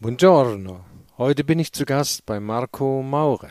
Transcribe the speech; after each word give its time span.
Buongiorno. 0.00 0.80
Heute 1.18 1.44
bin 1.44 1.58
ich 1.58 1.72
zu 1.72 1.84
Gast 1.84 2.24
bei 2.26 2.40
Marco 2.40 3.02
Maurer. 3.02 3.50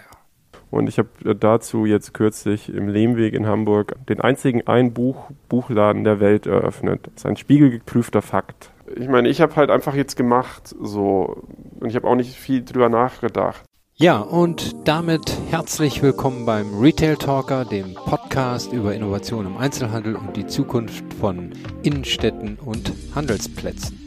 Und 0.70 0.90
ich 0.90 0.98
habe 0.98 1.36
dazu 1.36 1.86
jetzt 1.86 2.14
kürzlich 2.14 2.70
im 2.70 2.90
Lehmweg 2.90 3.34
in 3.34 3.48
Hamburg 3.48 3.96
den 4.08 4.20
einzigen 4.20 4.68
Ein-Buch-Buchladen 4.68 6.04
der 6.04 6.20
Welt 6.20 6.46
eröffnet. 6.46 7.08
Das 7.08 7.16
ist 7.16 7.26
ein 7.26 7.38
spiegelgeprüfter 7.38 8.22
Fakt. 8.22 8.72
Ich 8.96 9.08
meine, 9.08 9.30
ich 9.30 9.40
habe 9.42 9.56
halt 9.56 9.70
einfach 9.70 9.96
jetzt 9.96 10.16
gemacht, 10.16 10.76
so. 10.82 11.44
Und 11.80 11.90
ich 11.90 11.96
habe 11.96 12.08
auch 12.08 12.16
nicht 12.16 12.36
viel 12.36 12.64
drüber 12.64 12.90
nachgedacht. 12.90 13.64
Ja, 14.00 14.20
und 14.20 14.76
damit 14.88 15.36
herzlich 15.50 16.04
willkommen 16.04 16.46
beim 16.46 16.80
Retail 16.80 17.16
Talker, 17.16 17.66
dem 17.66 17.96
Podcast 17.96 18.72
über 18.72 18.94
Innovation 18.94 19.48
im 19.48 19.58
Einzelhandel 19.58 20.16
und 20.16 20.38
die 20.38 20.46
Zukunft 20.46 21.04
von 21.16 21.50
Innenstädten 21.82 22.60
und 22.64 22.94
Handelsplätzen. 23.16 23.98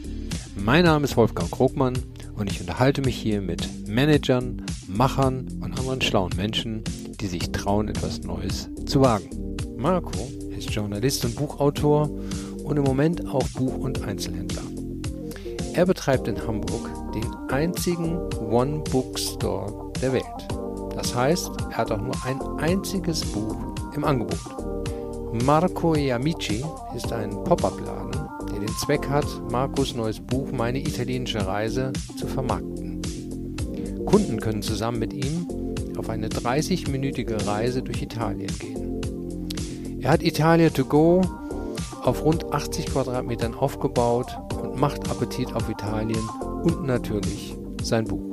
Mein 0.55 0.85
Name 0.85 1.03
ist 1.03 1.17
Wolfgang 1.17 1.51
Krogmann 1.51 1.97
und 2.37 2.49
ich 2.49 2.61
unterhalte 2.61 3.01
mich 3.01 3.17
hier 3.17 3.41
mit 3.41 3.85
Managern, 3.85 4.65
Machern 4.87 5.59
und 5.61 5.77
anderen 5.77 5.99
schlauen 5.99 6.31
Menschen, 6.37 6.85
die 7.19 7.27
sich 7.27 7.51
trauen, 7.51 7.89
etwas 7.89 8.21
Neues 8.23 8.69
zu 8.85 9.01
wagen. 9.01 9.57
Marco 9.75 10.13
ist 10.57 10.69
Journalist 10.69 11.25
und 11.25 11.35
Buchautor 11.35 12.09
und 12.63 12.77
im 12.77 12.83
Moment 12.83 13.27
auch 13.27 13.45
Buch- 13.49 13.79
und 13.79 14.01
Einzelhändler. 14.03 14.70
Er 15.73 15.85
betreibt 15.85 16.27
in 16.27 16.37
Hamburg 16.45 16.89
den 17.13 17.25
einzigen 17.49 18.17
One-Book-Store 18.49 19.91
der 20.01 20.11
Welt. 20.11 20.25
Das 20.95 21.15
heißt, 21.15 21.49
er 21.69 21.77
hat 21.77 21.91
auch 21.91 22.01
nur 22.01 22.15
ein 22.25 22.41
einziges 22.59 23.21
Buch 23.21 23.55
im 23.95 24.03
Angebot. 24.03 24.39
Marco 25.45 25.95
e 25.95 26.11
Amici 26.11 26.65
ist 26.93 27.13
ein 27.13 27.29
Pop-up-Laden, 27.45 28.11
der 28.51 28.59
den 28.59 28.75
Zweck 28.79 29.07
hat, 29.07 29.25
Marcos 29.49 29.95
neues 29.95 30.19
Buch 30.19 30.51
Meine 30.51 30.79
italienische 30.79 31.47
Reise 31.47 31.93
zu 32.17 32.27
vermarkten. 32.27 33.01
Kunden 34.05 34.41
können 34.41 34.61
zusammen 34.61 34.99
mit 34.99 35.13
ihm 35.13 35.47
auf 35.97 36.09
eine 36.09 36.27
30-minütige 36.27 37.47
Reise 37.47 37.81
durch 37.81 38.01
Italien 38.01 38.51
gehen. 38.59 39.01
Er 40.01 40.11
hat 40.11 40.23
Italia 40.23 40.69
to 40.69 40.83
go 40.83 41.21
auf 42.03 42.23
rund 42.23 42.51
80 42.51 42.87
Quadratmetern 42.87 43.53
aufgebaut 43.53 44.27
und 44.61 44.79
macht 44.79 45.09
Appetit 45.09 45.53
auf 45.53 45.69
Italien 45.69 46.23
und 46.63 46.83
natürlich 46.85 47.55
sein 47.83 48.05
Buch. 48.05 48.31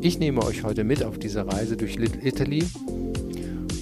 Ich 0.00 0.18
nehme 0.18 0.42
euch 0.44 0.64
heute 0.64 0.84
mit 0.84 1.04
auf 1.04 1.18
diese 1.18 1.46
Reise 1.46 1.76
durch 1.76 1.96
Little 1.96 2.26
Italy. 2.26 2.64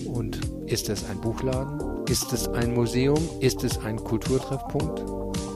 Und 0.06 0.41
ist 0.66 0.89
es 0.89 1.08
ein 1.08 1.20
Buchladen? 1.20 2.05
Ist 2.08 2.33
es 2.33 2.48
ein 2.48 2.74
Museum? 2.74 3.19
Ist 3.41 3.62
es 3.62 3.78
ein 3.78 4.02
Kulturtreffpunkt? 4.02 5.05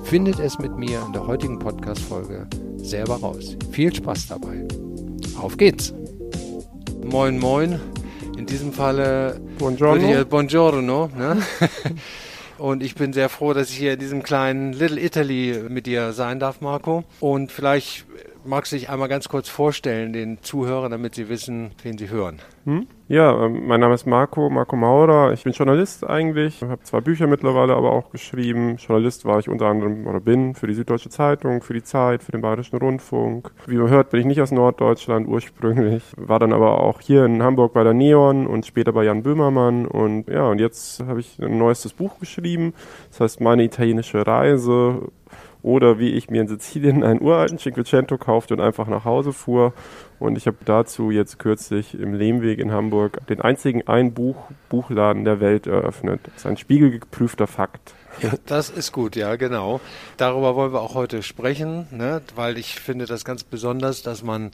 Findet 0.04 0.38
es 0.38 0.58
mit 0.58 0.76
mir 0.76 1.02
in 1.06 1.12
der 1.12 1.26
heutigen 1.26 1.58
Podcast-Folge 1.58 2.46
selber 2.76 3.16
raus. 3.16 3.56
Viel 3.70 3.94
Spaß 3.94 4.28
dabei. 4.28 4.66
Auf 5.40 5.56
geht's! 5.56 5.92
Moin, 7.04 7.38
moin. 7.38 7.80
In 8.38 8.46
diesem 8.46 8.72
Falle 8.72 9.40
Buongiorno. 9.58 10.24
Buongiorno 10.24 11.10
ne? 11.16 11.42
Und 12.58 12.82
ich 12.82 12.94
bin 12.94 13.12
sehr 13.12 13.28
froh, 13.28 13.52
dass 13.52 13.70
ich 13.70 13.76
hier 13.76 13.94
in 13.94 13.98
diesem 13.98 14.22
kleinen 14.22 14.72
Little 14.72 15.00
Italy 15.00 15.64
mit 15.68 15.86
dir 15.86 16.12
sein 16.12 16.38
darf, 16.38 16.60
Marco. 16.60 17.04
Und 17.20 17.50
vielleicht 17.50 18.04
magst 18.44 18.72
du 18.72 18.76
dich 18.76 18.88
einmal 18.88 19.08
ganz 19.08 19.28
kurz 19.28 19.48
vorstellen, 19.48 20.12
den 20.12 20.42
Zuhörern, 20.42 20.90
damit 20.90 21.14
sie 21.14 21.28
wissen, 21.28 21.72
wen 21.82 21.98
sie 21.98 22.10
hören. 22.10 22.40
Hm? 22.64 22.86
Ja, 23.08 23.44
ähm, 23.44 23.66
mein 23.66 23.80
Name 23.80 23.94
ist 23.94 24.06
Marco, 24.06 24.48
Marco 24.48 24.76
Maurer. 24.76 25.32
Ich 25.32 25.44
bin 25.44 25.52
Journalist 25.52 26.08
eigentlich. 26.08 26.62
Ich 26.62 26.68
habe 26.68 26.82
zwei 26.82 27.00
Bücher 27.00 27.26
mittlerweile 27.26 27.74
aber 27.74 27.92
auch 27.92 28.10
geschrieben. 28.10 28.76
Journalist 28.76 29.24
war 29.24 29.38
ich 29.38 29.48
unter 29.48 29.66
anderem 29.66 30.06
oder 30.06 30.20
bin 30.20 30.54
für 30.54 30.66
die 30.66 30.74
Süddeutsche 30.74 31.10
Zeitung, 31.10 31.60
für 31.62 31.74
die 31.74 31.82
Zeit, 31.82 32.22
für 32.22 32.32
den 32.32 32.40
Bayerischen 32.40 32.78
Rundfunk. 32.78 33.50
Wie 33.66 33.76
man 33.76 33.90
hört, 33.90 34.10
bin 34.10 34.20
ich 34.20 34.26
nicht 34.26 34.40
aus 34.40 34.50
Norddeutschland 34.50 35.28
ursprünglich. 35.28 36.04
War 36.16 36.38
dann 36.38 36.52
aber 36.52 36.80
auch 36.80 37.00
hier 37.00 37.24
in 37.24 37.42
Hamburg 37.42 37.74
bei 37.74 37.84
der 37.84 37.94
Neon 37.94 38.46
und 38.46 38.64
später 38.64 38.92
bei 38.92 39.04
Jan 39.04 39.22
Böhmermann. 39.22 39.86
Und 39.86 40.28
ja, 40.28 40.46
und 40.46 40.58
jetzt 40.58 41.00
habe 41.04 41.20
ich 41.20 41.38
ein 41.38 41.58
neuestes 41.58 41.92
Buch 41.92 42.18
geschrieben. 42.18 42.72
Das 43.10 43.20
heißt 43.20 43.40
Meine 43.40 43.64
italienische 43.64 44.26
Reise 44.26 45.10
oder 45.62 45.98
wie 45.98 46.10
ich 46.10 46.28
mir 46.28 46.42
in 46.42 46.48
Sizilien 46.48 47.04
einen 47.04 47.20
uralten 47.20 47.58
Cinquecento 47.58 48.18
kaufte 48.18 48.54
und 48.54 48.60
einfach 48.60 48.88
nach 48.88 49.04
Hause 49.04 49.32
fuhr. 49.32 49.72
Und 50.18 50.36
ich 50.36 50.46
habe 50.46 50.58
dazu 50.64 51.10
jetzt 51.10 51.38
kürzlich 51.38 51.98
im 51.98 52.14
Lehmweg 52.14 52.58
in 52.58 52.72
Hamburg 52.72 53.26
den 53.28 53.40
einzigen 53.40 53.86
Ein-Buch-Buchladen 53.86 55.24
der 55.24 55.40
Welt 55.40 55.66
eröffnet. 55.66 56.20
Das 56.24 56.36
ist 56.38 56.46
ein 56.46 56.56
spiegelgeprüfter 56.56 57.46
Fakt. 57.46 57.94
Ja, 58.20 58.32
das 58.46 58.70
ist 58.70 58.92
gut, 58.92 59.16
ja, 59.16 59.36
genau. 59.36 59.80
Darüber 60.16 60.54
wollen 60.54 60.72
wir 60.72 60.80
auch 60.80 60.94
heute 60.94 61.22
sprechen, 61.22 61.86
ne? 61.90 62.20
weil 62.34 62.58
ich 62.58 62.78
finde 62.78 63.06
das 63.06 63.24
ganz 63.24 63.42
besonders, 63.42 64.02
dass 64.02 64.22
man 64.22 64.50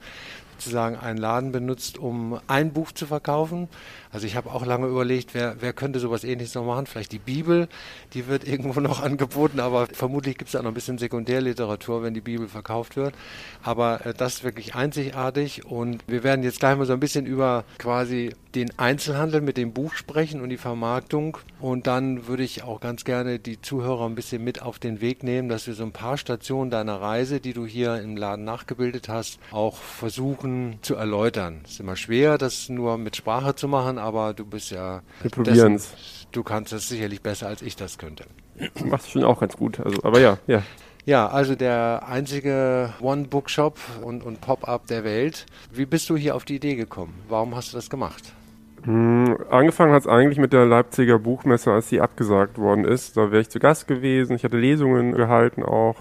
sozusagen 0.59 0.97
einen 0.97 1.19
Laden 1.19 1.53
benutzt, 1.53 1.99
um 1.99 2.39
ein 2.47 2.73
Buch 2.73 2.93
zu 2.93 3.07
verkaufen. 3.07 3.69
Also 4.11 4.27
ich 4.27 4.37
habe 4.37 4.51
auch 4.51 4.65
lange 4.65 4.87
überlegt, 4.87 5.35
wer, 5.35 5.57
wer 5.61 5.73
könnte 5.73 6.01
sowas 6.01 6.25
ähnliches 6.25 6.55
noch 6.55 6.65
machen? 6.65 6.87
Vielleicht 6.87 7.13
die 7.13 7.19
Bibel, 7.19 7.69
die 8.15 8.27
wird 8.27 8.47
irgendwo 8.49 8.81
noch 8.81 9.03
angeboten, 9.03 9.61
aber 9.61 9.87
vermutlich 9.87 10.39
gibt 10.39 10.49
es 10.49 10.53
da 10.53 10.63
noch 10.63 10.71
ein 10.71 10.75
bisschen 10.75 10.99
Sekundärliteratur, 10.99 12.03
wenn 12.03 12.15
die 12.15 12.21
Bibel 12.21 12.49
verkauft 12.49 12.97
wird. 12.97 13.15
Aber 13.63 14.05
äh, 14.05 14.15
das 14.15 14.37
ist 14.37 14.45
wirklich 14.45 14.75
einzigartig 14.75 15.67
und 15.67 16.03
wir 16.07 16.25
werden 16.25 16.43
jetzt 16.43 16.61
gleich 16.61 16.77
mal 16.77 16.87
so 16.87 16.93
ein 16.93 17.01
bisschen 17.01 17.27
über 17.27 17.65
quasi 17.79 18.33
den 18.55 18.77
Einzelhandel 18.79 19.41
mit 19.41 19.57
dem 19.57 19.73
Buch 19.73 19.95
sprechen 19.95 20.41
und 20.41 20.49
die 20.49 20.57
Vermarktung. 20.57 21.39
Und 21.61 21.87
dann 21.87 22.27
würde 22.27 22.43
ich 22.43 22.63
auch 22.63 22.81
ganz 22.81 23.05
gerne 23.05 23.39
die 23.39 23.61
Zuhörer 23.61 24.07
ein 24.07 24.15
bisschen 24.15 24.43
mit 24.43 24.63
auf 24.63 24.79
den 24.79 25.01
Weg 25.01 25.23
nehmen, 25.23 25.49
dass 25.49 25.67
wir 25.67 25.75
so 25.75 25.85
ein 25.85 25.93
paar 25.93 26.17
Stationen 26.17 26.71
deiner 26.71 27.01
Reise, 27.01 27.41
die 27.41 27.53
du 27.53 27.67
hier 27.67 28.01
im 28.01 28.17
Laden 28.17 28.45
nachgebildet 28.45 29.09
hast, 29.09 29.39
auch 29.53 29.77
versuchen 29.77 30.48
zu 30.83 30.95
erläutern. 30.95 31.61
Es 31.65 31.73
ist 31.73 31.81
immer 31.81 31.97
schwer, 31.97 32.39
das 32.39 32.69
nur 32.69 32.99
mit 32.99 33.17
Sprache 33.17 33.55
zu 33.55 33.69
machen, 33.69 33.99
aber 33.99 34.35
du 34.35 34.45
bist 34.45 34.71
ja. 34.71 35.03
Wir 35.23 35.31
probieren 35.31 35.75
es. 35.75 35.95
Du 36.33 36.43
kannst 36.43 36.73
das 36.73 36.89
sicherlich 36.89 37.23
besser, 37.23 37.49
als 37.49 37.63
ich 37.63 37.77
das 37.77 37.99
könnte. 37.99 38.25
Machst 38.85 39.07
du 39.07 39.11
schon 39.13 39.25
auch 39.25 39.41
ganz 39.41 39.57
gut. 39.57 39.81
Also, 39.81 40.03
aber 40.03 40.21
ja, 40.21 40.39
ja. 40.47 40.63
Ja, 41.05 41.27
also 41.29 41.55
der 41.55 42.03
einzige 42.07 42.93
One-Book-Shop 43.01 43.79
und, 44.03 44.23
und 44.23 44.43
Pop-up 44.43 44.87
der 44.89 45.05
Welt. 45.05 45.47
Wie 45.73 45.87
bist 45.87 46.11
du 46.11 46.17
hier 46.19 46.37
auf 46.37 46.45
die 46.45 46.57
Idee 46.57 46.75
gekommen? 46.75 47.15
Warum 47.29 47.57
hast 47.57 47.73
du 47.73 47.79
das 47.79 47.89
gemacht? 47.89 48.35
Hm, 48.83 49.39
angefangen 49.51 49.93
hat 49.93 50.03
es 50.03 50.07
eigentlich 50.07 50.39
mit 50.39 50.53
der 50.53 50.67
Leipziger 50.67 51.19
Buchmesse, 51.19 51.73
als 51.73 51.89
sie 51.89 52.01
abgesagt 52.01 52.59
worden 52.59 52.85
ist. 52.85 53.17
Da 53.17 53.31
wäre 53.31 53.41
ich 53.41 53.49
zu 53.49 53.59
Gast 53.59 53.89
gewesen. 53.89 54.37
Ich 54.37 54.45
hatte 54.45 54.59
Lesungen 54.59 55.13
gehalten 55.13 55.63
auch. 55.63 55.97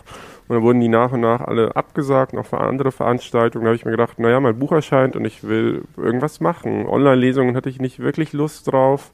Und 0.47 0.55
dann 0.55 0.63
wurden 0.63 0.79
die 0.79 0.87
nach 0.87 1.11
und 1.11 1.21
nach 1.21 1.41
alle 1.41 1.75
abgesagt, 1.75 2.35
auch 2.35 2.45
für 2.45 2.59
andere 2.59 2.91
Veranstaltungen. 2.91 3.65
Da 3.65 3.69
habe 3.69 3.75
ich 3.75 3.85
mir 3.85 3.91
gedacht, 3.91 4.17
naja, 4.19 4.39
mein 4.39 4.57
Buch 4.57 4.71
erscheint 4.71 5.15
und 5.15 5.25
ich 5.25 5.43
will 5.43 5.83
irgendwas 5.97 6.39
machen. 6.39 6.87
Online-Lesungen 6.87 7.55
hatte 7.55 7.69
ich 7.69 7.79
nicht 7.79 7.99
wirklich 7.99 8.33
Lust 8.33 8.71
drauf. 8.71 9.11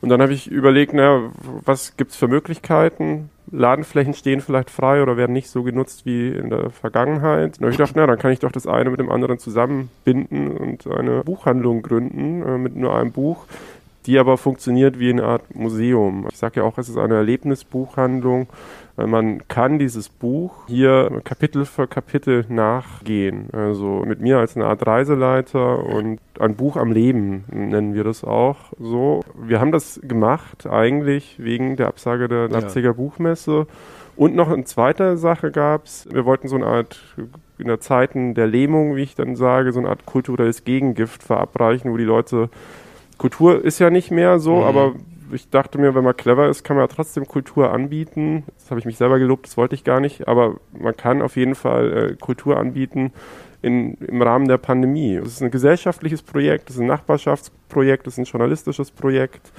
Und 0.00 0.08
dann 0.10 0.20
habe 0.20 0.32
ich 0.32 0.50
überlegt, 0.50 0.92
naja, 0.92 1.30
was 1.64 1.96
gibt's 1.96 2.16
für 2.16 2.28
Möglichkeiten? 2.28 3.30
Ladenflächen 3.50 4.14
stehen 4.14 4.40
vielleicht 4.40 4.70
frei 4.70 5.02
oder 5.02 5.16
werden 5.16 5.32
nicht 5.32 5.48
so 5.48 5.62
genutzt 5.62 6.06
wie 6.06 6.28
in 6.28 6.50
der 6.50 6.70
Vergangenheit. 6.70 7.44
Und 7.44 7.60
dann 7.60 7.66
habe 7.66 7.72
ich 7.72 7.78
gedacht, 7.78 7.96
na, 7.96 8.06
dann 8.06 8.18
kann 8.18 8.32
ich 8.32 8.40
doch 8.40 8.52
das 8.52 8.66
eine 8.66 8.90
mit 8.90 9.00
dem 9.00 9.10
anderen 9.10 9.38
zusammenbinden 9.38 10.56
und 10.56 10.86
eine 10.86 11.22
Buchhandlung 11.24 11.82
gründen 11.82 12.42
äh, 12.42 12.58
mit 12.58 12.76
nur 12.76 12.96
einem 12.96 13.12
Buch, 13.12 13.46
die 14.06 14.18
aber 14.18 14.36
funktioniert 14.36 14.98
wie 14.98 15.10
eine 15.10 15.24
Art 15.24 15.54
Museum. 15.54 16.26
Ich 16.30 16.38
sage 16.38 16.60
ja 16.60 16.66
auch, 16.66 16.78
es 16.78 16.88
ist 16.88 16.98
eine 16.98 17.14
Erlebnisbuchhandlung 17.14 18.48
weil 18.96 19.06
man 19.08 19.48
kann 19.48 19.78
dieses 19.78 20.08
Buch 20.08 20.66
hier 20.68 21.20
Kapitel 21.24 21.64
für 21.64 21.88
Kapitel 21.88 22.44
nachgehen. 22.48 23.48
Also 23.52 24.04
mit 24.06 24.20
mir 24.20 24.38
als 24.38 24.56
eine 24.56 24.66
Art 24.66 24.86
Reiseleiter 24.86 25.84
und 25.84 26.20
ein 26.38 26.54
Buch 26.54 26.76
am 26.76 26.92
Leben 26.92 27.44
nennen 27.50 27.94
wir 27.94 28.04
das 28.04 28.22
auch 28.22 28.56
so. 28.78 29.24
Wir 29.36 29.60
haben 29.60 29.72
das 29.72 30.00
gemacht 30.02 30.66
eigentlich 30.66 31.36
wegen 31.38 31.76
der 31.76 31.88
Absage 31.88 32.28
der 32.28 32.48
Leipziger 32.48 32.90
ja. 32.90 32.92
Buchmesse. 32.92 33.66
Und 34.16 34.36
noch 34.36 34.48
eine 34.48 34.64
zweite 34.64 35.16
Sache 35.16 35.50
gab 35.50 35.86
es. 35.86 36.06
Wir 36.12 36.24
wollten 36.24 36.46
so 36.46 36.54
eine 36.54 36.66
Art 36.66 37.00
in 37.58 37.66
der 37.66 37.80
Zeiten 37.80 38.34
der 38.34 38.46
Lähmung, 38.46 38.94
wie 38.94 39.02
ich 39.02 39.16
dann 39.16 39.34
sage, 39.34 39.72
so 39.72 39.80
eine 39.80 39.88
Art 39.88 40.06
kulturelles 40.06 40.62
Gegengift 40.62 41.24
verabreichen, 41.24 41.90
wo 41.90 41.96
die 41.96 42.04
Leute 42.04 42.48
Kultur 43.18 43.64
ist 43.64 43.78
ja 43.78 43.90
nicht 43.90 44.10
mehr 44.10 44.38
so, 44.38 44.56
mhm. 44.56 44.62
aber 44.62 44.92
ich 45.32 45.50
dachte 45.50 45.78
mir, 45.78 45.94
wenn 45.94 46.04
man 46.04 46.16
clever 46.16 46.48
ist, 46.48 46.64
kann 46.64 46.76
man 46.76 46.84
ja 46.84 46.94
trotzdem 46.94 47.26
Kultur 47.26 47.72
anbieten. 47.72 48.44
Das 48.58 48.70
habe 48.70 48.80
ich 48.80 48.86
mich 48.86 48.96
selber 48.96 49.18
gelobt, 49.18 49.46
das 49.46 49.56
wollte 49.56 49.74
ich 49.74 49.84
gar 49.84 50.00
nicht, 50.00 50.28
aber 50.28 50.56
man 50.72 50.96
kann 50.96 51.22
auf 51.22 51.36
jeden 51.36 51.54
Fall 51.54 52.10
äh, 52.12 52.16
Kultur 52.16 52.58
anbieten 52.58 53.12
in, 53.62 53.94
im 53.94 54.22
Rahmen 54.22 54.46
der 54.46 54.58
Pandemie. 54.58 55.14
Es 55.16 55.34
ist 55.34 55.42
ein 55.42 55.50
gesellschaftliches 55.50 56.22
Projekt, 56.22 56.68
es 56.68 56.76
ist 56.76 56.82
ein 56.82 56.86
Nachbarschaftsprojekt, 56.86 58.06
es 58.06 58.14
ist 58.14 58.18
ein 58.18 58.24
journalistisches 58.24 58.90
Projekt. 58.90 59.52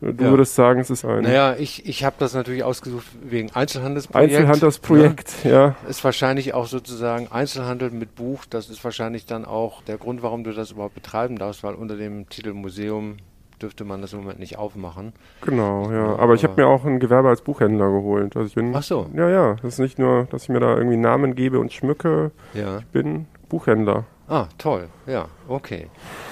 Du 0.00 0.08
ja. 0.08 0.30
würdest 0.30 0.54
sagen, 0.54 0.80
es 0.80 0.88
ist 0.88 1.04
ein. 1.04 1.22
Naja, 1.22 1.56
ich, 1.58 1.86
ich 1.86 2.04
habe 2.04 2.16
das 2.18 2.32
natürlich 2.32 2.64
ausgesucht 2.64 3.06
wegen 3.22 3.50
Einzelhandelsprojekt. 3.52 4.34
Einzelhandelsprojekt, 4.34 5.44
ja. 5.44 5.50
ja. 5.50 5.76
Ist 5.88 6.02
wahrscheinlich 6.04 6.54
auch 6.54 6.66
sozusagen 6.66 7.28
Einzelhandel 7.30 7.90
mit 7.90 8.14
Buch. 8.14 8.44
Das 8.48 8.70
ist 8.70 8.82
wahrscheinlich 8.82 9.26
dann 9.26 9.44
auch 9.44 9.82
der 9.82 9.98
Grund, 9.98 10.22
warum 10.22 10.42
du 10.42 10.52
das 10.52 10.70
überhaupt 10.70 10.94
betreiben 10.94 11.36
darfst, 11.36 11.62
weil 11.62 11.74
unter 11.74 11.96
dem 11.96 12.28
Titel 12.30 12.54
Museum 12.54 13.18
dürfte 13.60 13.84
man 13.84 14.00
das 14.00 14.14
im 14.14 14.20
Moment 14.20 14.38
nicht 14.38 14.56
aufmachen. 14.56 15.12
Genau, 15.42 15.90
ja. 15.90 16.16
Aber 16.16 16.32
ich 16.32 16.44
habe 16.44 16.60
mir 16.60 16.66
auch 16.66 16.86
ein 16.86 16.98
Gewerbe 16.98 17.28
als 17.28 17.42
Buchhändler 17.42 17.90
geholt. 17.90 18.36
Also 18.36 18.46
ich 18.48 18.54
bin, 18.54 18.74
Ach 18.74 18.82
so. 18.82 19.06
Ja, 19.14 19.28
ja. 19.28 19.56
Das 19.56 19.74
ist 19.74 19.78
nicht 19.80 19.98
nur, 19.98 20.26
dass 20.30 20.44
ich 20.44 20.48
mir 20.48 20.60
da 20.60 20.76
irgendwie 20.76 20.96
Namen 20.96 21.34
gebe 21.34 21.58
und 21.58 21.72
schmücke. 21.72 22.30
Ja. 22.54 22.78
Ich 22.78 22.86
bin 22.86 23.26
Buchhändler. 23.50 24.04
Ah, 24.30 24.46
toll. 24.58 24.88
Ja, 25.06 25.26
okay. 25.48 25.88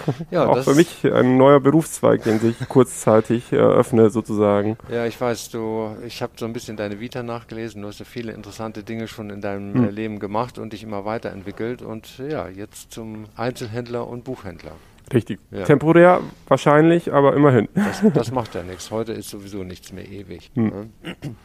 Ja, 0.31 0.47
auch 0.47 0.63
für 0.63 0.75
mich 0.75 1.05
ein 1.05 1.37
neuer 1.37 1.61
Berufszweig, 1.61 2.23
den 2.23 2.39
sich 2.39 2.57
kurzzeitig 2.69 3.53
eröffnet 3.53 4.13
sozusagen. 4.13 4.79
Ja, 4.91 5.05
ich 5.05 5.21
weiß, 5.21 5.51
du, 5.51 5.97
ich 6.07 6.23
habe 6.23 6.33
so 6.37 6.47
ein 6.47 6.55
bisschen 6.55 6.79
deine 6.79 7.01
Vita 7.01 7.23
nachgelesen. 7.23 7.83
Du 7.83 7.89
hast 7.89 7.99
ja 7.99 8.07
viele 8.07 8.33
interessante 8.33 8.85
Dinge 8.85 9.09
schon 9.09 9.29
in 9.29 9.43
deinem 9.43 9.75
hm. 9.75 9.95
Leben 9.95 10.19
gemacht 10.19 10.59
und 10.59 10.73
dich 10.73 10.83
immer 10.83 11.05
weiterentwickelt 11.05 11.83
und 11.83 12.19
ja, 12.19 12.49
jetzt 12.49 12.93
zum 12.93 13.27
Einzelhändler 13.37 14.07
und 14.07 14.25
Buchhändler. 14.25 14.73
Richtig. 15.13 15.41
Ja. 15.51 15.65
Temporär 15.65 16.21
wahrscheinlich, 16.47 17.13
aber 17.13 17.35
immerhin. 17.35 17.69
Das, 17.75 18.03
das, 18.15 18.31
macht 18.31 18.55
ja 18.55 18.63
nichts. 18.63 18.91
Heute 18.91 19.13
ist 19.13 19.29
sowieso 19.29 19.65
nichts 19.65 19.93
mehr 19.93 20.09
ewig. 20.09 20.51
Hm. 20.55 20.69
Ne? 20.69 20.91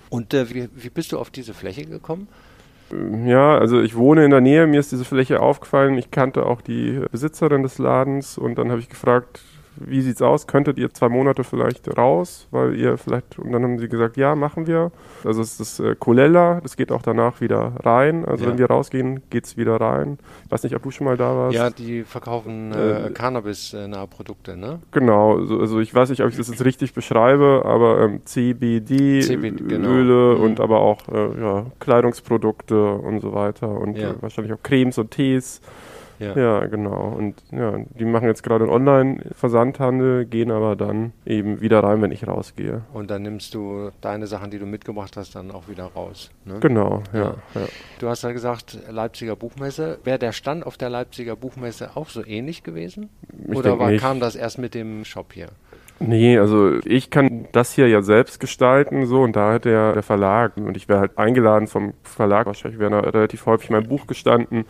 Und 0.10 0.34
äh, 0.34 0.50
wie, 0.54 0.70
wie 0.74 0.90
bist 0.90 1.12
du 1.12 1.20
auf 1.20 1.32
diese 1.32 1.54
Fläche 1.54 1.86
gekommen? 1.86 2.28
Ja, 3.26 3.58
also 3.58 3.82
ich 3.82 3.96
wohne 3.96 4.26
in 4.26 4.32
der 4.32 4.42
Nähe, 4.42 4.68
mir 4.68 4.80
ist 4.80 4.92
diese 4.92 5.06
Fläche 5.06 5.40
aufgefallen. 5.40 5.98
Ich 5.98 6.12
kannte 6.12 6.46
auch 6.46 6.62
die 6.62 7.02
Besitzerin 7.12 7.64
des 7.64 7.78
Ladens 7.80 8.38
und 8.38 8.58
dann 8.58 8.70
habe 8.70 8.82
ich 8.82 8.90
gefragt, 8.90 9.42
wie 9.76 10.02
sieht's 10.02 10.22
aus? 10.22 10.48
Könntet 10.48 10.78
ihr 10.78 10.94
zwei 10.94 11.10
Monate 11.10 11.44
vielleicht 11.44 11.98
raus? 11.98 12.48
Weil 12.52 12.76
ihr 12.76 12.98
vielleicht, 12.98 13.40
und 13.40 13.52
dann 13.52 13.64
haben 13.64 13.80
sie 13.80 13.90
gesagt, 13.90 14.18
ja, 14.18 14.36
machen 14.36 14.68
wir. 14.68 14.92
Also 15.24 15.42
es 15.42 15.60
ist 15.60 15.80
das 15.80 15.80
äh, 15.80 15.96
Colella, 15.98 16.60
das 16.62 16.78
geht 16.78 16.92
auch 16.92 17.02
danach 17.02 17.42
wieder 17.42 17.74
rein. 17.84 18.26
Also 18.26 18.46
ja. 18.46 18.52
wenn 18.52 18.58
wir 18.58 18.68
rausgehen, 18.68 19.22
geht's 19.30 19.58
wieder 19.58 19.80
rein. 19.80 20.18
Ich 20.46 20.52
weiß 20.52 20.64
nicht, 20.64 20.76
ob 20.76 20.84
du 20.84 20.92
schon 20.92 21.06
mal 21.06 21.18
da 21.18 21.36
warst. 21.36 21.56
Ja, 21.56 21.70
die 21.70 22.04
verkaufen 22.04 22.72
äh, 22.74 23.08
äh, 23.08 23.10
Cannabis-nahe 23.12 24.08
Produkte, 24.08 24.58
ne? 24.58 24.80
Genau, 24.92 25.38
also, 25.38 25.60
also, 25.60 25.80
ich 25.80 25.94
weiß 25.94 26.10
nicht, 26.10 26.22
ob 26.22 26.30
ich 26.30 26.38
das 26.38 26.50
jetzt 26.50 26.64
richtig 26.64 26.94
beschreibe, 26.94 27.64
aber 27.66 28.02
ähm, 28.02 28.22
CBD, 28.26 29.22
CBD 29.22 29.64
genau. 29.64 29.90
Öle 29.90 30.38
mhm. 30.38 30.44
und 30.44 30.60
aber 30.60 30.80
auch 30.80 31.08
äh, 31.10 31.42
ja, 31.42 31.66
Kleidungsprodukte 31.80 32.94
und 32.94 33.22
so 33.22 33.34
weiter 33.34 33.70
und 33.70 33.98
ja. 33.98 34.14
Wahrscheinlich 34.22 34.54
auch 34.54 34.64
Cremes 34.64 34.98
und 34.98 35.12
Tees. 35.12 35.62
Ja. 36.24 36.36
ja, 36.36 36.66
genau. 36.68 37.14
Und 37.18 37.44
ja, 37.52 37.78
die 37.98 38.06
machen 38.06 38.28
jetzt 38.28 38.44
gerade 38.44 38.66
einen 38.66 38.74
Online-Versandhandel, 38.74 40.26
gehen 40.26 40.52
aber 40.52 40.76
dann 40.76 41.12
eben 41.26 41.62
wieder 41.62 41.84
rein, 41.84 42.02
wenn 42.02 42.12
ich 42.12 42.28
rausgehe. 42.28 42.82
Und 42.94 43.12
dann 43.12 43.24
nimmst 43.24 43.54
du 43.54 43.92
deine 44.02 44.28
Sachen, 44.28 44.52
die 44.52 44.60
du 44.60 44.66
mitgebracht 44.66 45.18
hast, 45.18 45.36
dann 45.36 45.52
auch 45.52 45.68
wieder 45.68 45.86
raus. 45.86 46.32
Ne? 46.46 46.60
Genau, 46.60 47.04
ja, 47.14 47.20
ja. 47.20 47.36
ja. 47.56 47.68
Du 48.00 48.08
hast 48.08 48.24
ja 48.24 48.32
gesagt, 48.32 48.78
Leipziger 48.90 49.36
Buchmesse. 49.36 50.00
Wäre 50.04 50.20
der 50.20 50.32
Stand 50.32 50.66
auf 50.66 50.78
der 50.78 50.90
Leipziger 50.90 51.36
Buchmesse 51.36 51.92
auch 51.96 52.10
so 52.10 52.26
ähnlich 52.26 52.64
gewesen? 52.64 53.10
Ich 53.50 53.56
Oder 53.56 53.80
war, 53.80 53.92
kam 53.94 54.20
das 54.20 54.36
erst 54.36 54.58
mit 54.58 54.74
dem 54.74 55.06
Shop 55.06 55.34
hier? 55.34 55.50
Nee, 56.00 56.38
also 56.38 56.80
ich 56.86 57.10
kann 57.10 57.48
das 57.52 57.74
hier 57.74 57.88
ja 57.88 58.02
selbst 58.02 58.40
gestalten, 58.40 59.06
so, 59.06 59.22
und 59.22 59.36
da 59.36 59.54
hat 59.54 59.66
der, 59.66 59.94
der 59.94 60.04
Verlag, 60.04 60.58
und 60.58 60.76
ich 60.76 60.90
wäre 60.90 61.00
halt 61.00 61.18
eingeladen 61.18 61.68
vom 61.68 61.94
Verlag, 62.04 62.46
wahrscheinlich 62.46 62.80
wäre 62.80 62.92
da 62.92 63.00
relativ 63.00 63.46
häufig 63.46 63.70
mein 63.70 63.88
Buch 63.88 64.08
gestanden 64.08 64.66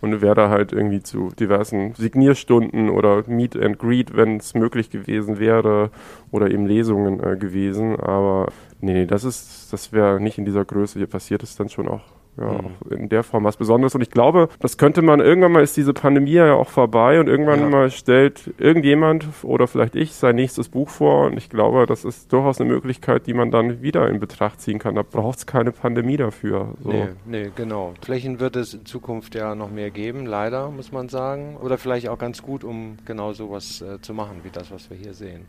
und 0.00 0.20
wäre 0.20 0.34
da 0.34 0.48
halt 0.48 0.72
irgendwie 0.72 1.02
zu 1.02 1.30
diversen 1.38 1.94
Signierstunden 1.94 2.90
oder 2.90 3.24
Meet 3.26 3.56
and 3.56 3.78
Greet, 3.78 4.16
wenn 4.16 4.36
es 4.36 4.54
möglich 4.54 4.90
gewesen 4.90 5.38
wäre, 5.38 5.90
oder 6.30 6.50
eben 6.50 6.66
Lesungen 6.66 7.22
äh, 7.22 7.36
gewesen, 7.36 7.96
aber 7.96 8.52
nee, 8.80 9.06
das 9.06 9.24
ist, 9.24 9.72
das 9.72 9.92
wäre 9.92 10.20
nicht 10.20 10.38
in 10.38 10.44
dieser 10.44 10.64
Größe, 10.64 10.98
hier 10.98 11.08
passiert 11.08 11.42
es 11.42 11.56
dann 11.56 11.68
schon 11.68 11.88
auch 11.88 12.15
ja, 12.38 12.52
mhm. 12.52 12.74
in 12.90 13.08
der 13.08 13.22
Form 13.22 13.44
was 13.44 13.56
Besonderes. 13.56 13.94
Und 13.94 14.02
ich 14.02 14.10
glaube, 14.10 14.48
das 14.60 14.78
könnte 14.78 15.02
man, 15.02 15.20
irgendwann 15.20 15.52
mal 15.52 15.62
ist 15.62 15.76
diese 15.76 15.92
Pandemie 15.92 16.32
ja 16.32 16.54
auch 16.54 16.68
vorbei 16.68 17.18
und 17.20 17.28
irgendwann 17.28 17.60
ja. 17.60 17.68
mal 17.68 17.90
stellt 17.90 18.52
irgendjemand 18.58 19.26
oder 19.42 19.66
vielleicht 19.66 19.96
ich 19.96 20.14
sein 20.14 20.36
nächstes 20.36 20.68
Buch 20.68 20.88
vor. 20.88 21.26
Und 21.26 21.36
ich 21.36 21.50
glaube, 21.50 21.86
das 21.86 22.04
ist 22.04 22.32
durchaus 22.32 22.60
eine 22.60 22.70
Möglichkeit, 22.70 23.26
die 23.26 23.34
man 23.34 23.50
dann 23.50 23.82
wieder 23.82 24.08
in 24.08 24.20
Betracht 24.20 24.60
ziehen 24.60 24.78
kann. 24.78 24.94
Da 24.94 25.02
braucht 25.02 25.38
es 25.38 25.46
keine 25.46 25.72
Pandemie 25.72 26.16
dafür. 26.16 26.74
So. 26.82 26.90
Nee, 26.90 27.08
nee, 27.24 27.50
genau. 27.54 27.94
Flächen 28.00 28.40
wird 28.40 28.56
es 28.56 28.74
in 28.74 28.86
Zukunft 28.86 29.34
ja 29.34 29.54
noch 29.54 29.70
mehr 29.70 29.90
geben, 29.90 30.26
leider, 30.26 30.70
muss 30.70 30.92
man 30.92 31.08
sagen. 31.08 31.56
Oder 31.62 31.78
vielleicht 31.78 32.08
auch 32.08 32.18
ganz 32.18 32.42
gut, 32.42 32.64
um 32.64 32.98
genau 33.04 33.32
sowas 33.32 33.82
äh, 33.82 34.00
zu 34.00 34.14
machen, 34.14 34.40
wie 34.42 34.50
das, 34.50 34.70
was 34.70 34.90
wir 34.90 34.96
hier 34.96 35.14
sehen. 35.14 35.46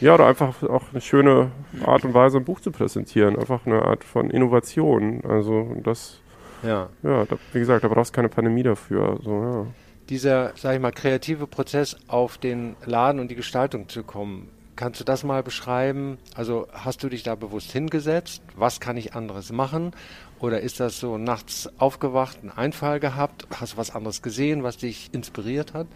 Ja, 0.00 0.14
oder 0.14 0.26
einfach 0.26 0.62
auch 0.62 0.84
eine 0.92 1.00
schöne 1.00 1.50
Art 1.84 2.04
und 2.04 2.14
Weise, 2.14 2.38
ein 2.38 2.44
Buch 2.44 2.60
zu 2.60 2.70
präsentieren. 2.70 3.38
Einfach 3.38 3.66
eine 3.66 3.82
Art 3.82 4.02
von 4.02 4.30
Innovation. 4.30 5.22
Also 5.28 5.76
das, 5.82 6.20
ja, 6.62 6.88
ja 7.02 7.24
da, 7.26 7.36
wie 7.52 7.58
gesagt, 7.58 7.84
da 7.84 7.88
brauchst 7.88 8.12
du 8.12 8.16
keine 8.16 8.28
Pandemie 8.28 8.62
dafür. 8.62 9.10
Also, 9.10 9.30
ja. 9.30 9.66
Dieser, 10.08 10.52
sag 10.56 10.74
ich 10.74 10.80
mal, 10.80 10.90
kreative 10.90 11.46
Prozess 11.46 11.96
auf 12.08 12.38
den 12.38 12.76
Laden 12.84 13.20
und 13.20 13.30
die 13.30 13.36
Gestaltung 13.36 13.88
zu 13.88 14.02
kommen, 14.02 14.48
kannst 14.80 14.98
du 14.98 15.04
das 15.04 15.24
mal 15.24 15.42
beschreiben? 15.42 16.16
Also 16.34 16.66
hast 16.72 17.04
du 17.04 17.10
dich 17.10 17.22
da 17.22 17.34
bewusst 17.34 17.70
hingesetzt? 17.70 18.42
Was 18.56 18.80
kann 18.80 18.96
ich 18.96 19.14
anderes 19.14 19.52
machen? 19.52 19.92
Oder 20.40 20.60
ist 20.60 20.80
das 20.80 20.98
so 20.98 21.18
nachts 21.18 21.68
aufgewacht, 21.78 22.38
einen 22.40 22.50
Einfall 22.50 22.98
gehabt? 22.98 23.46
Hast 23.54 23.74
du 23.74 23.76
was 23.76 23.94
anderes 23.94 24.22
gesehen, 24.22 24.62
was 24.62 24.78
dich 24.78 25.10
inspiriert 25.12 25.74
hat? 25.74 25.86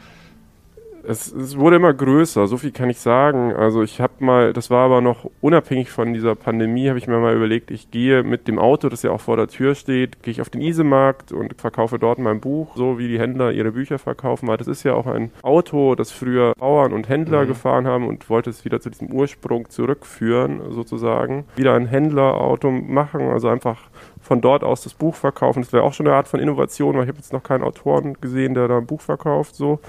Es, 1.07 1.33
es, 1.33 1.59
wurde 1.59 1.77
immer 1.77 1.93
größer, 1.93 2.47
so 2.47 2.57
viel 2.57 2.73
kann 2.73 2.91
ich 2.91 2.99
sagen. 2.99 3.53
Also 3.53 3.83
ich 3.83 4.01
habe 4.01 4.13
mal, 4.19 4.53
das 4.53 4.71
war 4.71 4.85
aber 4.85 5.01
noch 5.01 5.31
unabhängig 5.41 5.91
von 5.91 6.13
dieser 6.13 6.35
Pandemie, 6.35 6.89
habe 6.89 6.99
ich 6.99 7.07
mir 7.07 7.19
mal 7.19 7.35
überlegt, 7.35 7.71
ich 7.71 7.91
gehe 7.91 8.23
mit 8.23 8.49
dem 8.49 8.59
Auto, 8.59 8.89
das 8.89 9.03
ja 9.03 9.11
auch 9.11 9.21
vor 9.21 9.37
der 9.37 9.49
Tür 9.49 9.75
steht, 9.75 10.23
gehe 10.23 10.33
ich 10.33 10.41
auf 10.41 10.51
den 10.51 10.61
Isemarkt 10.61 11.33
und 11.33 11.61
verkaufe 11.61 11.99
dort 11.99 12.19
mein 12.19 12.41
Buch, 12.41 12.77
so 12.77 12.99
wie 12.99 13.09
die 13.09 13.19
Händler 13.19 13.53
ihre 13.53 13.73
Bücher 13.73 13.99
verkaufen, 13.99 14.49
weil 14.49 14.57
das 14.57 14.69
ist 14.69 14.83
ja 14.83 14.95
auch 14.95 15.07
ein 15.07 15.31
Auto, 15.43 15.95
das 15.95 16.11
früher 16.11 16.55
Bauern 16.59 16.93
und 16.93 17.09
Händler 17.09 17.45
mhm. 17.45 17.49
gefahren 17.49 17.87
haben 17.87 18.07
und 18.07 18.29
wollte 18.31 18.51
es 18.51 18.65
wieder 18.65 18.81
zu 18.81 18.91
diesem 18.91 19.13
Ursprung 19.13 19.69
zurückführen, 19.69 20.61
sozusagen. 20.71 21.45
Wieder 21.57 21.75
ein 21.75 21.87
Händlerauto 21.87 22.71
machen, 22.71 23.23
also 23.31 23.49
einfach 23.49 23.79
von 24.25 24.41
dort 24.41 24.65
aus 24.65 24.83
das 24.83 24.95
Buch 24.95 25.15
verkaufen. 25.15 25.63
Das 25.63 25.73
wäre 25.73 25.83
auch 25.83 25.93
schon 25.93 26.07
eine 26.07 26.17
Art 26.17 26.27
von 26.27 26.41
Innovation, 26.41 26.97
weil 26.97 27.03
ich 27.03 27.09
habe 27.09 27.19
jetzt 27.19 27.33
noch 27.33 27.43
keinen 27.43 27.63
Autoren 27.63 28.15
gesehen, 28.21 28.55
der 28.55 28.69
da 28.69 28.79
ein 28.79 28.87
Buch 28.87 29.03
verkauft, 29.03 29.55
so. 29.55 29.81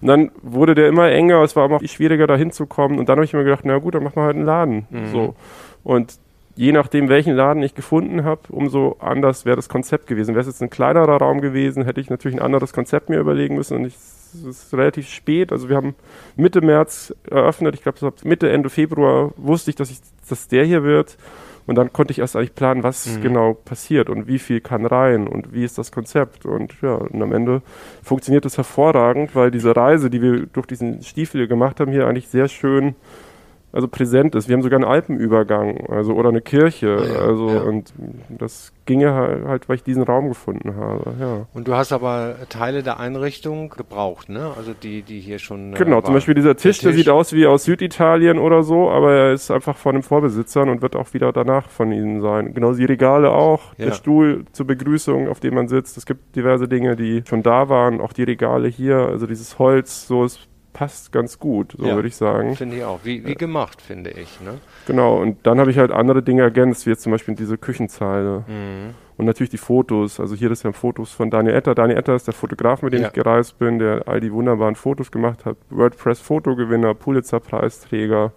Und 0.00 0.08
dann 0.08 0.30
wurde 0.42 0.74
der 0.74 0.88
immer 0.88 1.10
enger, 1.10 1.42
es 1.42 1.56
war 1.56 1.66
immer 1.66 1.80
schwieriger 1.86 2.26
da 2.26 2.36
hinzukommen. 2.36 2.98
Und 2.98 3.08
dann 3.08 3.16
habe 3.16 3.24
ich 3.24 3.32
mir 3.32 3.44
gedacht, 3.44 3.64
na 3.64 3.78
gut, 3.78 3.94
dann 3.94 4.02
machen 4.02 4.16
wir 4.16 4.22
halt 4.22 4.36
einen 4.36 4.46
Laden. 4.46 4.86
Mhm. 4.90 5.06
So. 5.12 5.34
Und 5.84 6.18
je 6.56 6.72
nachdem, 6.72 7.08
welchen 7.08 7.34
Laden 7.34 7.62
ich 7.62 7.74
gefunden 7.74 8.24
habe, 8.24 8.40
umso 8.48 8.96
anders 8.98 9.44
wäre 9.44 9.56
das 9.56 9.68
Konzept 9.68 10.06
gewesen. 10.06 10.34
Wäre 10.34 10.40
es 10.40 10.46
jetzt 10.46 10.62
ein 10.62 10.70
kleinerer 10.70 11.18
Raum 11.18 11.40
gewesen, 11.40 11.84
hätte 11.84 12.00
ich 12.00 12.10
natürlich 12.10 12.38
ein 12.38 12.44
anderes 12.44 12.72
Konzept 12.72 13.10
mir 13.10 13.18
überlegen 13.18 13.56
müssen. 13.56 13.76
Und 13.76 13.84
ich, 13.86 13.94
es 13.94 14.44
ist 14.44 14.74
relativ 14.74 15.08
spät. 15.08 15.52
Also 15.52 15.68
wir 15.68 15.76
haben 15.76 15.94
Mitte 16.36 16.62
März 16.62 17.14
eröffnet. 17.30 17.74
Ich 17.74 17.82
glaube, 17.82 18.12
Mitte, 18.24 18.50
Ende 18.50 18.70
Februar 18.70 19.32
wusste 19.36 19.70
ich, 19.70 19.76
dass, 19.76 19.90
ich, 19.90 20.00
dass 20.28 20.48
der 20.48 20.64
hier 20.64 20.82
wird. 20.82 21.18
Und 21.70 21.76
dann 21.76 21.92
konnte 21.92 22.10
ich 22.10 22.18
erst 22.18 22.34
eigentlich 22.34 22.56
planen, 22.56 22.82
was 22.82 23.06
mhm. 23.06 23.22
genau 23.22 23.54
passiert 23.54 24.10
und 24.10 24.26
wie 24.26 24.40
viel 24.40 24.60
kann 24.60 24.84
rein 24.86 25.28
und 25.28 25.52
wie 25.52 25.62
ist 25.62 25.78
das 25.78 25.92
Konzept. 25.92 26.44
Und 26.44 26.74
ja, 26.82 26.94
und 26.94 27.22
am 27.22 27.32
Ende 27.32 27.62
funktioniert 28.02 28.44
es 28.44 28.56
hervorragend, 28.56 29.36
weil 29.36 29.52
diese 29.52 29.76
Reise, 29.76 30.10
die 30.10 30.20
wir 30.20 30.46
durch 30.46 30.66
diesen 30.66 31.00
Stiefel 31.04 31.46
gemacht 31.46 31.78
haben, 31.78 31.92
hier 31.92 32.08
eigentlich 32.08 32.26
sehr 32.26 32.48
schön 32.48 32.96
also 33.72 33.88
präsent 33.88 34.34
ist. 34.34 34.48
Wir 34.48 34.54
haben 34.54 34.62
sogar 34.62 34.78
einen 34.78 34.88
Alpenübergang, 34.88 35.86
also 35.88 36.14
oder 36.14 36.30
eine 36.30 36.40
Kirche, 36.40 36.88
ja, 36.88 37.20
also 37.20 37.48
ja. 37.48 37.60
und 37.60 37.92
das 38.28 38.72
ginge 38.86 39.14
halt, 39.14 39.44
halt, 39.44 39.68
weil 39.68 39.76
ich 39.76 39.84
diesen 39.84 40.02
Raum 40.02 40.28
gefunden 40.28 40.74
habe. 40.74 41.14
Ja. 41.20 41.46
Und 41.54 41.68
du 41.68 41.74
hast 41.74 41.92
aber 41.92 42.34
Teile 42.48 42.82
der 42.82 42.98
Einrichtung 42.98 43.70
gebraucht, 43.70 44.28
ne? 44.28 44.50
Also 44.56 44.72
die, 44.74 45.02
die 45.02 45.20
hier 45.20 45.38
schon. 45.38 45.74
Äh, 45.74 45.76
genau, 45.76 46.00
äh, 46.00 46.02
zum 46.02 46.14
Beispiel 46.14 46.34
dieser 46.34 46.56
Tisch, 46.56 46.80
der, 46.80 46.90
Tisch, 46.90 47.04
der 47.04 47.04
sieht 47.04 47.08
aus 47.08 47.32
wie 47.32 47.46
aus 47.46 47.64
Süditalien 47.64 48.38
oder 48.38 48.64
so, 48.64 48.90
aber 48.90 49.12
er 49.12 49.32
ist 49.32 49.50
einfach 49.50 49.76
von 49.76 49.94
den 49.94 50.02
Vorbesitzern 50.02 50.68
und 50.68 50.82
wird 50.82 50.96
auch 50.96 51.14
wieder 51.14 51.32
danach 51.32 51.68
von 51.68 51.92
ihnen 51.92 52.20
sein. 52.20 52.52
Genauso 52.52 52.78
die 52.78 52.86
Regale 52.86 53.30
auch, 53.30 53.74
ja. 53.78 53.86
der 53.86 53.92
Stuhl 53.92 54.44
zur 54.52 54.66
Begrüßung, 54.66 55.28
auf 55.28 55.38
dem 55.38 55.54
man 55.54 55.68
sitzt. 55.68 55.96
Es 55.96 56.04
gibt 56.04 56.34
diverse 56.34 56.66
Dinge, 56.66 56.96
die 56.96 57.22
schon 57.28 57.44
da 57.44 57.68
waren, 57.68 58.00
auch 58.00 58.12
die 58.12 58.24
Regale 58.24 58.66
hier, 58.66 58.96
also 58.96 59.26
dieses 59.26 59.58
Holz, 59.60 60.08
so 60.08 60.24
ist 60.24 60.49
passt 60.72 61.12
ganz 61.12 61.38
gut, 61.38 61.74
so 61.76 61.86
ja, 61.86 61.94
würde 61.94 62.08
ich 62.08 62.16
sagen. 62.16 62.56
Finde 62.56 62.76
ich 62.76 62.84
auch. 62.84 63.00
Wie, 63.04 63.24
wie 63.26 63.34
gemacht, 63.34 63.80
finde 63.82 64.10
ich. 64.10 64.40
Ne? 64.40 64.58
Genau, 64.86 65.18
und 65.18 65.38
dann 65.44 65.58
habe 65.58 65.70
ich 65.70 65.78
halt 65.78 65.90
andere 65.90 66.22
Dinge 66.22 66.42
ergänzt, 66.42 66.86
wie 66.86 66.90
jetzt 66.90 67.02
zum 67.02 67.12
Beispiel 67.12 67.34
diese 67.34 67.58
Küchenzeile. 67.58 68.44
Mhm. 68.46 68.94
Und 69.16 69.26
natürlich 69.26 69.50
die 69.50 69.58
Fotos. 69.58 70.18
Also 70.18 70.34
hier 70.34 70.48
das 70.48 70.60
sind 70.60 70.74
Fotos 70.74 71.12
von 71.12 71.30
Daniel 71.30 71.54
Etter. 71.54 71.74
Daniel 71.74 71.98
Etter 71.98 72.14
ist 72.14 72.26
der 72.26 72.32
Fotograf, 72.32 72.80
mit 72.82 72.94
dem 72.94 73.02
ja. 73.02 73.08
ich 73.08 73.12
gereist 73.12 73.58
bin, 73.58 73.78
der 73.78 74.08
all 74.08 74.20
die 74.20 74.32
wunderbaren 74.32 74.76
Fotos 74.76 75.10
gemacht 75.10 75.44
hat. 75.44 75.58
WordPress-Fotogewinner, 75.68 76.94
Pulitzer-Preisträger. 76.94 78.32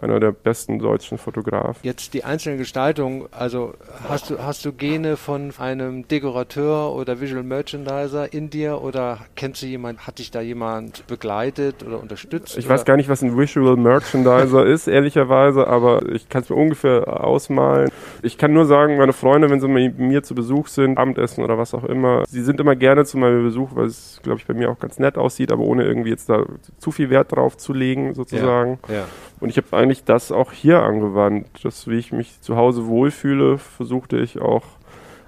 Einer 0.00 0.20
der 0.20 0.32
besten 0.32 0.78
deutschen 0.78 1.18
Fotografen. 1.18 1.80
Jetzt 1.82 2.14
die 2.14 2.24
einzelne 2.24 2.56
Gestaltung, 2.56 3.28
also 3.32 3.74
hast 4.08 4.30
du, 4.30 4.38
hast 4.38 4.64
du 4.64 4.72
Gene 4.72 5.16
von 5.16 5.52
einem 5.58 6.06
Dekorateur 6.06 6.94
oder 6.94 7.20
Visual 7.20 7.42
Merchandiser 7.42 8.32
in 8.32 8.50
dir 8.50 8.82
oder 8.82 9.18
kennst 9.34 9.62
du 9.62 9.66
jemanden, 9.66 10.06
hat 10.06 10.18
dich 10.18 10.30
da 10.30 10.40
jemand 10.40 11.06
begleitet 11.06 11.84
oder 11.86 12.00
unterstützt? 12.00 12.56
Ich 12.56 12.66
oder? 12.66 12.74
weiß 12.74 12.84
gar 12.84 12.96
nicht, 12.96 13.08
was 13.08 13.22
ein 13.22 13.36
Visual 13.36 13.76
Merchandiser 13.76 14.64
ist, 14.66 14.86
ehrlicherweise, 14.86 15.66
aber 15.66 16.08
ich 16.12 16.28
kann 16.28 16.42
es 16.42 16.50
mir 16.50 16.56
ungefähr 16.56 17.24
ausmalen. 17.24 17.90
Ich 18.22 18.38
kann 18.38 18.52
nur 18.52 18.66
sagen, 18.66 18.98
meine 18.98 19.12
Freunde, 19.12 19.50
wenn 19.50 19.60
sie 19.60 19.68
mit 19.68 19.98
mir 19.98 20.22
zu 20.22 20.34
Besuch 20.34 20.68
sind, 20.68 20.98
Abendessen 20.98 21.42
oder 21.42 21.58
was 21.58 21.74
auch 21.74 21.84
immer, 21.84 22.24
sie 22.28 22.42
sind 22.42 22.60
immer 22.60 22.76
gerne 22.76 23.04
zu 23.04 23.18
meinem 23.18 23.42
Besuch, 23.42 23.70
weil 23.74 23.86
es, 23.86 24.20
glaube 24.22 24.38
ich, 24.38 24.46
bei 24.46 24.54
mir 24.54 24.70
auch 24.70 24.78
ganz 24.78 24.98
nett 24.98 25.18
aussieht, 25.18 25.52
aber 25.52 25.62
ohne 25.62 25.84
irgendwie 25.84 26.10
jetzt 26.10 26.28
da 26.28 26.44
zu 26.78 26.90
viel 26.90 27.10
Wert 27.10 27.32
drauf 27.32 27.56
zu 27.56 27.72
legen, 27.72 28.14
sozusagen. 28.14 28.78
Ja, 28.88 28.94
ja. 28.94 29.04
Und 29.40 29.50
ich 29.50 29.56
habe 29.56 29.76
eigentlich 29.76 30.04
das 30.04 30.32
auch 30.32 30.52
hier 30.52 30.82
angewandt. 30.82 31.46
Das, 31.62 31.86
wie 31.88 31.98
ich 31.98 32.12
mich 32.12 32.40
zu 32.40 32.56
Hause 32.56 32.86
wohlfühle, 32.86 33.58
versuchte 33.58 34.18
ich 34.18 34.40
auch. 34.40 34.64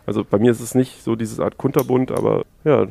Also 0.06 0.24
bei 0.24 0.38
mir 0.38 0.50
ist 0.50 0.60
es 0.60 0.74
nicht 0.74 1.02
so 1.02 1.14
dieses 1.14 1.38
Art 1.38 1.56
Kunterbunt, 1.58 2.10
aber 2.10 2.44
ja, 2.64 2.86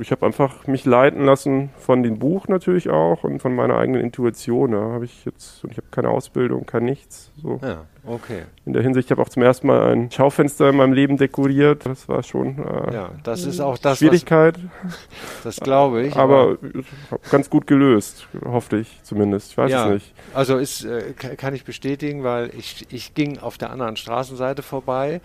ich 0.00 0.10
habe 0.10 0.24
einfach 0.26 0.66
mich 0.66 0.84
leiten 0.84 1.24
lassen 1.24 1.70
von 1.78 2.02
dem 2.02 2.18
Buch 2.18 2.48
natürlich 2.48 2.90
auch 2.90 3.24
und 3.24 3.40
von 3.40 3.54
meiner 3.54 3.76
eigenen 3.78 4.00
Intuition. 4.00 4.72
Da 4.72 4.78
habe 4.80 5.04
ich 5.04 5.24
jetzt, 5.24 5.62
und 5.64 5.70
ich 5.72 5.76
habe 5.78 5.86
keine 5.90 6.08
Ausbildung, 6.10 6.66
kein 6.66 6.84
nichts. 6.84 7.30
So. 7.42 7.60
Ja, 7.62 7.84
okay. 8.06 8.42
In 8.64 8.72
der 8.72 8.82
Hinsicht, 8.82 9.06
ich 9.06 9.10
habe 9.10 9.22
auch 9.22 9.28
zum 9.28 9.42
ersten 9.42 9.66
Mal 9.66 9.92
ein 9.92 10.10
Schaufenster 10.10 10.70
in 10.70 10.76
meinem 10.76 10.92
Leben 10.92 11.16
dekoriert. 11.16 11.86
Das 11.86 12.08
war 12.08 12.22
schon 12.22 12.58
äh, 12.58 12.94
Ja, 12.94 13.10
das 13.24 13.44
ist 13.44 13.60
auch 13.60 13.78
das, 13.78 13.98
Schwierigkeit, 13.98 14.58
was, 14.82 15.42
das 15.44 15.60
glaube 15.60 16.02
ich. 16.02 16.16
aber 16.16 16.58
ganz 17.30 17.50
gut 17.50 17.66
gelöst, 17.66 18.26
hoffte 18.44 18.78
ich 18.78 19.00
zumindest. 19.02 19.52
Ich 19.52 19.58
weiß 19.58 19.70
Ja. 19.70 19.86
es 19.88 19.92
nicht. 19.94 20.14
Also 20.34 20.56
ist, 20.58 20.84
äh, 20.84 21.12
ka- 21.16 21.36
kann 21.36 21.54
ich 21.54 21.64
bestätigen, 21.64 22.24
weil 22.24 22.50
ich, 22.56 22.86
ich 22.90 23.14
ging 23.14 23.38
auf 23.38 23.58
der 23.58 23.70
anderen 23.70 23.96
Straßenseite 23.96 24.62
vorbei. 24.62 25.20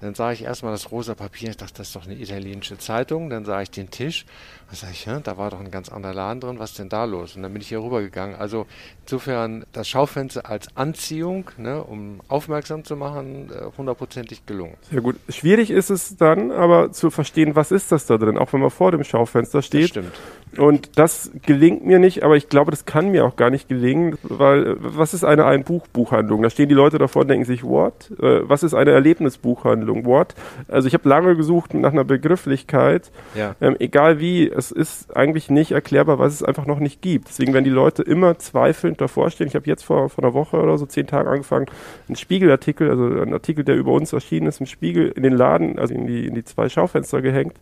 Dann 0.00 0.14
sah 0.14 0.32
ich 0.32 0.42
erstmal 0.42 0.72
das 0.72 0.90
rosa 0.90 1.14
Papier. 1.14 1.50
Ich 1.50 1.56
dachte, 1.56 1.74
das 1.78 1.88
ist 1.88 1.96
doch 1.96 2.06
eine 2.06 2.14
italienische 2.14 2.78
Zeitung. 2.78 3.30
Dann 3.30 3.44
sah 3.44 3.60
ich 3.60 3.70
den 3.70 3.90
Tisch. 3.90 4.24
Dann 4.70 4.76
sage 4.76 4.92
ich, 4.92 5.08
da 5.24 5.36
war 5.36 5.50
doch 5.50 5.58
ein 5.58 5.72
ganz 5.72 5.88
anderer 5.88 6.14
Laden 6.14 6.38
drin. 6.40 6.58
Was 6.60 6.70
ist 6.70 6.78
denn 6.78 6.88
da 6.88 7.04
los? 7.04 7.34
Und 7.34 7.42
dann 7.42 7.52
bin 7.52 7.60
ich 7.60 7.68
hier 7.68 7.82
rübergegangen. 7.82 8.36
Also 8.36 8.66
insofern 9.04 9.64
das 9.72 9.88
Schaufenster 9.88 10.48
als 10.48 10.68
Anziehung, 10.76 11.50
ne, 11.58 11.82
um 11.82 12.20
aufmerksam 12.28 12.84
zu 12.84 12.94
machen, 12.94 13.50
äh, 13.50 13.64
hundertprozentig 13.76 14.46
gelungen. 14.46 14.74
Sehr 14.88 15.00
gut. 15.00 15.16
Schwierig 15.28 15.70
ist 15.72 15.90
es 15.90 16.16
dann 16.16 16.52
aber 16.52 16.92
zu 16.92 17.10
verstehen, 17.10 17.56
was 17.56 17.72
ist 17.72 17.90
das 17.90 18.06
da 18.06 18.16
drin, 18.16 18.38
auch 18.38 18.52
wenn 18.52 18.60
man 18.60 18.70
vor 18.70 18.92
dem 18.92 19.02
Schaufenster 19.02 19.58
Das 19.58 19.66
steht. 19.66 19.88
stimmt. 19.88 20.12
Und 20.58 20.98
das 20.98 21.30
gelingt 21.46 21.86
mir 21.86 21.98
nicht, 22.00 22.24
aber 22.24 22.36
ich 22.36 22.48
glaube, 22.48 22.72
das 22.72 22.84
kann 22.84 23.10
mir 23.10 23.24
auch 23.24 23.36
gar 23.36 23.50
nicht 23.50 23.68
gelingen, 23.68 24.18
weil 24.22 24.66
äh, 24.66 24.76
was 24.78 25.14
ist 25.14 25.24
eine 25.24 25.46
Ein-Buch-Buchhandlung? 25.46 26.42
Da 26.42 26.50
stehen 26.50 26.68
die 26.68 26.74
Leute 26.76 26.98
davor 26.98 27.22
und 27.22 27.28
denken 27.28 27.44
sich, 27.44 27.64
what? 27.64 28.10
Äh, 28.20 28.48
was 28.48 28.62
ist 28.62 28.74
eine 28.74 28.90
Erlebnisbuchhandlung? 28.92 30.04
What? 30.06 30.34
Also 30.68 30.86
ich 30.88 30.94
habe 30.94 31.08
lange 31.08 31.34
gesucht 31.36 31.74
nach 31.74 31.92
einer 31.92 32.04
Begrifflichkeit, 32.04 33.10
Ja. 33.34 33.54
ähm, 33.60 33.76
egal 33.78 34.20
wie, 34.20 34.50
es 34.60 34.70
ist 34.70 35.16
eigentlich 35.16 35.50
nicht 35.50 35.72
erklärbar, 35.72 36.18
was 36.18 36.34
es 36.34 36.42
einfach 36.42 36.66
noch 36.66 36.78
nicht 36.78 37.00
gibt. 37.00 37.28
Deswegen 37.28 37.52
werden 37.52 37.64
die 37.64 37.70
Leute 37.70 38.02
immer 38.02 38.38
zweifelnd 38.38 39.00
davor 39.00 39.30
stehen. 39.30 39.48
Ich 39.48 39.54
habe 39.54 39.66
jetzt 39.66 39.82
vor, 39.82 40.10
vor 40.10 40.22
einer 40.22 40.34
Woche 40.34 40.58
oder 40.58 40.76
so, 40.78 40.86
zehn 40.86 41.06
Tagen 41.06 41.28
angefangen, 41.28 41.66
einen 42.08 42.16
Spiegelartikel, 42.16 42.90
also 42.90 43.04
ein 43.22 43.32
Artikel, 43.32 43.64
der 43.64 43.76
über 43.76 43.92
uns 43.92 44.12
erschienen 44.12 44.46
ist, 44.46 44.60
im 44.60 44.66
Spiegel 44.66 45.08
in 45.08 45.22
den 45.22 45.32
Laden, 45.32 45.78
also 45.78 45.94
in 45.94 46.06
die, 46.06 46.26
in 46.26 46.34
die 46.34 46.44
zwei 46.44 46.68
Schaufenster 46.68 47.22
gehängt. 47.22 47.54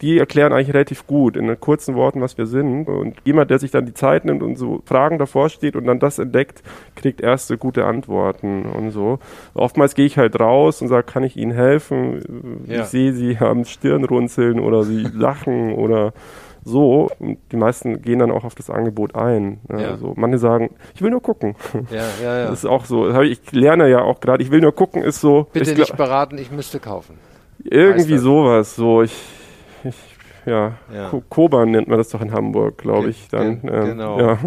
Die 0.00 0.18
erklären 0.18 0.52
eigentlich 0.52 0.74
relativ 0.74 1.06
gut 1.06 1.36
in 1.36 1.58
kurzen 1.58 1.94
Worten, 1.96 2.20
was 2.20 2.38
wir 2.38 2.46
sind. 2.46 2.86
Und 2.88 3.16
jemand, 3.24 3.50
der 3.50 3.58
sich 3.58 3.70
dann 3.70 3.84
die 3.84 3.94
Zeit 3.94 4.24
nimmt 4.24 4.42
und 4.42 4.56
so 4.56 4.80
Fragen 4.84 5.18
davor 5.18 5.48
steht 5.48 5.74
und 5.74 5.86
dann 5.86 5.98
das 5.98 6.18
entdeckt, 6.18 6.62
kriegt 6.94 7.20
erste 7.20 7.58
gute 7.58 7.84
Antworten 7.84 8.66
und 8.66 8.90
so. 8.90 9.18
Oftmals 9.54 9.94
gehe 9.94 10.06
ich 10.06 10.16
halt 10.16 10.38
raus 10.38 10.80
und 10.82 10.88
sage, 10.88 11.02
kann 11.04 11.24
ich 11.24 11.36
Ihnen 11.36 11.52
helfen? 11.52 12.64
Ja. 12.66 12.82
Ich 12.82 12.86
sehe, 12.86 13.12
Sie 13.12 13.40
haben 13.40 13.64
Stirnrunzeln 13.64 14.60
oder 14.60 14.84
Sie 14.84 15.02
lachen 15.12 15.74
oder 15.74 16.12
so. 16.64 17.08
Und 17.18 17.38
die 17.50 17.56
meisten 17.56 18.02
gehen 18.02 18.20
dann 18.20 18.30
auch 18.30 18.44
auf 18.44 18.54
das 18.54 18.70
Angebot 18.70 19.14
ein. 19.14 19.58
Ja. 19.68 19.90
Also 19.90 20.12
manche 20.16 20.38
sagen, 20.38 20.70
ich 20.94 21.02
will 21.02 21.10
nur 21.10 21.22
gucken. 21.22 21.56
Ja, 21.90 22.04
ja, 22.22 22.38
ja. 22.38 22.44
Das 22.50 22.60
ist 22.60 22.66
auch 22.66 22.84
so. 22.84 23.20
Ich 23.22 23.52
lerne 23.52 23.88
ja 23.88 24.02
auch 24.02 24.20
gerade, 24.20 24.42
ich 24.42 24.50
will 24.50 24.60
nur 24.60 24.74
gucken, 24.74 25.02
ist 25.02 25.20
so. 25.20 25.48
Bitte 25.52 25.74
nicht 25.74 25.96
beraten, 25.96 26.38
ich 26.38 26.50
müsste 26.52 26.78
kaufen. 26.78 27.18
irgendwie 27.64 28.18
sowas. 28.18 28.76
So, 28.76 29.02
ich, 29.02 29.14
ich 29.84 29.94
ja, 30.46 30.78
Ja. 30.94 31.08
Ko- 31.10 31.22
Koban 31.28 31.72
nennt 31.72 31.88
man 31.88 31.98
das 31.98 32.08
doch 32.08 32.22
in 32.22 32.32
Hamburg, 32.32 32.78
glaube 32.78 33.10
ich. 33.10 33.28
Dann, 33.28 33.60
ähm, 33.64 33.84
genau. 33.84 34.18
Ja. 34.18 34.38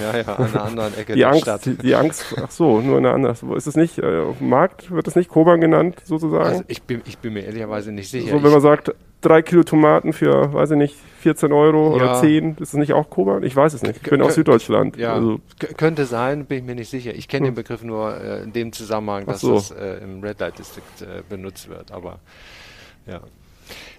Ja, 0.00 0.16
ja, 0.18 0.34
an 0.36 0.46
einer 0.46 0.62
anderen 0.64 0.94
Ecke 0.96 1.12
Die 1.12 1.18
der 1.18 1.28
Angst, 1.28 1.42
Stadt. 1.42 1.66
die, 1.66 1.74
die 1.76 1.94
Angst, 1.94 2.34
ach 2.42 2.50
so, 2.50 2.80
nur 2.80 2.96
eine 2.96 3.10
andere. 3.10 3.34
Wo 3.42 3.54
Ist 3.56 3.66
es 3.66 3.76
nicht, 3.76 3.98
äh, 3.98 4.20
auf 4.20 4.38
dem 4.38 4.48
Markt 4.48 4.90
wird 4.90 5.06
das 5.06 5.16
nicht 5.16 5.28
Koban 5.28 5.60
genannt, 5.60 5.96
sozusagen? 6.04 6.44
Also 6.44 6.62
ich 6.68 6.82
bin, 6.84 7.02
ich 7.04 7.18
bin 7.18 7.34
mir 7.34 7.44
ehrlicherweise 7.44 7.92
nicht 7.92 8.10
sicher. 8.10 8.30
so, 8.30 8.42
wenn 8.42 8.52
man 8.52 8.62
sagt, 8.62 8.94
drei 9.20 9.42
Kilo 9.42 9.62
Tomaten 9.64 10.14
für, 10.14 10.54
weiß 10.54 10.70
ich 10.70 10.78
nicht, 10.78 10.96
14 11.18 11.52
Euro 11.52 11.94
oder 11.94 12.06
Ja. 12.06 12.14
10, 12.20 12.52
ist 12.58 12.68
es 12.72 12.74
nicht 12.74 12.94
auch 12.94 13.10
Koban? 13.10 13.42
Ich 13.42 13.54
weiß 13.54 13.74
es 13.74 13.82
nicht. 13.82 13.96
Ich 14.02 14.08
bin 14.10 14.22
Kö- 14.22 14.24
aus 14.26 14.36
Süddeutschland. 14.36 14.96
Ja, 14.96 15.12
Also, 15.14 15.40
könnte 15.76 16.06
sein, 16.06 16.46
bin 16.46 16.58
ich 16.58 16.64
mir 16.64 16.74
nicht 16.76 16.88
sicher. 16.88 17.12
Ich 17.14 17.28
kenne 17.28 17.48
den 17.48 17.54
Begriff 17.54 17.82
nur 17.82 18.16
äh, 18.18 18.42
in 18.44 18.54
dem 18.54 18.72
Zusammenhang, 18.72 19.26
dass 19.26 19.42
so. 19.42 19.54
das 19.56 19.72
äh, 19.72 19.98
im 20.02 20.22
Red 20.22 20.40
Light 20.40 20.58
District 20.58 21.02
äh, 21.02 21.22
benutzt 21.28 21.68
wird. 21.68 21.92
Aber 21.92 22.20
ja. 23.06 23.20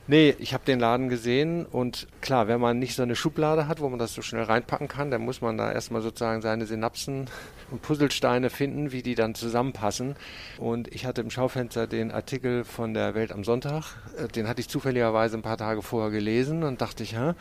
Nee, 0.07 0.35
ich 0.39 0.53
habe 0.53 0.65
den 0.65 0.79
Laden 0.79 1.09
gesehen 1.09 1.65
und 1.65 2.07
klar, 2.21 2.47
wenn 2.47 2.59
man 2.59 2.79
nicht 2.79 2.95
so 2.95 3.03
eine 3.03 3.15
Schublade 3.15 3.67
hat, 3.67 3.79
wo 3.79 3.89
man 3.89 3.99
das 3.99 4.13
so 4.13 4.21
schnell 4.21 4.43
reinpacken 4.43 4.87
kann, 4.87 5.11
dann 5.11 5.21
muss 5.21 5.41
man 5.41 5.57
da 5.57 5.71
erstmal 5.71 6.01
sozusagen 6.01 6.41
seine 6.41 6.65
Synapsen 6.65 7.27
und 7.71 7.81
Puzzlesteine 7.81 8.49
finden, 8.49 8.91
wie 8.91 9.03
die 9.03 9.15
dann 9.15 9.35
zusammenpassen. 9.35 10.15
Und 10.57 10.93
ich 10.93 11.05
hatte 11.05 11.21
im 11.21 11.29
Schaufenster 11.29 11.87
den 11.87 12.11
Artikel 12.11 12.63
von 12.63 12.93
der 12.93 13.15
Welt 13.15 13.31
am 13.31 13.43
Sonntag, 13.43 13.83
äh, 14.17 14.27
den 14.27 14.47
hatte 14.47 14.61
ich 14.61 14.69
zufälligerweise 14.69 15.37
ein 15.37 15.43
paar 15.43 15.57
Tage 15.57 15.81
vorher 15.81 16.11
gelesen 16.11 16.63
und 16.63 16.81
dachte 16.81 17.03
ich, 17.03 17.15
hä? 17.17 17.33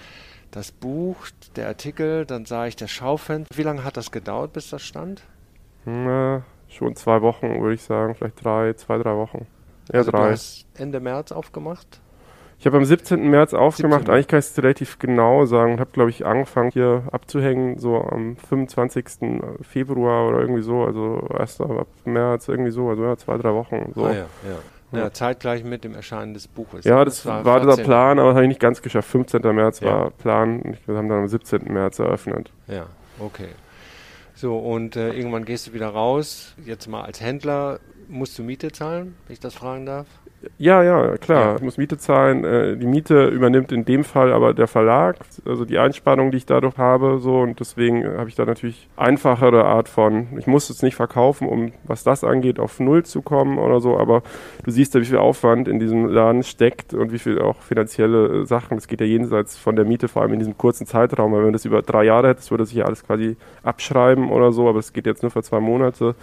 Das 0.50 0.72
Buch, 0.72 1.28
der 1.54 1.68
Artikel, 1.68 2.26
dann 2.26 2.44
sah 2.44 2.66
ich 2.66 2.74
das 2.74 2.90
Schaufenster. 2.90 3.56
Wie 3.56 3.62
lange 3.62 3.84
hat 3.84 3.96
das 3.96 4.10
gedauert, 4.10 4.52
bis 4.52 4.70
das 4.70 4.82
stand? 4.82 5.22
na, 5.84 6.42
schon 6.68 6.94
zwei 6.96 7.22
Wochen, 7.22 7.60
würde 7.60 7.74
ich 7.74 7.82
sagen. 7.82 8.14
Vielleicht 8.14 8.44
drei, 8.44 8.72
zwei, 8.74 8.98
drei 8.98 9.14
Wochen. 9.16 9.46
Ja, 9.92 10.00
Also 10.00 10.10
Du 10.10 10.16
drei. 10.18 10.32
hast 10.32 10.66
Ende 10.74 11.00
März 11.00 11.32
aufgemacht. 11.32 12.00
Ich 12.60 12.66
habe 12.66 12.76
am 12.76 12.84
17. 12.84 13.30
März 13.30 13.54
aufgemacht. 13.54 14.00
17.. 14.02 14.14
Eigentlich 14.14 14.28
kann 14.28 14.38
ich 14.38 14.44
es 14.44 14.62
relativ 14.62 14.98
genau 14.98 15.46
sagen 15.46 15.72
und 15.72 15.80
habe, 15.80 15.92
glaube 15.92 16.10
ich, 16.10 16.26
angefangen 16.26 16.70
hier 16.70 17.04
abzuhängen, 17.10 17.78
so 17.78 17.96
am 17.96 18.36
25. 18.36 19.06
Februar 19.62 20.28
oder 20.28 20.40
irgendwie 20.40 20.60
so, 20.60 20.84
also 20.84 21.26
1. 21.38 21.62
ab 21.62 21.86
März, 22.04 22.48
irgendwie 22.48 22.70
so, 22.70 22.90
also 22.90 23.02
ja, 23.02 23.16
zwei, 23.16 23.38
drei 23.38 23.54
Wochen. 23.54 23.92
So. 23.94 24.04
Ah, 24.04 24.12
ja, 24.12 24.26
ja. 24.92 24.98
Ja. 24.98 25.10
Zeitgleich 25.12 25.64
mit 25.64 25.84
dem 25.84 25.94
Erscheinen 25.94 26.34
des 26.34 26.48
Buches. 26.48 26.84
Ja, 26.84 27.02
das 27.04 27.24
war, 27.24 27.42
dieser 27.60 27.76
14. 27.76 27.84
Plan, 27.86 28.18
aber 28.18 28.28
das 28.28 28.34
habe 28.34 28.44
ich 28.44 28.48
nicht 28.48 28.60
ganz 28.60 28.82
geschafft. 28.82 29.08
15. 29.08 29.40
März 29.54 29.80
Ja. 29.80 29.86
war 29.86 30.10
Plan. 30.10 30.76
Wir 30.84 30.96
haben 30.96 31.08
dann 31.08 31.20
am 31.20 31.28
17. 31.28 31.72
März 31.72 31.98
eröffnet. 31.98 32.52
Ja, 32.66 32.86
okay. 33.20 33.48
So, 34.34 34.58
und 34.58 34.96
äh, 34.96 35.12
irgendwann 35.12 35.46
gehst 35.46 35.68
du 35.68 35.72
wieder 35.72 35.88
raus. 35.88 36.54
Jetzt 36.64 36.88
mal 36.88 37.02
als 37.02 37.22
Händler 37.22 37.78
musst 38.08 38.38
du 38.38 38.42
Miete 38.42 38.70
zahlen, 38.72 39.16
wenn 39.26 39.32
ich 39.34 39.40
das 39.40 39.54
fragen 39.54 39.86
darf. 39.86 40.06
Ja, 40.56 40.82
ja, 40.82 41.18
klar. 41.18 41.56
Ich 41.56 41.62
muss 41.62 41.76
Miete 41.76 41.98
zahlen. 41.98 42.44
Äh, 42.44 42.76
die 42.76 42.86
Miete 42.86 43.26
übernimmt 43.26 43.72
in 43.72 43.84
dem 43.84 44.04
Fall 44.04 44.32
aber 44.32 44.54
der 44.54 44.68
Verlag, 44.68 45.16
also 45.44 45.66
die 45.66 45.78
Einsparung, 45.78 46.30
die 46.30 46.38
ich 46.38 46.46
dadurch 46.46 46.78
habe, 46.78 47.18
so 47.18 47.40
und 47.40 47.60
deswegen 47.60 48.02
äh, 48.02 48.16
habe 48.16 48.28
ich 48.30 48.36
da 48.36 48.46
natürlich 48.46 48.88
einfachere 48.96 49.66
Art 49.66 49.88
von. 49.88 50.28
Ich 50.38 50.46
muss 50.46 50.70
es 50.70 50.82
nicht 50.82 50.94
verkaufen, 50.94 51.46
um 51.46 51.72
was 51.84 52.04
das 52.04 52.24
angeht, 52.24 52.58
auf 52.58 52.80
Null 52.80 53.04
zu 53.04 53.20
kommen 53.20 53.58
oder 53.58 53.80
so, 53.80 53.98
aber 53.98 54.22
du 54.64 54.70
siehst 54.70 54.94
ja, 54.94 55.00
wie 55.02 55.06
viel 55.06 55.18
Aufwand 55.18 55.68
in 55.68 55.78
diesem 55.78 56.06
Laden 56.06 56.42
steckt 56.42 56.94
und 56.94 57.12
wie 57.12 57.18
viel 57.18 57.38
auch 57.38 57.60
finanzielle 57.60 58.42
äh, 58.42 58.46
Sachen. 58.46 58.78
Das 58.78 58.88
geht 58.88 59.00
ja 59.00 59.06
jenseits 59.06 59.58
von 59.58 59.76
der 59.76 59.84
Miete, 59.84 60.08
vor 60.08 60.22
allem 60.22 60.32
in 60.32 60.38
diesem 60.38 60.56
kurzen 60.56 60.86
Zeitraum, 60.86 61.32
weil 61.32 61.40
wenn 61.40 61.48
du 61.48 61.52
das 61.52 61.66
über 61.66 61.82
drei 61.82 62.04
Jahre 62.04 62.28
hättest, 62.28 62.50
würde 62.50 62.64
sich 62.64 62.76
ja 62.76 62.86
alles 62.86 63.04
quasi 63.04 63.36
abschreiben 63.62 64.30
oder 64.30 64.52
so, 64.52 64.68
aber 64.70 64.78
es 64.78 64.94
geht 64.94 65.04
jetzt 65.04 65.22
nur 65.22 65.30
für 65.30 65.42
zwei 65.42 65.60
Monate. 65.60 66.14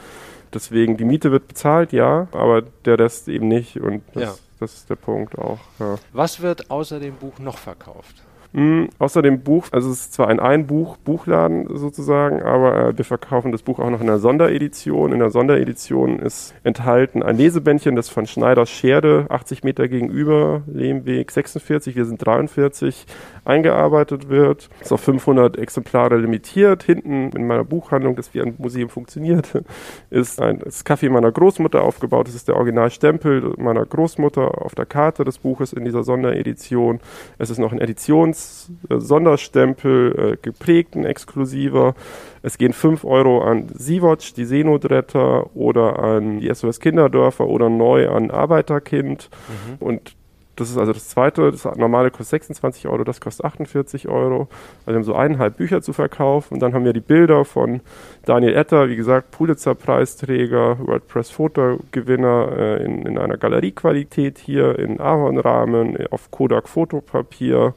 Deswegen, 0.58 0.98
die 0.98 1.06
Miete 1.06 1.32
wird 1.32 1.48
bezahlt, 1.48 1.94
ja, 1.94 2.28
aber 2.32 2.64
der 2.64 2.98
Rest 2.98 3.28
eben 3.28 3.48
nicht. 3.48 3.78
Und 3.80 4.02
das, 4.16 4.24
Ja. 4.24 4.34
das 4.60 4.74
ist 4.74 4.90
der 4.90 4.96
Punkt 4.96 5.38
auch. 5.38 5.60
Ja. 5.80 5.98
Was 6.14 6.42
wird 6.42 6.72
außer 6.72 7.00
dem 7.00 7.14
Buch 7.14 7.38
noch 7.38 7.60
verkauft? 7.60 8.24
Mm, 8.58 8.86
außer 8.98 9.22
dem 9.22 9.42
Buch, 9.42 9.68
also 9.72 9.92
es 9.92 10.02
ist 10.02 10.14
zwar 10.14 10.30
ein 10.30 10.40
Einbuch-Buchladen 10.40 11.78
sozusagen, 11.78 12.42
aber 12.42 12.88
äh, 12.88 12.98
wir 12.98 13.06
verkaufen 13.06 13.52
das 13.52 13.62
Buch 13.62 13.78
auch 13.78 13.92
noch 13.92 14.02
in 14.02 14.10
einer 14.10 14.18
Sonderedition. 14.18 15.14
In 15.14 15.20
der 15.20 15.30
Sonderedition 15.30 16.18
ist 16.18 16.56
enthalten 16.64 17.22
ein 17.22 17.38
Lesebändchen, 17.38 17.96
das 17.96 18.10
von 18.10 18.26
Schneiders 18.26 18.72
Scherde, 18.72 19.28
80 19.30 19.64
Meter 19.64 19.88
gegenüber, 19.88 20.64
Lehmweg 20.66 21.30
46, 21.30 21.96
wir 21.96 22.06
sind 22.06 22.26
43, 22.26 23.06
eingearbeitet 23.46 24.28
wird. 24.28 24.70
Ist 24.82 24.92
auf 24.92 25.02
500 25.02 25.56
Exemplare 25.58 26.18
limitiert. 26.18 26.82
Hinten 26.82 27.30
in 27.30 27.46
meiner 27.46 27.64
Buchhandlung, 27.64 28.16
das 28.16 28.34
wie 28.34 28.42
ein 28.42 28.56
Museum 28.58 28.90
funktioniert, 28.90 29.62
ist 30.10 30.42
ein 30.42 30.62
das 30.66 30.84
Kaffee 30.84 31.10
meiner 31.10 31.32
Großmutter 31.32 31.84
aufgebaut. 31.84 32.28
Das 32.28 32.34
ist 32.34 32.48
der 32.48 32.56
Originalstempel 32.56 33.54
meiner 33.58 33.86
Großmutter 33.86 34.64
auf 34.64 34.74
der 34.74 34.88
Karte 34.88 35.24
des 35.24 35.38
Buches 35.38 35.74
in 35.74 35.86
dieser 35.86 36.02
Sonderedition. 36.02 37.00
Es 37.38 37.52
ist 37.52 37.60
noch 37.60 37.72
ein 37.72 37.78
plus 37.78 38.47
Sonderstempel, 38.90 40.34
äh, 40.34 40.38
geprägten 40.42 41.06
exklusiver. 41.06 41.96
Es 42.42 42.58
gehen 42.58 42.74
5 42.74 43.04
Euro 43.06 43.42
an 43.42 43.68
Sea-Watch, 43.74 44.34
die 44.34 44.46
Seenotretter 44.46 45.56
oder 45.56 46.00
an 46.00 46.40
die 46.40 46.54
SOS 46.54 46.80
Kinderdörfer 46.80 47.48
oder 47.48 47.70
neu 47.70 48.10
an 48.10 48.32
Arbeiterkind. 48.32 49.30
Mhm. 49.48 49.88
Und 49.88 50.16
das 50.58 50.72
ist 50.72 50.78
also 50.78 50.92
das 50.92 51.08
zweite. 51.08 51.52
Das 51.52 51.66
normale 51.66 52.10
kostet 52.10 52.42
26 52.42 52.88
Euro, 52.88 53.04
das 53.04 53.22
kostet 53.22 53.46
48 53.46 54.08
Euro. 54.10 54.48
Also 54.80 54.88
wir 54.88 54.96
haben 54.96 55.04
so 55.04 55.14
eineinhalb 55.14 55.58
Bücher 55.58 55.82
zu 55.82 55.94
verkaufen. 55.94 56.56
Und 56.56 56.62
dann 56.62 56.74
haben 56.74 56.84
wir 56.84 56.94
die 56.94 57.00
Bilder 57.00 57.46
von 57.46 57.82
Daniel 58.26 58.56
Etter, 58.56 58.90
wie 58.90 58.96
gesagt, 58.96 59.32
Pulitzer-Preisträger, 59.32 60.80
WordPress-Fotogewinner 60.80 62.52
äh, 62.58 62.84
in, 62.84 63.06
in 63.06 63.18
einer 63.20 63.38
Galeriequalität 63.38 64.40
hier, 64.40 64.78
in 64.80 65.00
Ahornrahmen, 65.00 65.96
auf 66.10 66.32
Kodak-Fotopapier 66.32 67.76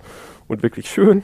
und 0.50 0.62
wirklich 0.62 0.90
schön. 0.90 1.23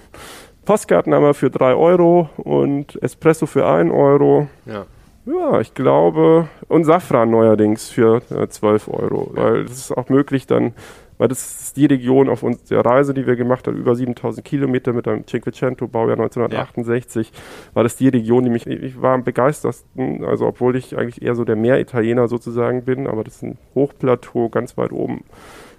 Postkarten 0.65 1.15
haben 1.15 1.23
wir 1.23 1.35
für 1.35 1.51
3 1.51 1.75
Euro 1.75 2.31
und 2.37 3.01
Espresso 3.03 3.47
für 3.47 3.67
1 3.67 3.93
Euro. 3.93 4.49
Ja. 4.65 4.87
Ja, 5.27 5.61
ich 5.61 5.75
glaube, 5.75 6.49
und 6.69 6.85
Safran 6.85 7.31
neuerdings 7.31 7.89
für 7.89 8.23
äh, 8.31 8.47
12 8.47 8.87
Euro, 8.89 9.33
ja. 9.35 9.43
weil 9.43 9.57
es 9.63 9.73
ist 9.73 9.97
auch 9.97 10.09
möglich, 10.09 10.47
dann 10.47 10.73
weil 11.19 11.29
das 11.29 11.63
ist 11.63 11.77
die 11.77 11.87
Region 11.87 12.29
auf 12.29 12.43
uns 12.43 12.65
der 12.65 12.85
Reise, 12.85 13.15
die 13.15 13.27
wir 13.27 13.37
gemacht 13.37 13.67
haben, 13.67 13.77
über 13.77 13.95
7000 13.95 14.45
Kilometer 14.45 14.93
mit 14.93 15.09
einem 15.09 15.27
Cinquecento, 15.27 15.89
Baujahr 15.89 16.19
1968, 16.19 17.31
ja. 17.33 17.75
war 17.75 17.83
das 17.83 17.97
die 17.97 18.09
Region, 18.09 18.45
die 18.45 18.51
mich, 18.51 18.67
ich 18.67 19.01
war 19.01 19.15
am 19.15 19.25
begeistersten, 19.25 20.25
also 20.25 20.47
obwohl 20.47 20.77
ich 20.77 20.97
eigentlich 20.97 21.23
eher 21.23 21.35
so 21.35 21.45
der 21.45 21.57
Meeritaliener 21.57 22.29
sozusagen 22.29 22.85
bin, 22.85 23.07
aber 23.07 23.25
das 23.25 23.37
ist 23.37 23.43
ein 23.43 23.59
Hochplateau 23.75 24.51
ganz 24.51 24.77
weit 24.77 24.93
oben. 24.93 25.25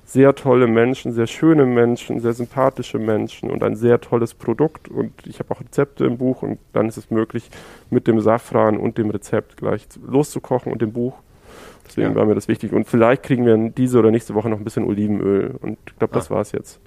Sehr 0.08 0.34
tolle 0.34 0.68
Menschen, 0.68 1.12
sehr 1.12 1.28
schöne 1.28 1.66
Menschen, 1.66 2.20
sehr 2.22 2.34
sympathische 2.34 2.98
Menschen 2.98 3.52
und 3.52 3.62
ein 3.62 3.76
sehr 3.76 4.02
tolles 4.02 4.34
Produkt. 4.34 4.88
Und 4.88 5.12
ich 5.28 5.40
habe 5.40 5.54
auch 5.54 5.62
Rezepte 5.62 6.06
im 6.06 6.18
Buch 6.18 6.42
und 6.42 6.58
dann 6.74 6.88
ist 6.88 6.98
es 6.98 7.12
möglich, 7.12 7.50
mit 7.90 8.08
dem 8.08 8.20
Safran 8.22 8.78
und 8.78 8.98
dem 8.98 9.10
Rezept 9.10 9.58
gleich 9.58 9.86
loszukochen 10.02 10.72
und 10.72 10.82
dem 10.82 10.94
Buch 10.94 11.14
Deswegen 11.88 12.10
ja. 12.10 12.16
war 12.16 12.26
mir 12.26 12.36
das 12.36 12.48
wichtig. 12.48 12.74
Und 12.74 12.88
vielleicht 12.88 13.24
kriegen 13.24 13.46
wir 13.46 13.58
diese 13.70 14.00
oder 14.00 14.12
nächste 14.12 14.34
Woche 14.34 14.50
noch 14.50 14.58
ein 14.58 14.64
bisschen 14.64 14.86
Olivenöl. 14.86 15.56
Und 15.62 15.78
ich 15.88 15.98
glaube, 15.98 16.14
das 16.14 16.30
ah. 16.30 16.36
war 16.36 16.42
es 16.42 16.52
jetzt. 16.52 16.80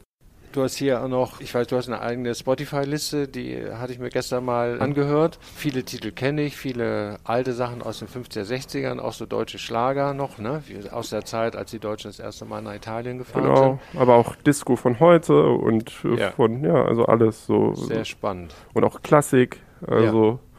Du 0.52 0.62
hast 0.62 0.74
hier 0.74 1.02
auch 1.02 1.08
noch, 1.08 1.40
ich 1.40 1.54
weiß, 1.54 1.68
du 1.68 1.76
hast 1.76 1.86
eine 1.86 2.00
eigene 2.00 2.34
Spotify-Liste, 2.34 3.28
die 3.28 3.56
hatte 3.72 3.92
ich 3.92 4.00
mir 4.00 4.08
gestern 4.08 4.44
mal 4.44 4.82
angehört. 4.82 5.38
Viele 5.54 5.84
Titel 5.84 6.10
kenne 6.10 6.42
ich, 6.42 6.56
viele 6.56 7.18
alte 7.22 7.52
Sachen 7.52 7.82
aus 7.82 8.00
den 8.00 8.08
50er, 8.08 8.42
60ern, 8.42 8.98
auch 8.98 9.12
so 9.12 9.26
deutsche 9.26 9.58
Schlager 9.58 10.12
noch, 10.12 10.38
ne? 10.38 10.62
Aus 10.90 11.10
der 11.10 11.24
Zeit, 11.24 11.54
als 11.54 11.70
die 11.70 11.78
Deutschen 11.78 12.08
das 12.08 12.18
erste 12.18 12.46
Mal 12.46 12.62
nach 12.62 12.74
Italien 12.74 13.18
gefahren 13.18 13.44
genau, 13.44 13.56
sind. 13.56 13.80
Genau, 13.92 14.02
aber 14.02 14.14
auch 14.16 14.34
Disco 14.36 14.74
von 14.74 14.98
heute 14.98 15.40
und 15.40 15.92
ja. 16.16 16.32
von, 16.32 16.64
ja, 16.64 16.84
also 16.84 17.04
alles 17.06 17.46
so. 17.46 17.74
Sehr 17.74 18.04
spannend. 18.04 18.52
Und 18.74 18.82
auch 18.82 19.02
Klassik, 19.02 19.60
also. 19.86 20.40
Ja. 20.42 20.49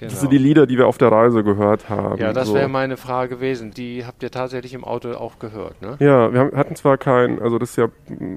Genau. 0.00 0.12
Das 0.12 0.20
sind 0.20 0.32
die 0.32 0.38
Lieder, 0.38 0.66
die 0.66 0.78
wir 0.78 0.86
auf 0.86 0.96
der 0.96 1.12
Reise 1.12 1.44
gehört 1.44 1.90
haben. 1.90 2.18
Ja, 2.18 2.32
das 2.32 2.48
so. 2.48 2.54
wäre 2.54 2.70
meine 2.70 2.96
Frage 2.96 3.36
gewesen. 3.36 3.72
Die 3.72 4.06
habt 4.06 4.22
ihr 4.22 4.30
tatsächlich 4.30 4.72
im 4.72 4.82
Auto 4.82 5.12
auch 5.12 5.38
gehört, 5.38 5.82
ne? 5.82 5.96
Ja, 5.98 6.32
wir 6.32 6.40
haben, 6.40 6.56
hatten 6.56 6.74
zwar 6.74 6.96
kein, 6.96 7.38
also 7.38 7.58
das 7.58 7.72
ist 7.72 7.76
ja 7.76 7.88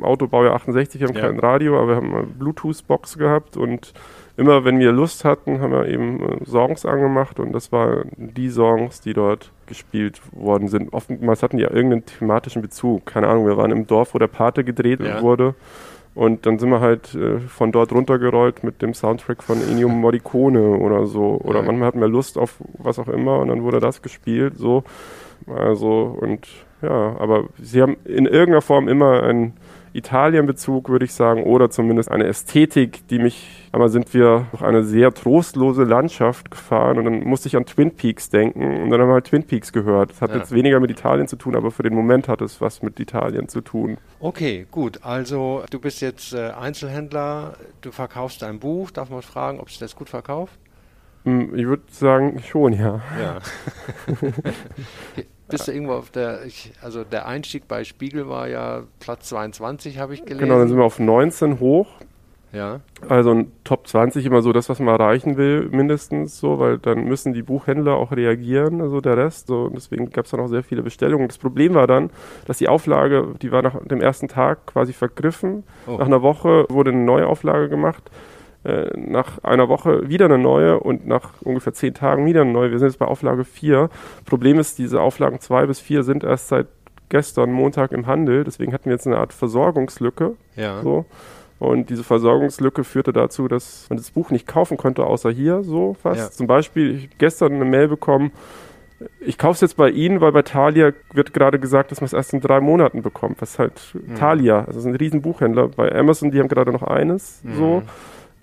Autobaujahr 0.02 0.56
68, 0.56 1.00
wir 1.00 1.08
haben 1.08 1.16
ja. 1.16 1.22
kein 1.22 1.40
Radio, 1.40 1.78
aber 1.78 1.88
wir 1.88 1.96
haben 1.96 2.14
eine 2.14 2.24
Bluetooth-Box 2.24 3.18
gehabt 3.18 3.56
und 3.56 3.94
immer 4.36 4.66
wenn 4.66 4.78
wir 4.78 4.92
Lust 4.92 5.24
hatten, 5.24 5.62
haben 5.62 5.72
wir 5.72 5.88
eben 5.88 6.42
äh, 6.42 6.46
Songs 6.46 6.86
angemacht 6.86 7.40
und 7.40 7.54
das 7.54 7.72
waren 7.72 8.12
die 8.18 8.50
Songs, 8.50 9.00
die 9.00 9.14
dort 9.14 9.54
gespielt 9.66 10.20
worden 10.34 10.68
sind. 10.68 10.92
Oftmals 10.92 11.44
hatten 11.44 11.56
die 11.56 11.64
ja 11.64 11.72
irgendeinen 11.72 12.06
thematischen 12.06 12.62
Bezug. 12.62 13.06
Keine 13.06 13.30
Ahnung, 13.30 13.48
wir 13.48 13.56
waren 13.56 13.72
im 13.72 13.88
Dorf, 13.88 14.14
wo 14.14 14.20
der 14.20 14.28
Pate 14.28 14.66
gedreht 14.66 15.00
ja. 15.00 15.22
wurde. 15.22 15.56
Und 16.16 16.46
dann 16.46 16.60
sind 16.60 16.70
wir 16.70 16.80
halt 16.80 17.16
äh, 17.16 17.40
von 17.40 17.72
dort 17.72 17.92
runtergerollt 17.92 18.64
mit 18.64 18.82
dem 18.82 18.94
Soundtrack 18.94 19.42
von 19.42 19.62
Ennio 19.62 19.90
Morricone 19.90 20.78
oder 20.78 21.08
so. 21.08 21.40
Oder 21.44 21.62
ja. 21.62 21.66
manchmal 21.66 21.88
hatten 21.88 22.02
wir 22.02 22.08
Lust 22.08 22.38
auf 22.38 22.56
was 22.78 23.00
auch 23.00 23.08
immer 23.08 23.40
und 23.40 23.48
dann 23.48 23.64
wurde 23.64 23.80
das 23.80 24.02
gespielt. 24.02 24.58
So. 24.58 24.84
Also, 25.48 26.18
und 26.20 26.48
ja, 26.82 27.16
aber 27.18 27.46
sie 27.62 27.82
haben 27.82 27.98
in 28.06 28.26
irgendeiner 28.26 28.62
Form 28.62 28.88
immer 28.88 29.24
ein 29.24 29.54
Italien-Bezug, 29.94 30.90
würde 30.90 31.06
ich 31.06 31.14
sagen, 31.14 31.44
oder 31.44 31.70
zumindest 31.70 32.12
eine 32.12 32.26
Ästhetik, 32.26 33.08
die 33.08 33.20
mich, 33.20 33.68
aber 33.72 33.90
sind 33.90 34.14
wir 34.14 34.48
durch 34.52 34.64
eine 34.64 34.84
sehr 34.84 35.14
trostlose 35.14 35.84
Landschaft 35.84 36.50
gefahren 36.50 36.98
und 36.98 37.06
dann 37.06 37.24
musste 37.24 37.48
ich 37.48 37.56
an 37.56 37.66
Twin 37.66 37.92
Peaks 37.96 38.30
denken 38.30 38.84
und 38.84 38.90
dann 38.90 39.00
haben 39.00 39.10
wir 39.10 39.14
halt 39.14 39.26
Twin 39.26 39.44
Peaks 39.44 39.72
gehört. 39.72 40.12
Das 40.12 40.22
hat 40.22 40.32
ja. 40.32 40.38
jetzt 40.38 40.52
weniger 40.52 40.80
mit 40.80 40.90
Italien 40.90 41.28
zu 41.28 41.36
tun, 41.36 41.56
aber 41.56 41.70
für 41.72 41.84
den 41.84 41.94
Moment 41.94 42.28
hat 42.28 42.42
es 42.42 42.60
was 42.60 42.82
mit 42.82 43.00
Italien 43.00 43.48
zu 43.48 43.62
tun. 43.62 43.98
Okay, 44.20 44.66
gut. 44.72 45.00
Also 45.04 45.64
du 45.70 45.80
bist 45.80 46.02
jetzt 46.02 46.34
äh, 46.34 46.50
Einzelhändler, 46.50 47.54
du 47.82 47.92
verkaufst 47.92 48.44
ein 48.44 48.60
Buch. 48.60 48.90
Darf 48.90 49.10
man 49.10 49.22
fragen, 49.22 49.60
ob 49.60 49.70
sich 49.70 49.80
das 49.80 49.96
gut 49.96 50.10
verkauft? 50.10 50.58
Hm, 51.24 51.56
ich 51.56 51.66
würde 51.66 51.84
sagen, 51.90 52.42
schon, 52.44 52.74
ja. 52.74 53.02
Ja. 53.22 53.40
bist 55.50 55.68
du 55.68 55.72
irgendwo 55.72 55.94
auf 55.94 56.10
der, 56.10 56.46
ich, 56.46 56.72
also 56.82 57.04
der 57.04 57.28
Einstieg 57.28 57.68
bei 57.68 57.84
Spiegel 57.84 58.30
war 58.30 58.48
ja 58.48 58.84
Platz 59.00 59.30
22, 59.30 60.00
habe 60.00 60.14
ich 60.14 60.22
gelesen. 60.22 60.40
Genau, 60.40 60.60
dann 60.60 60.68
sind 60.68 60.78
wir 60.78 60.86
auf 60.86 61.00
19 61.00 61.60
hoch. 61.60 61.88
Ja. 62.54 62.82
Also 63.10 63.32
ein 63.32 63.52
Top 63.64 63.88
20 63.88 64.26
immer 64.28 64.44
so 64.44 64.54
das, 64.54 64.70
was 64.70 64.80
man 64.80 65.00
erreichen 65.00 65.38
will, 65.38 65.70
mindestens 65.72 66.40
so, 66.40 66.60
weil 66.60 66.78
dann 66.78 67.06
müssen 67.06 67.34
die 67.34 67.42
Buchhändler 67.42 67.96
auch 67.96 68.12
reagieren, 68.12 68.80
also 68.80 69.02
der 69.02 69.18
Rest. 69.18 69.48
So, 69.48 69.64
und 69.64 69.76
deswegen 69.76 70.12
gab 70.12 70.26
es 70.26 70.32
dann 70.32 70.40
auch 70.40 70.48
sehr 70.48 70.64
viele 70.64 70.84
Bestellungen. 70.84 71.28
Das 71.28 71.40
Problem 71.40 71.74
war 71.74 71.88
dann, 71.88 72.12
dass 72.46 72.60
die 72.60 72.70
Auflage, 72.70 73.34
die 73.42 73.52
war 73.52 73.64
nach 73.64 73.84
dem 73.84 74.02
ersten 74.02 74.28
Tag 74.28 74.68
quasi 74.68 74.94
vergriffen. 74.94 75.64
Oh. 75.88 75.98
Nach 75.98 76.06
einer 76.06 76.22
Woche 76.22 76.66
wurde 76.70 76.92
eine 76.92 77.04
Neuauflage 77.04 77.70
gemacht. 77.70 78.12
Äh, 78.66 78.98
nach 78.98 79.44
einer 79.44 79.68
Woche 79.68 80.08
wieder 80.08 80.26
eine 80.26 80.38
neue 80.38 80.80
und 80.80 81.06
nach 81.06 81.42
ungefähr 81.42 81.74
zehn 81.74 81.94
Tagen 81.94 82.26
wieder 82.26 82.44
eine 82.44 82.52
neue. 82.52 82.72
Wir 82.72 82.80
sind 82.80 82.88
jetzt 82.88 83.00
bei 83.00 83.06
Auflage 83.06 83.44
4. 83.44 83.90
Problem 84.26 84.58
ist, 84.58 84.78
diese 84.78 85.02
Auflagen 85.02 85.42
2 85.42 85.66
bis 85.66 85.82
4 85.82 86.04
sind 86.04 86.24
erst 86.24 86.48
seit 86.48 86.68
gestern 87.10 87.52
Montag 87.52 87.92
im 87.92 88.08
Handel, 88.08 88.46
deswegen 88.46 88.74
hatten 88.74 88.86
wir 88.86 88.94
jetzt 88.94 89.06
eine 89.06 89.18
Art 89.18 89.34
Versorgungslücke. 89.34 90.36
Ja. 90.56 90.82
So. 90.82 91.06
Und 91.60 91.90
diese 91.90 92.04
Versorgungslücke 92.04 92.86
führte 92.86 93.12
dazu, 93.12 93.48
dass 93.48 93.86
man 93.90 93.98
das 93.98 94.12
Buch 94.12 94.32
nicht 94.32 94.48
kaufen 94.48 94.78
konnte, 94.78 95.06
außer 95.06 95.30
hier 95.30 95.64
so 95.64 95.96
fast. 96.02 96.20
Ja. 96.20 96.32
Zum 96.32 96.48
Beispiel, 96.48 96.96
ich 96.96 97.04
habe 97.04 97.16
gestern 97.18 97.54
eine 97.54 97.66
Mail 97.66 97.90
bekommen, 97.90 98.32
ich 99.20 99.38
kaufe 99.38 99.56
es 99.56 99.62
jetzt 99.62 99.78
bei 99.78 99.90
Ihnen, 99.90 100.22
weil 100.22 100.32
bei 100.32 100.42
Thalia 100.42 100.94
wird 101.14 101.34
gerade 101.34 101.60
gesagt, 101.60 101.92
dass 101.92 102.00
man 102.00 102.06
es 102.06 102.14
erst 102.14 102.34
in 102.34 102.40
drei 102.40 102.62
Monaten 102.62 103.02
bekommt. 103.02 103.42
Was 103.42 103.60
halt 103.60 103.94
mhm. 103.94 104.16
Thalia, 104.16 104.64
also 104.66 104.88
ein 104.88 104.96
riesen 104.96 105.22
Buchhändler. 105.22 105.68
Bei 105.68 105.94
Amazon, 105.94 106.32
die 106.32 106.40
haben 106.40 106.48
gerade 106.48 106.72
noch 106.72 106.84
eines 106.84 107.42
mhm. 107.44 107.56
so. 107.56 107.84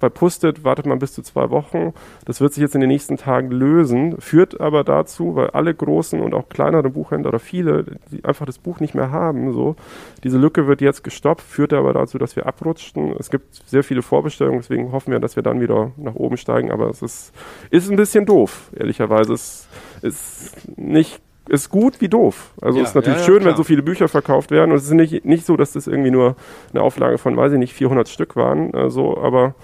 Bei 0.01 0.09
Pustet 0.09 0.65
wartet 0.65 0.87
man 0.87 0.99
bis 0.99 1.13
zu 1.13 1.23
zwei 1.23 1.51
Wochen. 1.51 1.93
Das 2.25 2.41
wird 2.41 2.55
sich 2.55 2.63
jetzt 2.63 2.75
in 2.75 2.81
den 2.81 2.89
nächsten 2.89 3.17
Tagen 3.17 3.51
lösen, 3.51 4.21
führt 4.21 4.61
aber 4.61 4.83
dazu, 4.83 5.37
weil 5.37 5.51
alle 5.51 5.75
großen 5.75 6.21
und 6.21 6.35
auch 6.35 6.49
kleinere 6.49 6.91
Buchhändler 6.91 7.29
oder 7.29 7.39
viele, 7.39 7.85
die 8.11 8.25
einfach 8.25 8.47
das 8.47 8.59
Buch 8.59 8.81
nicht 8.81 8.95
mehr 8.95 9.11
haben, 9.11 9.53
so, 9.53 9.77
diese 10.25 10.39
Lücke 10.39 10.67
wird 10.67 10.81
jetzt 10.81 11.05
gestoppt, 11.05 11.43
führt 11.43 11.73
aber 11.73 11.93
dazu, 11.93 12.19
dass 12.19 12.35
wir 12.35 12.47
abrutschten. 12.47 13.15
Es 13.19 13.31
gibt 13.31 13.63
sehr 13.67 13.85
viele 13.85 14.03
Vorbestellungen, 14.03 14.61
deswegen 14.61 14.93
hoffen 14.93 15.13
wir, 15.13 15.21
dass 15.21 15.37
wir 15.37 15.43
dann 15.43 15.61
wieder 15.61 15.93
nach 15.97 16.15
oben 16.15 16.37
steigen, 16.37 16.71
aber 16.71 16.89
es 16.89 17.03
ist, 17.03 17.33
ist 17.71 17.91
ein 17.91 17.97
bisschen 17.97 18.27
doof, 18.27 18.71
ehrlicherweise. 18.75 19.35
Es 19.35 19.69
ist 20.03 20.79
nicht 20.79 21.21
ist 21.51 21.69
gut 21.69 22.01
wie 22.01 22.09
doof. 22.09 22.53
Also 22.61 22.79
ja, 22.79 22.85
ist 22.85 22.95
natürlich 22.95 23.19
ja, 23.19 23.23
ja, 23.23 23.27
schön, 23.27 23.41
klar. 23.41 23.51
wenn 23.51 23.57
so 23.57 23.65
viele 23.65 23.83
Bücher 23.83 24.07
verkauft 24.09 24.53
werden. 24.53 24.71
Und 24.71 24.77
es 24.77 24.85
ist 24.85 24.93
nicht, 24.93 25.25
nicht 25.25 25.45
so, 25.45 25.57
dass 25.57 25.73
das 25.73 25.89
irgendwie 25.89 26.13
nur 26.13 26.37
eine 26.73 26.83
Auflage 26.83 27.19
von, 27.19 27.37
weiß 27.37 27.53
ich 27.53 27.59
nicht, 27.59 27.75
400 27.75 28.09
Stück 28.09 28.37
waren. 28.37 28.73
Also, 28.73 29.19
aber 29.19 29.55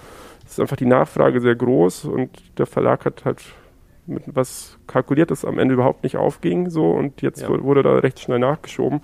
ist 0.51 0.59
einfach 0.59 0.75
die 0.75 0.85
Nachfrage 0.85 1.41
sehr 1.41 1.55
groß 1.55 2.05
und 2.05 2.29
der 2.57 2.65
Verlag 2.65 3.05
hat 3.05 3.25
halt 3.25 3.43
mit 4.05 4.23
was 4.27 4.77
kalkuliert, 4.87 5.31
das 5.31 5.45
am 5.45 5.59
Ende 5.59 5.73
überhaupt 5.73 6.03
nicht 6.03 6.17
aufging, 6.17 6.69
so 6.69 6.91
und 6.91 7.21
jetzt 7.21 7.41
ja. 7.41 7.49
wurde 7.49 7.83
da 7.83 7.97
recht 7.97 8.19
schnell 8.19 8.39
nachgeschoben. 8.39 9.01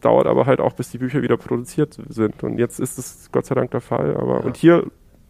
Dauert 0.00 0.26
aber 0.26 0.46
halt 0.46 0.60
auch, 0.60 0.74
bis 0.74 0.90
die 0.90 0.98
Bücher 0.98 1.22
wieder 1.22 1.36
produziert 1.36 1.98
sind. 2.08 2.44
Und 2.44 2.58
jetzt 2.58 2.78
ist 2.78 2.98
es 2.98 3.30
Gott 3.32 3.46
sei 3.46 3.54
Dank 3.54 3.70
der 3.70 3.80
Fall. 3.80 4.16
Aber 4.16 4.40
ja. 4.40 4.44
und 4.44 4.56
hier, 4.56 4.84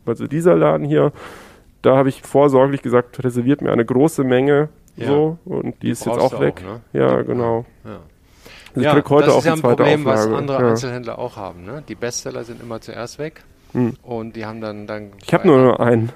also 0.04 0.26
dieser 0.26 0.56
Laden 0.56 0.84
hier, 0.84 1.12
da 1.80 1.96
habe 1.96 2.08
ich 2.08 2.22
vorsorglich 2.22 2.82
gesagt, 2.82 3.22
reserviert 3.22 3.62
mir 3.62 3.70
eine 3.70 3.84
große 3.84 4.24
Menge 4.24 4.68
ja. 4.96 5.06
so 5.06 5.38
und 5.44 5.76
die, 5.76 5.86
die 5.86 5.90
ist 5.90 6.04
jetzt 6.04 6.18
auch 6.18 6.40
weg. 6.40 6.62
Auch, 6.66 6.70
ne? 6.70 6.80
Ja, 6.92 7.22
genau. 7.22 7.64
Ja. 7.84 8.00
Also 8.74 8.80
ja, 8.80 9.00
das 9.00 9.36
ist 9.38 9.44
ja 9.44 9.52
ein 9.54 9.62
Problem, 9.62 10.06
Auflage. 10.06 10.30
was 10.30 10.38
andere 10.38 10.58
Einzelhändler 10.58 11.18
auch 11.18 11.36
haben. 11.36 11.64
Ne? 11.64 11.82
Die 11.88 11.94
Bestseller 11.94 12.44
sind 12.44 12.62
immer 12.62 12.80
zuerst 12.80 13.18
weg. 13.18 13.42
Hm. 13.72 13.94
Und 14.02 14.34
die 14.34 14.46
haben 14.46 14.60
dann. 14.60 14.86
dann 14.86 15.10
ich 15.24 15.34
habe 15.34 15.46
nur 15.46 15.78
einen. 15.78 16.10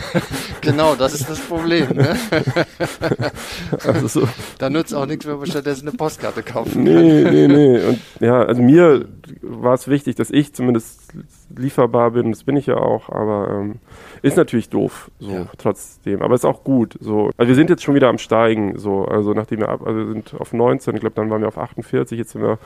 genau, 0.62 0.94
das 0.94 1.14
ist 1.14 1.28
das 1.28 1.40
Problem. 1.40 1.88
Ne? 1.94 2.16
also 3.84 4.08
so. 4.08 4.28
Da 4.58 4.70
nutzt 4.70 4.94
auch 4.94 5.06
nichts, 5.06 5.26
wenn 5.26 5.36
man 5.36 5.46
stattdessen 5.46 5.88
eine 5.88 5.96
Postkarte 5.96 6.42
kaufen 6.42 6.84
Nee, 6.84 7.24
nee, 7.30 7.48
nee. 7.48 7.80
Und 7.80 8.00
ja, 8.20 8.42
also 8.42 8.62
mir 8.62 9.06
war 9.42 9.74
es 9.74 9.88
wichtig, 9.88 10.16
dass 10.16 10.30
ich 10.30 10.54
zumindest 10.54 11.12
lieferbar 11.54 12.12
bin. 12.12 12.32
Das 12.32 12.44
bin 12.44 12.56
ich 12.56 12.66
ja 12.66 12.76
auch, 12.76 13.10
aber 13.10 13.50
ähm, 13.50 13.74
ist 14.22 14.36
natürlich 14.36 14.70
doof, 14.70 15.10
so 15.18 15.30
ja. 15.30 15.46
trotzdem. 15.58 16.22
Aber 16.22 16.34
ist 16.34 16.44
auch 16.44 16.64
gut. 16.64 16.96
So. 17.00 17.30
Also 17.36 17.48
wir 17.48 17.54
sind 17.54 17.70
jetzt 17.70 17.82
schon 17.82 17.94
wieder 17.94 18.08
am 18.08 18.18
Steigen, 18.18 18.78
so. 18.78 19.04
Also 19.04 19.34
nachdem 19.34 19.60
wir 19.60 19.68
ab, 19.68 19.86
also 19.86 19.98
wir 19.98 20.12
sind 20.12 20.34
auf 20.38 20.52
19, 20.52 20.94
ich 20.94 21.00
glaube, 21.00 21.14
dann 21.14 21.30
waren 21.30 21.42
wir 21.42 21.48
auf 21.48 21.58
48, 21.58 22.18
jetzt 22.18 22.32
sind 22.32 22.42
wir 22.42 22.58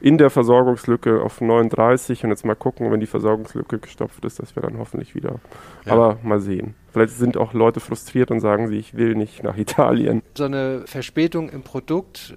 in 0.00 0.18
der 0.18 0.30
Versorgungslücke 0.30 1.22
auf 1.22 1.40
39 1.40 2.24
und 2.24 2.30
jetzt 2.30 2.44
mal 2.44 2.54
gucken, 2.54 2.90
wenn 2.90 3.00
die 3.00 3.06
Versorgungslücke 3.06 3.78
gestopft 3.78 4.24
ist, 4.24 4.38
dass 4.38 4.54
wir 4.54 4.62
dann 4.62 4.78
hoffentlich 4.78 5.14
wieder. 5.14 5.40
Ja. 5.86 5.92
Aber 5.92 6.18
mal 6.22 6.40
sehen. 6.40 6.74
Vielleicht 6.92 7.14
sind 7.14 7.36
auch 7.36 7.54
Leute 7.54 7.80
frustriert 7.80 8.30
und 8.30 8.40
sagen 8.40 8.68
sie, 8.68 8.76
ich 8.78 8.94
will 8.94 9.14
nicht 9.14 9.42
nach 9.42 9.56
Italien. 9.56 10.22
So 10.36 10.44
eine 10.44 10.82
Verspätung 10.86 11.48
im 11.48 11.62
Produkt 11.62 12.36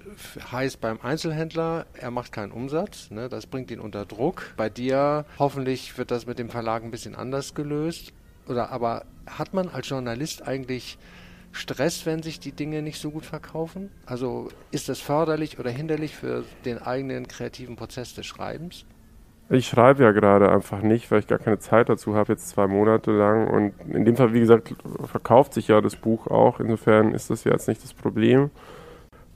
heißt 0.50 0.80
beim 0.80 0.98
Einzelhändler, 1.02 1.86
er 1.94 2.10
macht 2.10 2.32
keinen 2.32 2.52
Umsatz. 2.52 3.10
Ne? 3.10 3.28
Das 3.28 3.46
bringt 3.46 3.70
ihn 3.70 3.80
unter 3.80 4.04
Druck. 4.04 4.54
Bei 4.56 4.68
dir 4.68 5.26
hoffentlich 5.38 5.96
wird 5.98 6.10
das 6.10 6.26
mit 6.26 6.38
dem 6.38 6.48
Verlag 6.48 6.82
ein 6.82 6.90
bisschen 6.90 7.14
anders 7.14 7.54
gelöst. 7.54 8.12
Oder 8.48 8.70
aber 8.70 9.04
hat 9.26 9.54
man 9.54 9.68
als 9.68 9.88
Journalist 9.88 10.46
eigentlich 10.46 10.98
Stress, 11.52 12.06
wenn 12.06 12.22
sich 12.22 12.40
die 12.40 12.52
Dinge 12.52 12.82
nicht 12.82 13.00
so 13.00 13.10
gut 13.10 13.24
verkaufen? 13.24 13.90
Also 14.06 14.48
ist 14.70 14.88
das 14.88 15.00
förderlich 15.00 15.58
oder 15.58 15.70
hinderlich 15.70 16.14
für 16.14 16.44
den 16.64 16.78
eigenen 16.78 17.26
kreativen 17.28 17.76
Prozess 17.76 18.14
des 18.14 18.26
Schreibens? 18.26 18.84
Ich 19.50 19.66
schreibe 19.66 20.02
ja 20.02 20.12
gerade 20.12 20.50
einfach 20.52 20.82
nicht, 20.82 21.10
weil 21.10 21.20
ich 21.20 21.26
gar 21.26 21.38
keine 21.38 21.58
Zeit 21.58 21.88
dazu 21.88 22.14
habe, 22.14 22.32
jetzt 22.32 22.50
zwei 22.50 22.66
Monate 22.66 23.12
lang. 23.12 23.48
Und 23.48 23.72
in 23.94 24.04
dem 24.04 24.14
Fall, 24.14 24.34
wie 24.34 24.40
gesagt, 24.40 24.74
verkauft 25.06 25.54
sich 25.54 25.68
ja 25.68 25.80
das 25.80 25.96
Buch 25.96 26.26
auch. 26.26 26.60
Insofern 26.60 27.14
ist 27.14 27.30
das 27.30 27.44
ja 27.44 27.52
jetzt 27.52 27.66
nicht 27.66 27.82
das 27.82 27.94
Problem. 27.94 28.50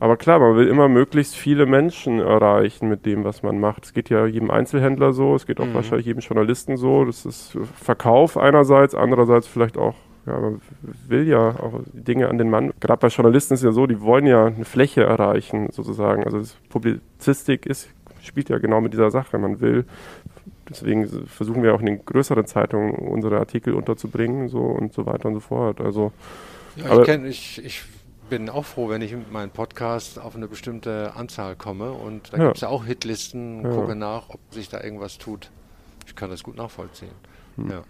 Aber 0.02 0.16
klar, 0.16 0.38
man 0.38 0.56
will 0.56 0.66
immer 0.66 0.88
möglichst 0.88 1.34
viele 1.34 1.64
Menschen 1.64 2.18
erreichen 2.18 2.88
mit 2.88 3.06
dem, 3.06 3.24
was 3.24 3.42
man 3.42 3.58
macht. 3.58 3.84
Es 3.84 3.94
geht 3.94 4.10
ja 4.10 4.26
jedem 4.26 4.50
Einzelhändler 4.50 5.12
so, 5.12 5.34
es 5.34 5.46
geht 5.46 5.60
auch 5.60 5.66
mhm. 5.66 5.74
wahrscheinlich 5.74 6.06
jedem 6.06 6.20
Journalisten 6.20 6.76
so. 6.76 7.04
Das 7.04 7.24
ist 7.24 7.56
Verkauf 7.76 8.36
einerseits, 8.36 8.94
andererseits 8.94 9.46
vielleicht 9.46 9.78
auch 9.78 9.94
ja, 10.26 10.38
man 10.38 10.60
will 11.08 11.26
ja 11.26 11.50
auch 11.60 11.80
Dinge 11.92 12.28
an 12.28 12.38
den 12.38 12.48
Mann. 12.48 12.72
Gerade 12.80 13.00
bei 13.00 13.08
Journalisten 13.08 13.54
ist 13.54 13.60
es 13.60 13.64
ja 13.64 13.72
so, 13.72 13.86
die 13.86 14.00
wollen 14.00 14.26
ja 14.26 14.46
eine 14.46 14.64
Fläche 14.64 15.02
erreichen, 15.02 15.68
sozusagen. 15.72 16.24
Also 16.24 16.42
Publizistik 16.68 17.66
ist, 17.66 17.88
spielt 18.22 18.48
ja 18.48 18.58
genau 18.58 18.80
mit 18.80 18.92
dieser 18.92 19.10
Sache. 19.10 19.38
Man 19.38 19.60
will, 19.60 19.84
deswegen 20.68 21.08
versuchen 21.26 21.62
wir 21.62 21.74
auch 21.74 21.80
in 21.80 21.86
den 21.86 22.04
größeren 22.04 22.46
Zeitungen 22.46 22.94
unsere 22.94 23.38
Artikel 23.38 23.74
unterzubringen, 23.74 24.48
so 24.48 24.60
und 24.60 24.92
so 24.92 25.06
weiter 25.06 25.26
und 25.26 25.34
so 25.34 25.40
fort. 25.40 25.80
Also, 25.80 26.12
ja, 26.76 27.00
ich, 27.00 27.04
kenn, 27.04 27.26
ich, 27.26 27.64
ich 27.64 27.82
bin 28.30 28.48
auch 28.48 28.64
froh, 28.64 28.88
wenn 28.88 29.02
ich 29.02 29.12
mit 29.12 29.30
meinem 29.32 29.50
Podcast 29.50 30.20
auf 30.20 30.36
eine 30.36 30.46
bestimmte 30.46 31.14
Anzahl 31.16 31.56
komme. 31.56 31.90
Und 31.92 32.32
da 32.32 32.38
ja. 32.38 32.44
gibt 32.44 32.56
es 32.56 32.60
ja 32.62 32.68
auch 32.68 32.84
Hitlisten, 32.84 33.64
ja. 33.64 33.70
gucke 33.70 33.96
nach, 33.96 34.30
ob 34.30 34.40
sich 34.50 34.68
da 34.68 34.80
irgendwas 34.82 35.18
tut. 35.18 35.50
Ich 36.06 36.14
kann 36.14 36.30
das 36.30 36.42
gut 36.44 36.56
nachvollziehen. 36.56 37.10
Hm. 37.56 37.70
Ja. 37.70 37.82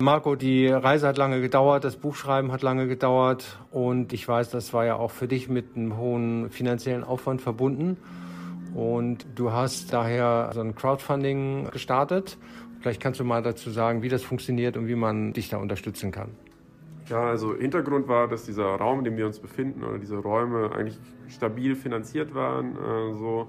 Marco, 0.00 0.36
die 0.36 0.68
Reise 0.68 1.06
hat 1.06 1.18
lange 1.18 1.40
gedauert, 1.40 1.84
das 1.84 1.96
Buchschreiben 1.96 2.50
hat 2.50 2.62
lange 2.62 2.88
gedauert 2.88 3.58
und 3.70 4.12
ich 4.14 4.26
weiß, 4.26 4.48
das 4.48 4.72
war 4.72 4.86
ja 4.86 4.96
auch 4.96 5.10
für 5.10 5.28
dich 5.28 5.48
mit 5.48 5.76
einem 5.76 5.98
hohen 5.98 6.50
finanziellen 6.50 7.04
Aufwand 7.04 7.42
verbunden. 7.42 7.98
Und 8.74 9.26
du 9.34 9.52
hast 9.52 9.92
daher 9.92 10.50
so 10.54 10.60
ein 10.60 10.74
Crowdfunding 10.74 11.68
gestartet. 11.72 12.38
Vielleicht 12.80 13.02
kannst 13.02 13.20
du 13.20 13.24
mal 13.24 13.42
dazu 13.42 13.70
sagen, 13.70 14.02
wie 14.02 14.08
das 14.08 14.22
funktioniert 14.22 14.76
und 14.76 14.88
wie 14.88 14.94
man 14.94 15.32
dich 15.32 15.48
da 15.50 15.58
unterstützen 15.58 16.10
kann. 16.10 16.30
Ja, 17.08 17.24
also 17.24 17.54
Hintergrund 17.54 18.08
war, 18.08 18.28
dass 18.28 18.44
dieser 18.44 18.64
Raum, 18.64 19.00
in 19.00 19.04
dem 19.04 19.16
wir 19.16 19.26
uns 19.26 19.40
befinden, 19.40 19.82
oder 19.82 19.98
diese 19.98 20.16
Räume 20.16 20.70
eigentlich 20.72 20.98
stabil 21.28 21.74
finanziert 21.74 22.34
waren. 22.34 22.76
Äh, 22.76 23.14
so 23.14 23.48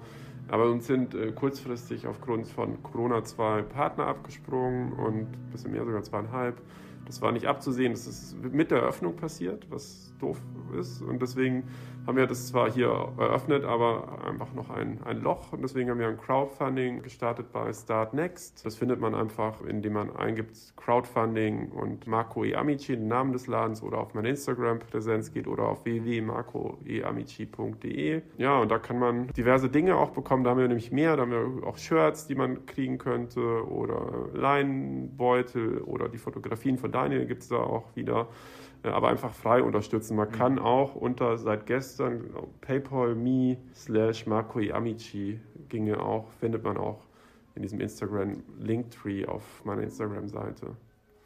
aber 0.50 0.70
uns 0.70 0.88
sind 0.88 1.14
äh, 1.14 1.32
kurzfristig 1.32 2.08
aufgrund 2.08 2.48
von 2.48 2.82
Corona 2.84 3.24
zwei 3.24 3.62
Partner 3.62 4.08
abgesprungen 4.08 4.94
und 4.94 5.22
ein 5.22 5.50
bisschen 5.52 5.72
mehr, 5.72 5.86
sogar 5.86 6.04
zweieinhalb. 6.04 6.62
Das 7.06 7.22
war 7.22 7.32
nicht 7.32 7.48
abzusehen, 7.48 7.94
das 7.94 8.08
ist 8.08 8.36
mit 8.44 8.72
der 8.72 8.80
Eröffnung 8.80 9.16
passiert, 9.16 9.66
was 9.70 10.09
doof 10.20 10.40
ist. 10.78 11.02
Und 11.02 11.22
deswegen 11.22 11.64
haben 12.06 12.18
wir 12.18 12.28
das 12.28 12.48
zwar 12.48 12.70
hier 12.72 13.10
eröffnet, 13.18 13.66
aber 13.66 14.24
einfach 14.26 14.54
noch 14.54 14.70
ein, 14.70 15.02
ein 15.04 15.22
Loch. 15.22 15.52
Und 15.54 15.62
deswegen 15.62 15.90
haben 15.90 16.00
wir 16.00 16.08
ein 16.08 16.18
Crowdfunding 16.18 17.04
gestartet 17.04 17.52
bei 17.52 17.74
Start 17.74 18.14
Next. 18.14 18.66
Das 18.66 18.76
findet 18.76 19.00
man 19.00 19.14
einfach, 19.14 19.62
indem 19.62 19.94
man 19.94 20.16
eingibt 20.16 20.58
Crowdfunding 20.76 21.70
und 21.70 22.08
Marco 22.08 22.44
E. 22.44 22.56
Amici, 22.56 22.96
den 22.96 23.08
Namen 23.08 23.32
des 23.34 23.46
Ladens, 23.48 23.84
oder 23.84 24.00
auf 24.00 24.16
meine 24.16 24.30
Instagram-Präsenz 24.30 25.32
geht 25.32 25.48
oder 25.48 25.64
auf 25.64 25.86
www.marcoeamici.de. 25.86 28.22
Ja, 28.38 28.60
und 28.60 28.72
da 28.72 28.80
kann 28.80 28.98
man 28.98 29.28
diverse 29.28 29.70
Dinge 29.70 29.96
auch 29.96 30.10
bekommen. 30.12 30.44
Da 30.44 30.50
haben 30.52 30.60
wir 30.60 30.68
nämlich 30.68 30.92
mehr. 30.92 31.16
Da 31.16 31.22
haben 31.24 31.32
wir 31.32 31.64
auch 31.68 31.78
Shirts, 31.78 32.28
die 32.28 32.36
man 32.36 32.66
kriegen 32.66 32.98
könnte 32.98 33.70
oder 33.70 34.30
Leinenbeutel 34.34 35.82
oder 35.82 36.10
die 36.10 36.18
Fotografien 36.18 36.78
von 36.78 36.92
Daniel 36.92 37.26
gibt 37.26 37.44
es 37.44 37.48
da 37.50 37.58
auch 37.58 37.96
wieder. 37.96 38.28
Äh, 38.84 38.90
aber 38.90 39.10
einfach 39.10 39.34
frei 39.34 39.62
unterstützen. 39.62 40.16
Man 40.16 40.32
kann 40.32 40.54
mhm. 40.54 40.60
auch 40.60 40.96
unter 40.96 41.38
seit 41.38 41.66
gestern 41.66 42.30
PayPal.me 42.62 43.58
slash 43.74 44.26
Marco 44.26 44.60
Amici 44.60 45.40
ginge 45.70 46.00
auch, 46.00 46.30
findet 46.40 46.64
man 46.64 46.78
auch 46.78 47.06
in 47.56 47.62
diesem 47.62 47.80
Instagram 47.82 48.44
Linktree 48.58 49.26
auf 49.26 49.44
meiner 49.66 49.84
Instagram-Seite. 49.84 50.76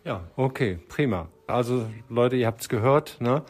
Ja, 0.03 0.27
okay, 0.35 0.79
prima. 0.89 1.29
Also 1.47 1.85
Leute, 2.09 2.35
ihr 2.35 2.47
habt 2.47 2.61
es 2.61 2.69
gehört, 2.69 3.21
ne? 3.21 3.43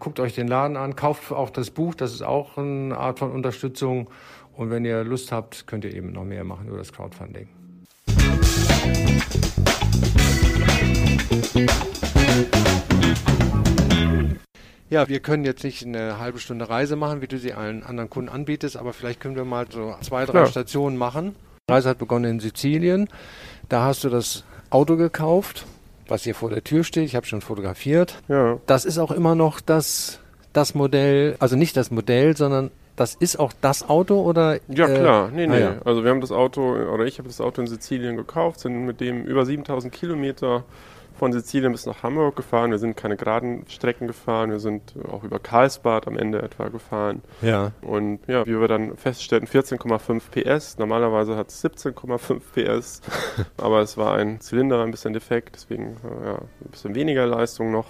Guckt 0.00 0.20
euch 0.20 0.34
den 0.34 0.48
Laden 0.48 0.76
an, 0.76 0.96
kauft 0.96 1.32
auch 1.32 1.48
das 1.48 1.70
Buch, 1.70 1.94
das 1.94 2.12
ist 2.12 2.22
auch 2.22 2.58
eine 2.58 2.96
Art 2.98 3.18
von 3.18 3.30
Unterstützung. 3.30 4.10
Und 4.52 4.70
wenn 4.70 4.84
ihr 4.84 5.02
Lust 5.02 5.32
habt, 5.32 5.66
könnt 5.66 5.84
ihr 5.84 5.94
eben 5.94 6.12
noch 6.12 6.24
mehr 6.24 6.44
machen 6.44 6.68
über 6.68 6.78
das 6.78 6.92
Crowdfunding. 6.92 7.48
Ja, 14.94 15.08
wir 15.08 15.18
können 15.18 15.44
jetzt 15.44 15.64
nicht 15.64 15.84
eine 15.84 16.20
halbe 16.20 16.38
Stunde 16.38 16.68
Reise 16.68 16.94
machen, 16.94 17.20
wie 17.20 17.26
du 17.26 17.36
sie 17.36 17.52
allen 17.52 17.82
anderen 17.82 18.08
Kunden 18.08 18.28
anbietest, 18.28 18.76
aber 18.76 18.92
vielleicht 18.92 19.18
können 19.18 19.34
wir 19.34 19.44
mal 19.44 19.66
so 19.68 19.96
zwei, 20.02 20.24
drei 20.24 20.42
ja. 20.42 20.46
Stationen 20.46 20.96
machen. 20.96 21.34
Die 21.68 21.72
Reise 21.72 21.88
hat 21.88 21.98
begonnen 21.98 22.30
in 22.30 22.38
Sizilien. 22.38 23.08
Da 23.68 23.82
hast 23.82 24.04
du 24.04 24.08
das 24.08 24.44
Auto 24.70 24.96
gekauft, 24.96 25.66
was 26.06 26.22
hier 26.22 26.36
vor 26.36 26.48
der 26.48 26.62
Tür 26.62 26.84
steht. 26.84 27.06
Ich 27.06 27.16
habe 27.16 27.26
schon 27.26 27.40
fotografiert. 27.40 28.22
Ja. 28.28 28.58
Das 28.66 28.84
ist 28.84 28.98
auch 28.98 29.10
immer 29.10 29.34
noch 29.34 29.60
das, 29.60 30.20
das 30.52 30.76
Modell, 30.76 31.34
also 31.40 31.56
nicht 31.56 31.76
das 31.76 31.90
Modell, 31.90 32.36
sondern 32.36 32.70
das 32.94 33.16
ist 33.16 33.40
auch 33.40 33.52
das 33.60 33.88
Auto 33.88 34.22
oder? 34.22 34.60
Ja, 34.68 34.86
äh, 34.86 34.96
klar. 34.96 35.30
Nee, 35.34 35.48
nee. 35.48 35.56
Ah, 35.56 35.58
ja. 35.58 35.76
Also 35.84 36.04
wir 36.04 36.12
haben 36.12 36.20
das 36.20 36.30
Auto, 36.30 36.62
oder 36.70 37.04
ich 37.04 37.18
habe 37.18 37.26
das 37.26 37.40
Auto 37.40 37.60
in 37.60 37.66
Sizilien 37.66 38.16
gekauft, 38.16 38.60
sind 38.60 38.86
mit 38.86 39.00
dem 39.00 39.24
über 39.24 39.44
7000 39.44 39.92
Kilometer 39.92 40.62
von 41.16 41.32
Sizilien 41.32 41.72
bis 41.72 41.86
nach 41.86 42.02
Hamburg 42.02 42.36
gefahren. 42.36 42.70
Wir 42.70 42.78
sind 42.78 42.96
keine 42.96 43.16
geraden 43.16 43.64
Strecken 43.68 44.06
gefahren, 44.06 44.50
wir 44.50 44.60
sind 44.60 44.94
auch 45.10 45.24
über 45.24 45.38
Karlsbad 45.38 46.06
am 46.06 46.18
Ende 46.18 46.42
etwa 46.42 46.68
gefahren. 46.68 47.22
Ja. 47.42 47.72
Und 47.82 48.20
ja, 48.26 48.46
wie 48.46 48.58
wir 48.58 48.68
dann 48.68 48.96
feststellten, 48.96 49.48
14,5 49.48 50.22
PS. 50.30 50.78
Normalerweise 50.78 51.36
hat 51.36 51.48
es 51.48 51.64
17,5 51.64 52.40
PS, 52.54 53.00
aber 53.56 53.80
es 53.80 53.96
war 53.96 54.14
ein 54.16 54.40
Zylinder 54.40 54.82
ein 54.82 54.90
bisschen 54.90 55.12
defekt, 55.12 55.56
deswegen 55.56 55.96
ja, 56.24 56.34
ein 56.34 56.70
bisschen 56.70 56.94
weniger 56.94 57.26
Leistung 57.26 57.70
noch. 57.70 57.86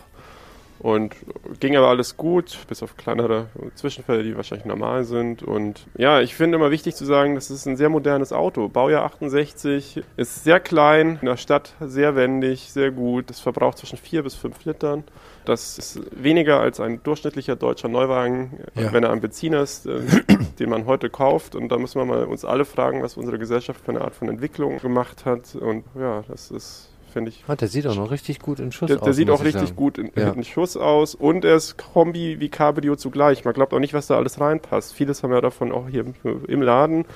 Und 0.81 1.15
ging 1.61 1.77
aber 1.77 1.89
alles 1.89 2.17
gut, 2.17 2.59
bis 2.69 2.83
auf 2.83 2.97
kleinere 2.97 3.47
Zwischenfälle, 3.75 4.23
die 4.23 4.37
wahrscheinlich 4.37 4.67
normal 4.67 5.05
sind. 5.05 5.43
Und 5.43 5.87
ja, 5.97 6.21
ich 6.21 6.35
finde 6.35 6.57
immer 6.57 6.71
wichtig 6.71 6.95
zu 6.95 7.05
sagen, 7.05 7.35
das 7.37 7.51
ist 7.51 7.67
ein 7.67 7.77
sehr 7.77 7.89
modernes 7.89 8.33
Auto. 8.33 8.69
Baujahr 8.69 9.05
68, 9.05 10.03
ist 10.17 10.45
sehr 10.45 10.61
klein, 10.61 11.19
in 11.21 11.27
der 11.27 11.37
Stadt 11.37 11.75
sehr 11.81 12.17
wendig, 12.17 12.73
sehr 12.73 12.91
gut. 12.91 13.31
Es 13.31 13.41
verbraucht 13.41 13.79
zwischen 13.79 13.97
4 13.97 14.23
bis 14.25 14.35
5 14.35 14.65
Litern. 14.65 15.05
Das 15.45 15.79
ist 15.79 16.01
weniger 16.11 16.61
als 16.61 16.81
ein 16.81 17.03
durchschnittlicher 17.03 17.57
deutscher 17.57 17.89
Neuwagen, 17.89 18.61
ja. 18.75 18.93
wenn 18.93 19.05
er 19.05 19.11
am 19.11 19.21
Benziner 19.21 19.63
ist, 19.63 19.87
äh, 19.87 20.01
den 20.59 20.71
man 20.71 20.87
heute 20.87 21.11
kauft. 21.11 21.55
Und 21.55 21.69
da 21.69 21.79
müssen 21.79 22.01
wir 22.01 22.05
mal 22.05 22.25
uns 22.25 22.45
alle 22.45 22.65
fragen, 22.65 23.03
was 23.03 23.17
unsere 23.17 23.39
Gesellschaft 23.39 23.81
für 23.85 23.93
eine 23.93 24.01
Art 24.01 24.15
von 24.15 24.29
Entwicklung 24.29 24.79
gemacht 24.79 25.25
hat. 25.25 25.55
Und 25.55 25.85
ja, 25.99 26.25
das 26.29 26.51
ist 26.51 26.94
finde 27.15 27.31
ich. 27.31 27.45
Ah, 27.49 27.57
der 27.57 27.69
sieht 27.69 27.87
auch 27.87 27.97
noch 27.97 28.11
richtig 28.11 28.41
gut 28.41 28.61
in 28.61 28.73
Schuss 28.73 28.89
der, 28.89 28.99
aus. 28.99 29.05
Der 29.05 29.15
sieht 29.15 29.31
auch 29.31 29.43
richtig 29.43 29.69
sagen. 29.69 29.77
gut 29.77 29.97
in, 29.97 30.11
ja. 30.15 30.33
in, 30.33 30.45
Schuss 30.45 30.77
aus 30.77 31.15
und 31.15 31.45
er 31.45 31.57
ist 31.57 31.79
Kombi 31.79 32.41
wie 32.41 32.51
Cabrio 32.51 32.97
zugleich. 32.97 33.45
Man 33.45 33.55
glaubt 33.55 33.73
auch 33.73 33.79
nicht, 33.79 33.95
was 33.95 34.09
da 34.09 34.17
alles 34.17 34.41
reinpasst. 34.41 34.93
Vieles 34.93 35.23
haben 35.23 35.31
wir 35.31 35.41
davon 35.41 35.73
auch 35.73 35.89
hier 35.89 36.05
im, 36.05 36.15
im 36.47 36.61
Laden. 36.61 37.07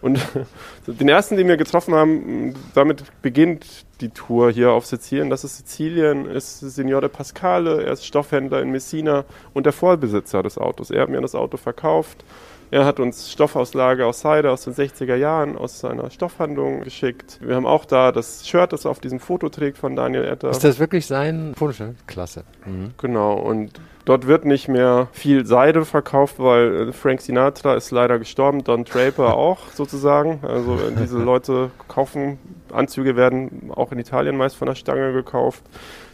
Und 0.00 0.18
den 0.88 1.08
ersten, 1.08 1.36
den 1.36 1.46
wir 1.46 1.56
getroffen 1.56 1.94
haben, 1.94 2.54
damit 2.74 3.04
beginnt 3.22 3.64
die 4.00 4.08
Tour 4.08 4.50
hier 4.50 4.72
auf 4.72 4.84
Sizilien. 4.84 5.30
Das 5.30 5.44
ist 5.44 5.58
Sizilien, 5.58 6.26
ist 6.26 6.58
Signore 6.58 7.08
Pascale, 7.08 7.84
er 7.84 7.92
ist 7.92 8.04
Stoffhändler 8.04 8.60
in 8.60 8.72
Messina 8.72 9.24
und 9.54 9.64
der 9.64 9.72
Vorbesitzer 9.72 10.42
des 10.42 10.58
Autos. 10.58 10.90
Er 10.90 11.02
hat 11.02 11.08
mir 11.08 11.20
das 11.20 11.36
Auto 11.36 11.56
verkauft 11.56 12.24
Er 12.72 12.86
hat 12.86 13.00
uns 13.00 13.30
Stoffauslage 13.30 14.06
aus 14.06 14.22
Seide 14.22 14.50
aus 14.50 14.62
den 14.64 14.72
60er 14.72 15.14
Jahren 15.14 15.58
aus 15.58 15.80
seiner 15.80 16.10
Stoffhandlung 16.10 16.80
geschickt. 16.80 17.38
Wir 17.42 17.54
haben 17.54 17.66
auch 17.66 17.84
da 17.84 18.12
das 18.12 18.48
Shirt, 18.48 18.72
das 18.72 18.86
er 18.86 18.90
auf 18.90 18.98
diesem 18.98 19.20
Foto 19.20 19.50
trägt 19.50 19.76
von 19.76 19.94
Daniel 19.94 20.24
Etter. 20.24 20.48
Ist 20.48 20.64
das 20.64 20.78
wirklich 20.78 21.06
sein 21.06 21.52
Fotoshirt? 21.54 21.96
Klasse. 22.06 22.44
Mhm. 22.64 22.92
Genau, 22.96 23.34
und 23.34 23.78
Dort 24.04 24.26
wird 24.26 24.44
nicht 24.44 24.66
mehr 24.66 25.06
viel 25.12 25.46
Seide 25.46 25.84
verkauft, 25.84 26.36
weil 26.38 26.88
äh, 26.88 26.92
Frank 26.92 27.20
Sinatra 27.20 27.76
ist 27.76 27.92
leider 27.92 28.18
gestorben, 28.18 28.64
Don 28.64 28.84
Draper 28.84 29.36
auch 29.36 29.70
sozusagen. 29.74 30.40
Also 30.42 30.74
äh, 30.74 30.90
diese 31.00 31.18
Leute 31.18 31.70
kaufen 31.86 32.38
Anzüge, 32.72 33.14
werden 33.14 33.70
auch 33.72 33.92
in 33.92 34.00
Italien 34.00 34.36
meist 34.36 34.56
von 34.56 34.66
der 34.66 34.74
Stange 34.74 35.12
gekauft. 35.12 35.62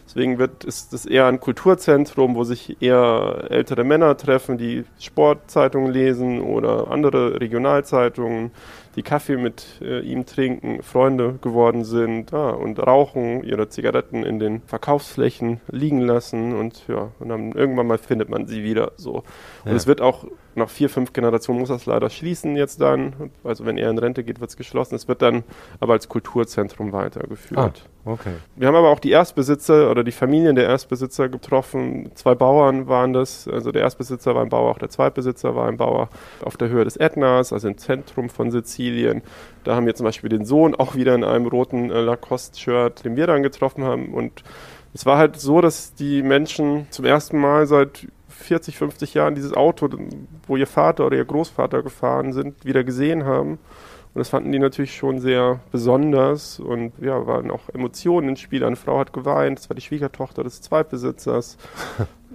Deswegen 0.08 0.38
wird, 0.38 0.64
ist 0.64 0.94
es 0.94 1.04
eher 1.04 1.26
ein 1.26 1.38
Kulturzentrum, 1.38 2.34
wo 2.34 2.42
sich 2.42 2.80
eher 2.80 3.44
ältere 3.50 3.84
Männer 3.84 4.16
treffen, 4.16 4.56
die 4.56 4.86
Sportzeitungen 4.98 5.92
lesen 5.92 6.40
oder 6.40 6.90
andere 6.90 7.38
Regionalzeitungen, 7.38 8.52
die 8.96 9.02
Kaffee 9.02 9.36
mit 9.36 9.66
äh, 9.82 10.00
ihm 10.00 10.24
trinken, 10.24 10.82
Freunde 10.82 11.38
geworden 11.42 11.84
sind 11.84 12.30
ja, 12.30 12.48
und 12.48 12.78
rauchen, 12.78 13.44
ihre 13.44 13.68
Zigaretten 13.68 14.22
in 14.22 14.38
den 14.38 14.62
Verkaufsflächen 14.62 15.60
liegen 15.70 16.00
lassen 16.00 16.54
und 16.54 16.88
ja, 16.88 17.10
und 17.18 17.28
dann 17.28 17.52
irgendwann 17.52 17.86
mal 17.86 17.98
findet 17.98 18.30
man 18.30 18.46
sie 18.46 18.64
wieder 18.64 18.92
so. 18.96 19.24
Und 19.64 19.72
ja. 19.72 19.74
es 19.74 19.86
wird 19.86 20.00
auch 20.00 20.24
nach 20.58 20.70
vier, 20.70 20.90
fünf 20.90 21.12
Generationen 21.12 21.60
muss 21.60 21.68
das 21.68 21.86
leider 21.86 22.10
schließen 22.10 22.56
jetzt 22.56 22.80
dann. 22.80 23.30
Also 23.44 23.64
wenn 23.64 23.78
er 23.78 23.90
in 23.90 23.98
Rente 23.98 24.24
geht, 24.24 24.40
wird 24.40 24.50
es 24.50 24.56
geschlossen. 24.56 24.94
Es 24.94 25.08
wird 25.08 25.22
dann 25.22 25.44
aber 25.80 25.94
als 25.94 26.08
Kulturzentrum 26.08 26.92
weitergeführt. 26.92 27.84
Ah, 28.04 28.10
okay. 28.10 28.32
Wir 28.56 28.68
haben 28.68 28.74
aber 28.74 28.90
auch 28.90 29.00
die 29.00 29.10
Erstbesitzer 29.10 29.90
oder 29.90 30.04
die 30.04 30.12
Familien 30.12 30.54
der 30.56 30.64
Erstbesitzer 30.66 31.28
getroffen. 31.28 32.10
Zwei 32.14 32.34
Bauern 32.34 32.86
waren 32.86 33.12
das. 33.12 33.48
Also 33.48 33.72
der 33.72 33.82
Erstbesitzer 33.82 34.34
war 34.34 34.42
ein 34.42 34.48
Bauer, 34.48 34.70
auch 34.70 34.78
der 34.78 34.90
Zweitbesitzer 34.90 35.54
war 35.56 35.68
ein 35.68 35.76
Bauer 35.76 36.08
auf 36.44 36.56
der 36.56 36.68
Höhe 36.68 36.84
des 36.84 36.96
Ätnas, 36.96 37.52
also 37.52 37.68
im 37.68 37.78
Zentrum 37.78 38.28
von 38.28 38.50
Sizilien. 38.50 39.22
Da 39.64 39.74
haben 39.74 39.86
wir 39.86 39.94
zum 39.94 40.04
Beispiel 40.04 40.30
den 40.30 40.44
Sohn 40.44 40.74
auch 40.74 40.94
wieder 40.94 41.14
in 41.14 41.24
einem 41.24 41.46
roten 41.46 41.90
äh, 41.90 42.00
Lacoste-Shirt, 42.00 43.04
den 43.04 43.16
wir 43.16 43.26
dann 43.26 43.42
getroffen 43.42 43.84
haben. 43.84 44.14
Und 44.14 44.42
es 44.94 45.06
war 45.06 45.18
halt 45.18 45.38
so, 45.38 45.60
dass 45.60 45.94
die 45.94 46.22
Menschen 46.22 46.86
zum 46.90 47.04
ersten 47.04 47.38
Mal 47.38 47.66
seit 47.66 48.08
40, 48.38 48.78
50 48.78 49.14
Jahren 49.14 49.34
dieses 49.34 49.52
Auto, 49.52 49.88
wo 50.46 50.56
ihr 50.56 50.66
Vater 50.66 51.06
oder 51.06 51.16
ihr 51.16 51.24
Großvater 51.24 51.82
gefahren 51.82 52.32
sind, 52.32 52.64
wieder 52.64 52.84
gesehen 52.84 53.24
haben. 53.24 53.58
Und 54.14 54.20
das 54.20 54.30
fanden 54.30 54.52
die 54.52 54.58
natürlich 54.58 54.96
schon 54.96 55.20
sehr 55.20 55.60
besonders 55.70 56.58
und 56.60 56.92
ja, 57.00 57.26
waren 57.26 57.50
auch 57.50 57.68
Emotionen 57.72 58.30
ins 58.30 58.40
Spiel. 58.40 58.64
Eine 58.64 58.76
Frau 58.76 58.98
hat 58.98 59.12
geweint, 59.12 59.58
das 59.58 59.68
war 59.68 59.74
die 59.74 59.82
Schwiegertochter 59.82 60.44
des 60.44 60.60
Zweitbesitzers. 60.60 61.58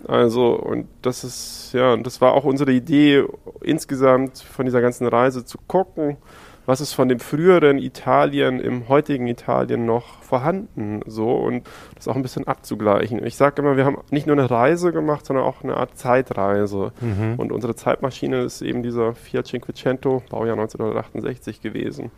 Also, 0.06 0.56
und 0.56 0.88
das 1.02 1.24
ist, 1.24 1.70
ja, 1.72 1.94
und 1.94 2.06
das 2.06 2.20
war 2.20 2.34
auch 2.34 2.44
unsere 2.44 2.74
Idee, 2.74 3.24
insgesamt 3.62 4.40
von 4.40 4.66
dieser 4.66 4.82
ganzen 4.82 5.08
Reise 5.08 5.46
zu 5.46 5.58
gucken, 5.68 6.18
was 6.66 6.82
ist 6.82 6.94
von 6.94 7.10
dem 7.10 7.20
früheren 7.20 7.78
Italien 7.78 8.60
im 8.60 8.88
heutigen 8.88 9.28
Italien 9.28 9.86
noch 9.86 10.22
vorhanden, 10.22 11.02
so 11.06 11.32
und 11.32 11.68
das 11.96 12.08
auch 12.08 12.16
ein 12.16 12.22
bisschen 12.22 12.48
abzugleichen. 12.48 13.24
Ich 13.26 13.36
sage 13.36 13.62
immer, 13.62 13.78
wir 13.78 13.86
haben 13.86 13.98
nicht 14.12 14.28
nur 14.28 14.38
eine 14.38 14.50
Reise 14.50 14.92
gemacht, 14.92 15.26
sondern 15.26 15.46
auch 15.46 15.64
eine 15.64 15.78
Art 15.78 15.98
Zeitreise. 15.98 16.92
Mhm. 17.02 17.36
Und 17.38 17.52
unsere 17.52 17.76
Zeitmaschine 17.76 18.42
ist 18.42 18.62
eben 18.62 18.84
dieser 18.84 19.14
Fiat 19.14 19.48
Cinquecento, 19.48 20.24
Baujahr 20.30 20.58
1968 20.58 21.62
gewesen. 21.62 22.12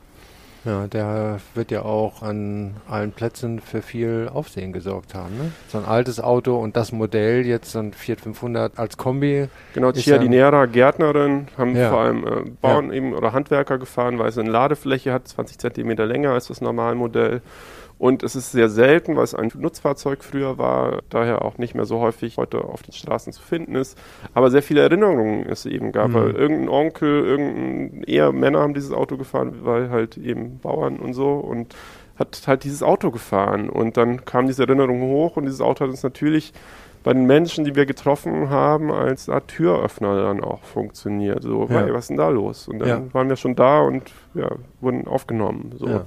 Ja, 0.66 0.88
der 0.88 1.40
wird 1.54 1.70
ja 1.70 1.84
auch 1.84 2.24
an 2.24 2.76
allen 2.90 3.12
Plätzen 3.12 3.60
für 3.60 3.84
viel 3.84 4.30
Aufsehen 4.34 4.74
gesorgt 4.74 5.14
haben. 5.14 5.38
Ne? 5.38 5.52
So 5.68 5.78
ein 5.78 5.86
altes 5.86 6.20
Auto 6.20 6.58
und 6.58 6.76
das 6.76 6.92
Modell, 6.92 7.46
jetzt 7.46 7.72
so 7.72 7.80
ein 7.80 7.94
Fiat 7.94 8.20
500 8.20 8.80
als 8.80 8.98
Kombi. 8.98 9.48
Genau, 9.76 9.92
Ciardinera, 9.92 10.66
Gärtnerin, 10.66 11.48
haben 11.56 11.76
ja. 11.76 11.90
vor 11.92 12.00
allem 12.00 12.26
äh, 12.26 12.50
Bauern 12.62 12.88
ja. 12.88 12.94
eben 12.94 13.14
oder 13.14 13.32
Handwerker 13.32 13.78
gefahren, 13.78 14.18
weil 14.18 14.30
es 14.30 14.38
eine 14.40 14.50
Ladefläche 14.50 15.14
hat, 15.14 15.28
20 15.28 15.60
Zentimeter 15.60 16.08
länger 16.08 16.32
als 16.32 16.48
das 16.48 16.62
Normalmodell. 16.62 17.42
Und 17.98 18.24
es 18.24 18.36
ist 18.36 18.52
sehr 18.52 18.68
selten, 18.68 19.16
weil 19.16 19.24
es 19.24 19.34
ein 19.34 19.52
Nutzfahrzeug 19.56 20.24
früher 20.24 20.58
war, 20.58 21.02
daher 21.10 21.46
auch 21.46 21.58
nicht 21.58 21.76
mehr 21.76 21.86
so 21.86 22.00
häufig 22.00 22.38
heute 22.38 22.64
auf 22.66 22.84
den 22.84 22.92
Straßen 22.92 23.32
zu 23.32 23.42
finden 23.42 23.76
ist. 23.76 23.98
Aber 24.34 24.52
sehr 24.52 24.62
viele 24.62 24.82
Erinnerungen 24.82 25.46
es 25.48 25.66
eben 25.66 25.94
gab, 25.94 26.10
mhm. 26.10 26.36
irgendein 26.36 26.70
Onkel, 26.70 27.26
irgendein, 27.26 28.04
eher 28.04 28.34
Männer 28.34 28.60
haben 28.60 28.74
dieses 28.74 28.92
Auto 28.92 29.16
gefahren, 29.16 29.60
weil 29.64 29.90
halt 29.90 30.18
eben 30.18 30.60
Bauern 30.60 30.98
und 30.98 31.14
so 31.14 31.36
und 31.36 31.74
hat 32.18 32.42
halt 32.48 32.64
dieses 32.66 32.84
Auto 32.84 33.12
gefahren. 33.12 33.70
Und 33.70 33.96
dann 33.96 34.26
kam 34.26 34.48
diese 34.48 34.64
Erinnerung 34.64 35.02
hoch 35.02 35.38
und 35.38 35.46
dieses 35.46 35.62
Auto 35.62 35.86
hat 35.86 35.90
uns 35.90 36.04
natürlich 36.04 36.54
bei 37.04 37.14
den 37.14 37.26
Menschen, 37.26 37.64
die 37.64 37.76
wir 37.76 37.86
getroffen 37.86 38.50
haben, 38.50 38.92
als 38.92 39.30
Art 39.30 39.48
Türöffner 39.48 40.24
dann 40.24 40.44
auch 40.44 40.64
funktioniert. 40.64 41.44
So, 41.44 41.68
ja. 41.70 41.82
hey, 41.82 41.94
was 41.94 42.06
ist 42.06 42.08
denn 42.10 42.18
da 42.18 42.30
los? 42.30 42.68
Und 42.68 42.80
dann 42.80 42.88
ja. 42.88 43.14
waren 43.14 43.30
wir 43.30 43.36
schon 43.36 43.56
da 43.56 43.82
und 43.82 44.12
ja, 44.34 44.50
wurden 44.82 45.08
aufgenommen. 45.08 45.74
So. 45.78 46.02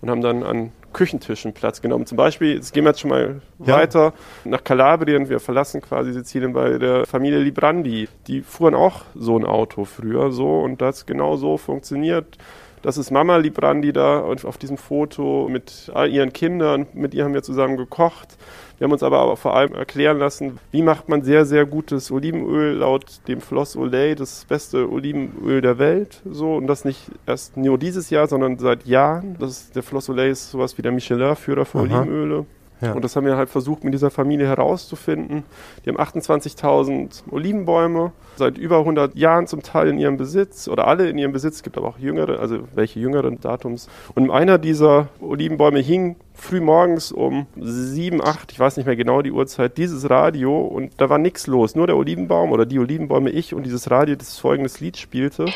Und 0.00 0.10
haben 0.10 0.22
dann 0.22 0.42
an 0.42 0.72
Küchentischen 0.92 1.52
Platz 1.52 1.80
genommen. 1.80 2.06
Zum 2.06 2.16
Beispiel, 2.16 2.54
jetzt 2.54 2.72
gehen 2.72 2.84
wir 2.84 2.90
jetzt 2.90 3.00
schon 3.00 3.10
mal 3.10 3.40
ja. 3.58 3.76
weiter 3.76 4.12
nach 4.44 4.64
Kalabrien. 4.64 5.28
Wir 5.28 5.40
verlassen 5.40 5.80
quasi 5.80 6.12
Sizilien 6.12 6.52
bei 6.52 6.78
der 6.78 7.06
Familie 7.06 7.38
Librandi. 7.38 8.08
Die 8.26 8.42
fuhren 8.42 8.74
auch 8.74 9.02
so 9.14 9.38
ein 9.38 9.44
Auto 9.44 9.84
früher 9.84 10.32
so 10.32 10.60
und 10.60 10.80
das 10.80 11.06
genau 11.06 11.36
so 11.36 11.56
funktioniert. 11.56 12.38
Das 12.82 12.96
ist 12.96 13.10
Mama 13.10 13.36
Librandi 13.36 13.92
da 13.92 14.20
auf 14.22 14.56
diesem 14.56 14.78
Foto 14.78 15.48
mit 15.50 15.90
all 15.92 16.10
ihren 16.10 16.32
Kindern. 16.32 16.86
Mit 16.94 17.12
ihr 17.12 17.24
haben 17.24 17.34
wir 17.34 17.42
zusammen 17.42 17.76
gekocht. 17.76 18.38
Wir 18.80 18.86
haben 18.86 18.92
uns 18.92 19.02
aber 19.02 19.20
auch 19.20 19.36
vor 19.36 19.54
allem 19.54 19.74
erklären 19.74 20.16
lassen, 20.16 20.58
wie 20.70 20.80
macht 20.80 21.06
man 21.10 21.20
sehr, 21.20 21.44
sehr 21.44 21.66
gutes 21.66 22.10
Olivenöl 22.10 22.76
laut 22.76 23.20
dem 23.28 23.42
Floss 23.42 23.76
Olay, 23.76 24.14
das 24.14 24.46
beste 24.46 24.90
Olivenöl 24.90 25.60
der 25.60 25.78
Welt. 25.78 26.22
So, 26.24 26.56
und 26.56 26.66
das 26.66 26.86
nicht 26.86 27.10
erst 27.26 27.58
nur 27.58 27.76
dieses 27.76 28.08
Jahr, 28.08 28.26
sondern 28.26 28.58
seit 28.58 28.86
Jahren. 28.86 29.36
Das 29.38 29.50
ist, 29.50 29.76
der 29.76 29.82
Floss 29.82 30.08
Olay 30.08 30.30
ist 30.30 30.50
sowas 30.50 30.78
wie 30.78 30.82
der 30.82 30.92
Michelin-Führer 30.92 31.66
für 31.66 31.80
Aha. 31.80 31.84
Olivenöle. 31.84 32.46
Ja. 32.80 32.92
Und 32.92 33.04
das 33.04 33.14
haben 33.16 33.26
wir 33.26 33.36
halt 33.36 33.50
versucht, 33.50 33.84
mit 33.84 33.92
dieser 33.92 34.10
Familie 34.10 34.46
herauszufinden. 34.46 35.44
Die 35.84 35.90
haben 35.90 35.98
28.000 35.98 37.24
Olivenbäume, 37.30 38.12
seit 38.36 38.56
über 38.56 38.78
100 38.78 39.16
Jahren 39.16 39.46
zum 39.46 39.62
Teil 39.62 39.88
in 39.88 39.98
ihrem 39.98 40.16
Besitz 40.16 40.66
oder 40.68 40.86
alle 40.86 41.08
in 41.08 41.18
ihrem 41.18 41.32
Besitz, 41.32 41.56
es 41.56 41.62
gibt 41.62 41.76
aber 41.76 41.88
auch 41.88 41.98
jüngere, 41.98 42.40
also 42.40 42.60
welche 42.74 43.00
jüngeren 43.00 43.40
Datums. 43.40 43.88
Und 44.14 44.30
einer 44.30 44.58
dieser 44.58 45.08
Olivenbäume 45.20 45.80
hing 45.80 46.16
früh 46.32 46.60
morgens 46.60 47.12
um 47.12 47.46
7, 47.56 48.22
8, 48.22 48.52
ich 48.52 48.58
weiß 48.58 48.78
nicht 48.78 48.86
mehr 48.86 48.96
genau 48.96 49.20
die 49.20 49.32
Uhrzeit, 49.32 49.76
dieses 49.76 50.08
Radio 50.08 50.60
und 50.60 50.92
da 50.96 51.10
war 51.10 51.18
nichts 51.18 51.46
los. 51.46 51.74
Nur 51.74 51.86
der 51.86 51.96
Olivenbaum 51.96 52.52
oder 52.52 52.64
die 52.64 52.78
Olivenbäume, 52.78 53.30
ich 53.30 53.54
und 53.54 53.64
dieses 53.64 53.90
Radio, 53.90 54.16
das 54.16 54.38
folgendes 54.38 54.80
Lied 54.80 54.96
spielte. 54.96 55.46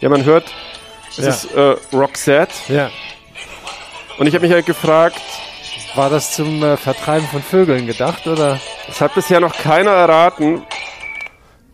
Ja, 0.00 0.08
man 0.08 0.24
hört, 0.24 0.52
es 1.10 1.16
ja. 1.18 1.28
ist 1.28 1.52
äh, 1.54 1.76
Roxette. 1.92 2.54
Ja. 2.68 2.90
Und 4.18 4.28
ich 4.28 4.34
habe 4.34 4.46
mich 4.46 4.54
halt 4.54 4.66
gefragt, 4.66 5.20
war 5.96 6.08
das 6.08 6.34
zum 6.34 6.62
äh, 6.62 6.76
Vertreiben 6.76 7.26
von 7.26 7.42
Vögeln 7.42 7.86
gedacht 7.86 8.26
oder? 8.28 8.60
Es 8.88 9.00
hat 9.00 9.14
bisher 9.14 9.40
noch 9.40 9.56
keiner 9.56 9.90
erraten, 9.90 10.62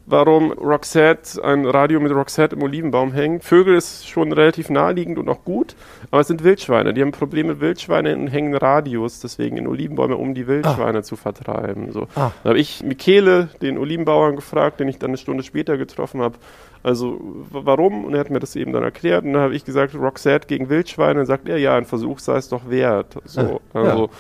warum 0.07 0.53
Roxette, 0.53 1.45
ein 1.45 1.67
Radio 1.67 2.01
mit 2.01 2.13
Roxette 2.13 2.57
im 2.57 2.63
Olivenbaum 2.63 3.13
hängt. 3.13 3.45
Vögel 3.45 3.77
ist 3.77 4.09
schon 4.09 4.33
relativ 4.33 4.71
naheliegend 4.71 5.19
und 5.19 5.29
auch 5.29 5.45
gut, 5.45 5.77
aber 6.11 6.21
es 6.21 6.29
sind 6.29 6.43
Wildschweine. 6.45 6.95
Die 6.95 7.03
haben 7.03 7.13
Probleme 7.13 7.51
mit 7.51 7.61
Wildschweinen 7.61 8.23
und 8.23 8.29
hängen 8.29 8.55
Radios 8.55 9.21
deswegen 9.21 9.59
in 9.59 9.67
Olivenbäume, 9.67 10.17
um 10.17 10.35
die 10.35 10.47
Wildschweine 10.47 10.99
ah. 10.99 11.03
zu 11.03 11.17
vertreiben. 11.17 11.93
So. 11.93 12.09
Ah. 12.15 12.31
Da 12.43 12.51
habe 12.51 12.59
ich 12.59 12.83
Michele, 12.83 13.49
den 13.61 13.77
Olivenbauern, 13.77 14.37
gefragt, 14.37 14.81
den 14.81 14.89
ich 14.89 14.99
dann 14.99 15.11
eine 15.11 15.19
Stunde 15.19 15.43
später 15.43 15.77
getroffen 15.77 16.23
habe, 16.23 16.37
also 16.85 17.19
warum? 17.51 18.05
Und 18.05 18.13
er 18.13 18.21
hat 18.21 18.31
mir 18.31 18.41
das 18.41 18.55
eben 18.57 18.73
dann 18.73 18.83
erklärt. 18.83 19.25
Und 19.25 19.33
dann 19.33 19.43
habe 19.43 19.55
ich 19.55 19.65
gesagt, 19.65 19.95
Roxette 19.95 20.47
gegen 20.47 20.69
Wildschweine. 20.69 21.13
Und 21.13 21.17
dann 21.17 21.27
sagt 21.27 21.49
er, 21.49 21.57
ja, 21.57 21.75
ein 21.75 21.87
Versuch 21.87 22.19
sei 22.19 22.37
es 22.37 22.51
doch 22.51 22.69
wert. 22.69 23.17
So, 23.25 23.63
also, 23.73 24.11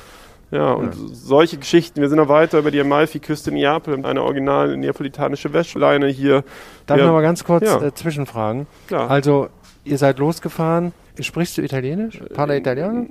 ja. 0.50 0.72
und 0.72 0.94
ja. 0.94 1.00
solche 1.12 1.59
Geschichten. 1.59 2.00
Wir 2.00 2.09
sind 2.09 2.16
noch 2.16 2.31
weiter 2.31 2.59
über 2.59 2.70
die 2.70 2.81
Amalfi-Küste 2.81 3.50
in 3.50 3.57
Neapel, 3.57 4.05
eine 4.07 4.22
original 4.22 4.79
neapolitanische 4.79 5.53
Wäschleine 5.53 6.09
hier. 6.09 6.42
Darf 6.87 6.98
ich 6.98 7.05
noch 7.05 7.12
mal 7.12 7.20
ganz 7.20 7.44
kurz 7.44 7.64
ja. 7.64 7.83
äh, 7.83 7.92
zwischenfragen? 7.92 8.66
Klar. 8.87 9.11
Also, 9.11 9.48
ihr 9.84 9.98
seid 9.98 10.18
losgefahren 10.18 10.92
Sprichst 11.20 11.56
du 11.56 11.62
Italienisch? 11.62 12.20
Parla 12.34 12.56
Italiano? 12.56 13.06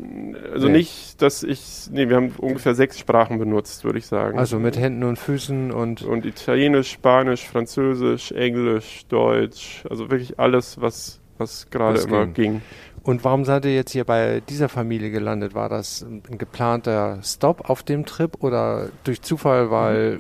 Also 0.52 0.68
nee. 0.68 0.80
nicht, 0.80 1.22
dass 1.22 1.42
ich. 1.44 1.88
Nee, 1.90 2.10
wir 2.10 2.18
haben 2.18 2.34
ungefähr 2.38 2.76
sechs 2.76 3.00
Sprachen 3.00 3.40
benutzt, 3.40 3.86
würde 3.86 3.98
ich 4.00 4.06
sagen. 4.08 4.38
Also 4.38 4.60
mit 4.60 4.78
Händen 4.78 5.04
und 5.04 5.18
Füßen 5.18 5.72
und. 5.72 6.02
Und 6.02 6.26
Italienisch, 6.26 6.92
Spanisch, 6.92 7.48
Französisch, 7.48 8.34
Englisch, 8.34 9.06
Deutsch. 9.08 9.86
Also 9.90 10.12
wirklich 10.12 10.38
alles, 10.38 10.82
was, 10.82 11.22
was 11.38 11.70
gerade 11.70 12.02
immer 12.02 12.28
ging. 12.28 12.62
Und 13.04 13.24
warum 13.24 13.46
seid 13.46 13.64
ihr 13.66 13.76
jetzt 13.76 13.92
hier 13.92 14.04
bei 14.04 14.42
dieser 14.50 14.68
Familie 14.68 15.10
gelandet? 15.10 15.56
War 15.56 15.70
das 15.70 16.02
ein 16.02 16.38
geplanter 16.38 17.20
Stop 17.24 17.70
auf 17.70 17.84
dem 17.84 18.06
Trip 18.06 18.44
oder 18.44 18.90
durch 19.06 19.22
Zufall, 19.22 19.72
weil 19.72 20.20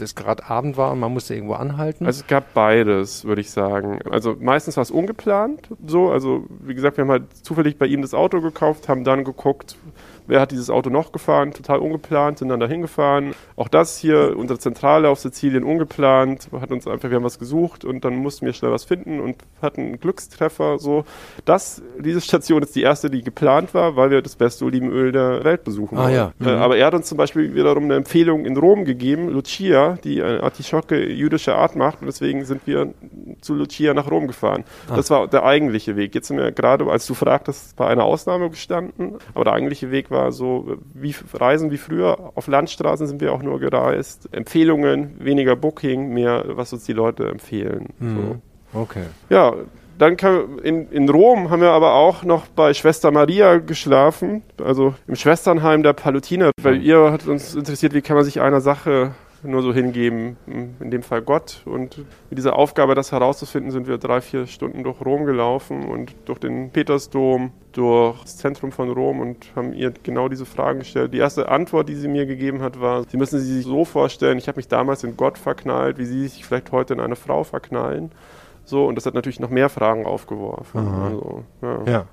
es 0.00 0.14
gerade 0.14 0.48
Abend 0.48 0.76
war 0.76 0.92
und 0.92 1.00
man 1.00 1.12
musste 1.12 1.34
irgendwo 1.34 1.54
anhalten? 1.54 2.06
Also 2.06 2.20
es 2.20 2.26
gab 2.26 2.54
beides, 2.54 3.24
würde 3.24 3.40
ich 3.40 3.50
sagen. 3.50 4.00
Also 4.10 4.36
meistens 4.40 4.76
war 4.76 4.82
es 4.82 4.90
ungeplant 4.90 5.68
so. 5.86 6.10
Also 6.10 6.44
wie 6.60 6.74
gesagt, 6.74 6.96
wir 6.96 7.02
haben 7.02 7.10
halt 7.10 7.32
zufällig 7.44 7.78
bei 7.78 7.86
ihm 7.86 8.02
das 8.02 8.14
Auto 8.14 8.40
gekauft, 8.40 8.88
haben 8.88 9.04
dann 9.04 9.24
geguckt, 9.24 9.76
wer 10.28 10.40
hat 10.40 10.52
dieses 10.52 10.70
Auto 10.70 10.90
noch 10.90 11.10
gefahren, 11.10 11.52
total 11.52 11.78
ungeplant, 11.78 12.38
sind 12.38 12.48
dann 12.50 12.60
dahin 12.60 12.82
gefahren. 12.82 13.34
Auch 13.56 13.68
das 13.68 13.98
hier, 13.98 14.36
unsere 14.36 14.58
Zentrale 14.58 15.08
auf 15.08 15.18
Sizilien, 15.18 15.64
ungeplant, 15.64 16.48
hat 16.52 16.70
uns 16.70 16.86
einfach, 16.86 17.10
wir 17.10 17.16
haben 17.16 17.24
was 17.24 17.38
gesucht 17.38 17.84
und 17.84 18.04
dann 18.04 18.16
mussten 18.16 18.46
wir 18.46 18.52
schnell 18.52 18.70
was 18.70 18.84
finden 18.84 19.20
und 19.20 19.36
hatten 19.60 19.80
einen 19.80 20.00
Glückstreffer. 20.00 20.78
So, 20.78 21.04
das, 21.44 21.82
diese 21.98 22.20
Station 22.20 22.62
ist 22.62 22.76
die 22.76 22.82
erste, 22.82 23.10
die 23.10 23.22
geplant 23.22 23.74
war, 23.74 23.96
weil 23.96 24.10
wir 24.10 24.22
das 24.22 24.36
beste 24.36 24.64
Olivenöl 24.66 25.12
der 25.12 25.42
Welt 25.44 25.64
besuchen 25.64 25.96
ah, 25.96 26.04
wollen. 26.04 26.14
Ja. 26.14 26.32
Mhm. 26.38 26.46
Äh, 26.46 26.50
aber 26.50 26.76
er 26.76 26.86
hat 26.86 26.94
uns 26.94 27.08
zum 27.08 27.18
Beispiel 27.18 27.54
wiederum 27.54 27.84
eine 27.84 27.96
Empfehlung 27.96 28.44
in 28.44 28.56
Rom 28.56 28.84
gegeben, 28.84 29.30
Lucia, 29.30 29.98
die 30.04 30.22
eine 30.22 30.42
Artischocke 30.42 31.10
jüdischer 31.10 31.56
Art 31.56 31.74
macht 31.74 32.00
und 32.00 32.06
deswegen 32.06 32.44
sind 32.44 32.66
wir 32.66 32.92
zu 33.40 33.54
Lucia 33.54 33.94
nach 33.94 34.10
Rom 34.10 34.26
gefahren. 34.26 34.64
Ah. 34.90 34.96
Das 34.96 35.10
war 35.10 35.26
der 35.26 35.44
eigentliche 35.44 35.96
Weg. 35.96 36.14
Jetzt 36.14 36.28
sind 36.28 36.36
wir 36.36 36.52
gerade, 36.52 36.86
als 36.90 37.06
du 37.06 37.14
fragtest, 37.14 37.76
bei 37.76 37.86
einer 37.86 38.04
Ausnahme 38.04 38.50
gestanden, 38.50 39.16
aber 39.34 39.44
der 39.44 39.54
eigentliche 39.54 39.90
Weg 39.90 40.10
war 40.10 40.17
war 40.18 40.32
so 40.32 40.76
wie 40.94 41.14
Reisen 41.32 41.70
wie 41.70 41.76
früher. 41.76 42.32
Auf 42.34 42.48
Landstraßen 42.48 43.06
sind 43.06 43.20
wir 43.20 43.32
auch 43.32 43.42
nur 43.42 43.60
gereist. 43.60 44.28
Empfehlungen, 44.32 45.14
weniger 45.18 45.56
Booking, 45.56 46.12
mehr, 46.12 46.44
was 46.48 46.72
uns 46.72 46.84
die 46.84 46.92
Leute 46.92 47.28
empfehlen. 47.28 47.86
Mhm. 47.98 48.40
So. 48.72 48.80
Okay. 48.80 49.04
Ja, 49.30 49.54
dann 49.98 50.16
kam, 50.16 50.58
in, 50.60 50.90
in 50.90 51.08
Rom 51.08 51.50
haben 51.50 51.60
wir 51.60 51.70
aber 51.70 51.94
auch 51.94 52.22
noch 52.22 52.46
bei 52.46 52.72
Schwester 52.74 53.10
Maria 53.10 53.58
geschlafen, 53.58 54.42
also 54.62 54.94
im 55.06 55.16
Schwesternheim 55.16 55.82
der 55.82 55.92
Palutiner, 55.92 56.50
weil 56.62 56.82
ihr 56.82 57.10
hat 57.10 57.26
uns 57.26 57.54
interessiert, 57.54 57.94
wie 57.94 58.02
kann 58.02 58.16
man 58.16 58.24
sich 58.24 58.40
einer 58.40 58.60
Sache 58.60 59.12
nur 59.42 59.62
so 59.62 59.72
hingeben, 59.72 60.36
in 60.46 60.90
dem 60.90 61.02
Fall 61.02 61.22
Gott. 61.22 61.62
Und 61.64 61.98
mit 61.98 62.38
dieser 62.38 62.56
Aufgabe, 62.56 62.94
das 62.94 63.12
herauszufinden, 63.12 63.70
sind 63.70 63.86
wir 63.86 63.98
drei, 63.98 64.20
vier 64.20 64.46
Stunden 64.46 64.82
durch 64.82 65.00
Rom 65.00 65.24
gelaufen 65.26 65.88
und 65.88 66.14
durch 66.24 66.38
den 66.38 66.70
Petersdom, 66.70 67.52
durch 67.72 68.20
das 68.22 68.36
Zentrum 68.38 68.72
von 68.72 68.90
Rom 68.90 69.20
und 69.20 69.52
haben 69.54 69.72
ihr 69.72 69.92
genau 70.02 70.28
diese 70.28 70.46
Fragen 70.46 70.80
gestellt. 70.80 71.14
Die 71.14 71.18
erste 71.18 71.48
Antwort, 71.48 71.88
die 71.88 71.94
sie 71.94 72.08
mir 72.08 72.26
gegeben 72.26 72.62
hat, 72.62 72.80
war, 72.80 73.04
sie 73.08 73.16
müssen 73.16 73.38
sich 73.38 73.64
so 73.64 73.84
vorstellen, 73.84 74.38
ich 74.38 74.48
habe 74.48 74.56
mich 74.56 74.68
damals 74.68 75.04
in 75.04 75.16
Gott 75.16 75.38
verknallt, 75.38 75.98
wie 75.98 76.06
sie 76.06 76.26
sich 76.26 76.44
vielleicht 76.44 76.72
heute 76.72 76.94
in 76.94 77.00
eine 77.00 77.16
Frau 77.16 77.44
verknallen. 77.44 78.10
So, 78.64 78.86
und 78.86 78.96
das 78.96 79.06
hat 79.06 79.14
natürlich 79.14 79.40
noch 79.40 79.48
mehr 79.48 79.70
Fragen 79.70 80.04
aufgeworfen. 80.04 80.86
Also, 80.88 81.44
ja. 81.62 81.84
ja. 81.86 82.06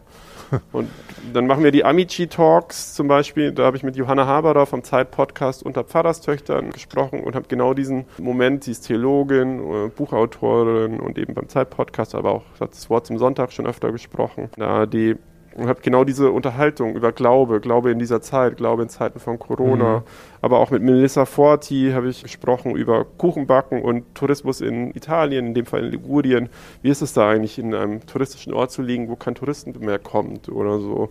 Und 0.71 0.89
dann 1.33 1.47
machen 1.47 1.63
wir 1.63 1.71
die 1.71 1.83
Amici 1.85 2.27
Talks 2.27 2.93
zum 2.93 3.07
Beispiel. 3.07 3.51
Da 3.51 3.65
habe 3.65 3.77
ich 3.77 3.83
mit 3.83 3.95
Johanna 3.95 4.25
Haberer 4.25 4.65
vom 4.65 4.83
Zeit-Podcast 4.83 5.63
unter 5.63 5.83
Pfarrerstöchtern 5.83 6.71
gesprochen 6.71 7.21
und 7.23 7.35
habe 7.35 7.47
genau 7.47 7.73
diesen 7.73 8.05
Moment, 8.17 8.63
sie 8.63 8.71
ist 8.71 8.87
Theologin, 8.87 9.59
äh, 9.59 9.87
Buchautorin 9.89 10.99
und 10.99 11.17
eben 11.17 11.33
beim 11.33 11.49
Zeit-Podcast, 11.49 12.15
aber 12.15 12.31
auch 12.31 12.43
hat 12.59 12.71
das 12.71 12.89
Wort 12.89 13.07
zum 13.07 13.17
Sonntag 13.17 13.51
schon 13.51 13.65
öfter 13.65 13.91
gesprochen. 13.91 14.49
Da 14.57 14.85
die 14.85 15.15
und 15.55 15.67
habe 15.67 15.79
genau 15.81 16.03
diese 16.03 16.31
Unterhaltung 16.31 16.95
über 16.95 17.11
Glaube, 17.11 17.61
Glaube 17.61 17.91
in 17.91 17.99
dieser 17.99 18.21
Zeit, 18.21 18.57
Glaube 18.57 18.83
in 18.83 18.89
Zeiten 18.89 19.19
von 19.19 19.39
Corona. 19.39 19.99
Mhm. 19.99 20.03
Aber 20.41 20.59
auch 20.59 20.69
mit 20.69 20.83
Melissa 20.83 21.25
Forti 21.25 21.91
habe 21.93 22.09
ich 22.09 22.23
gesprochen 22.23 22.75
über 22.75 23.05
Kuchenbacken 23.17 23.81
und 23.81 24.13
Tourismus 24.15 24.61
in 24.61 24.91
Italien, 24.95 25.47
in 25.47 25.53
dem 25.53 25.65
Fall 25.65 25.85
in 25.85 25.91
Ligurien. 25.91 26.49
Wie 26.81 26.89
ist 26.89 27.01
es 27.01 27.13
da 27.13 27.29
eigentlich, 27.29 27.57
in 27.57 27.73
einem 27.73 28.05
touristischen 28.05 28.53
Ort 28.53 28.71
zu 28.71 28.81
liegen, 28.81 29.09
wo 29.09 29.15
kein 29.15 29.35
Touristen 29.35 29.73
mehr 29.79 29.97
kommt 29.97 30.49
oder 30.49 30.79
so? 30.79 31.09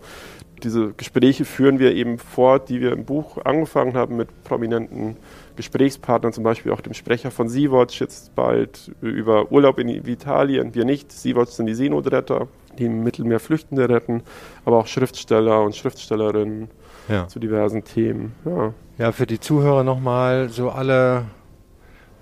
Diese 0.63 0.93
Gespräche 0.93 1.43
führen 1.43 1.79
wir 1.79 1.93
eben 1.95 2.17
fort, 2.17 2.69
die 2.69 2.79
wir 2.79 2.93
im 2.93 3.03
Buch 3.03 3.43
angefangen 3.43 3.95
haben 3.95 4.15
mit 4.15 4.29
prominenten 4.43 5.17
Gesprächspartnern, 5.55 6.33
zum 6.33 6.43
Beispiel 6.43 6.71
auch 6.71 6.81
dem 6.81 6.93
Sprecher 6.93 7.31
von 7.31 7.49
Sea-Watch 7.49 7.99
jetzt 7.99 8.35
bald 8.35 8.91
über 9.01 9.51
Urlaub 9.51 9.79
in 9.79 9.89
Italien. 9.89 10.75
Wir 10.75 10.85
nicht. 10.85 11.11
Sea-Watch 11.11 11.51
sind 11.51 11.65
die 11.65 11.73
Seenotretter 11.73 12.47
die 12.75 12.85
im 12.85 13.03
Mittelmeer 13.03 13.39
Flüchtende 13.39 13.89
retten, 13.89 14.23
aber 14.65 14.77
auch 14.77 14.87
Schriftsteller 14.87 15.63
und 15.63 15.75
Schriftstellerinnen 15.75 16.69
ja. 17.07 17.27
zu 17.27 17.39
diversen 17.39 17.83
Themen. 17.83 18.33
Ja, 18.45 18.73
ja 18.97 19.11
für 19.11 19.27
die 19.27 19.39
Zuhörer 19.39 19.83
nochmal, 19.83 20.49
so 20.49 20.69
alle 20.69 21.25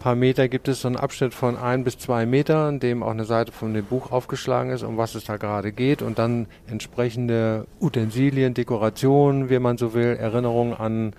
paar 0.03 0.15
Meter 0.15 0.49
gibt 0.49 0.67
es 0.67 0.81
so 0.81 0.89
einen 0.89 0.97
Abschnitt 0.97 1.33
von 1.33 1.57
ein 1.57 1.85
bis 1.85 1.97
zwei 1.97 2.25
Metern, 2.25 2.73
in 2.73 2.79
dem 2.81 3.03
auch 3.03 3.11
eine 3.11 3.23
Seite 3.23 3.53
von 3.53 3.73
dem 3.73 3.85
Buch 3.85 4.11
aufgeschlagen 4.11 4.69
ist, 4.69 4.83
um 4.83 4.97
was 4.97 5.15
es 5.15 5.23
da 5.23 5.37
gerade 5.37 5.71
geht 5.71 6.01
und 6.01 6.19
dann 6.19 6.47
entsprechende 6.67 7.67
Utensilien, 7.79 8.53
Dekorationen, 8.53 9.49
wie 9.49 9.59
man 9.59 9.77
so 9.77 9.93
will, 9.93 10.17
Erinnerungen 10.19 10.73
an 10.73 11.13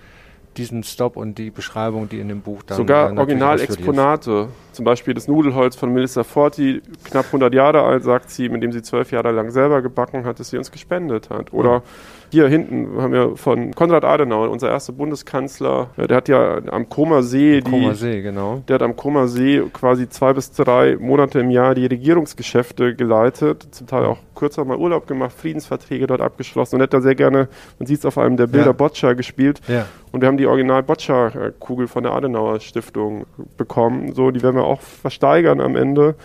diesen 0.57 0.83
Stop 0.83 1.17
und 1.17 1.37
die 1.37 1.51
Beschreibung, 1.51 2.09
die 2.09 2.19
in 2.19 2.27
dem 2.27 2.41
Buch 2.41 2.63
dann 2.63 2.77
Sogar 2.77 3.17
Originalexponate, 3.17 4.49
zum 4.71 4.85
Beispiel 4.85 5.13
das 5.13 5.27
Nudelholz 5.27 5.75
von 5.75 5.93
Melissa 5.93 6.23
Forti, 6.23 6.81
knapp 7.03 7.25
100 7.27 7.53
Jahre 7.53 7.83
alt, 7.83 8.03
sagt 8.03 8.29
sie, 8.29 8.49
mit 8.49 8.63
dem 8.63 8.71
sie 8.71 8.81
zwölf 8.81 9.11
Jahre 9.11 9.31
lang 9.31 9.51
selber 9.51 9.81
gebacken 9.81 10.25
hat, 10.25 10.39
das 10.39 10.49
sie 10.49 10.57
uns 10.57 10.71
gespendet 10.71 11.29
hat. 11.29 11.53
Oder. 11.53 11.83
Hier 12.31 12.47
hinten 12.47 13.01
haben 13.01 13.13
wir 13.13 13.37
von 13.37 13.73
Konrad 13.73 14.03
Adenauer, 14.03 14.49
unser 14.49 14.69
erster 14.69 14.93
Bundeskanzler, 14.93 15.89
der 15.97 16.17
hat 16.17 16.27
ja 16.27 16.61
am 16.71 16.89
Koma 16.89 17.21
See, 17.21 17.61
die, 17.61 17.71
Koma 17.71 17.93
See 17.93 18.21
genau. 18.21 18.63
der 18.67 18.75
hat 18.75 18.81
am 18.81 18.95
Koma 18.95 19.27
See 19.27 19.61
quasi 19.73 20.09
zwei 20.09 20.33
bis 20.33 20.51
drei 20.51 20.97
Monate 20.97 21.39
im 21.39 21.49
Jahr 21.49 21.75
die 21.75 21.85
Regierungsgeschäfte 21.85 22.95
geleitet, 22.95 23.67
zum 23.71 23.87
Teil 23.87 24.05
auch 24.05 24.17
kürzer 24.35 24.65
mal 24.65 24.77
Urlaub 24.77 25.07
gemacht, 25.07 25.33
Friedensverträge 25.37 26.07
dort 26.07 26.21
abgeschlossen 26.21 26.75
und 26.75 26.81
hat 26.81 26.93
da 26.93 27.01
sehr 27.01 27.15
gerne, 27.15 27.47
man 27.79 27.87
sieht 27.87 27.99
es 27.99 28.05
auf 28.05 28.17
einem 28.17 28.37
der 28.37 28.47
Bilder, 28.47 28.67
ja. 28.67 28.71
Boccia 28.73 29.13
gespielt. 29.13 29.61
Ja. 29.67 29.85
Und 30.11 30.21
wir 30.21 30.27
haben 30.27 30.37
die 30.37 30.47
Original-Boccia-Kugel 30.47 31.87
von 31.87 32.03
der 32.03 32.13
Adenauer 32.13 32.59
Stiftung 32.61 33.25
bekommen. 33.57 34.13
So, 34.13 34.31
die 34.31 34.41
werden 34.43 34.55
wir 34.55 34.63
auch 34.63 34.81
versteigern 34.81 35.59
am 35.59 35.75
Ende. 35.75 36.15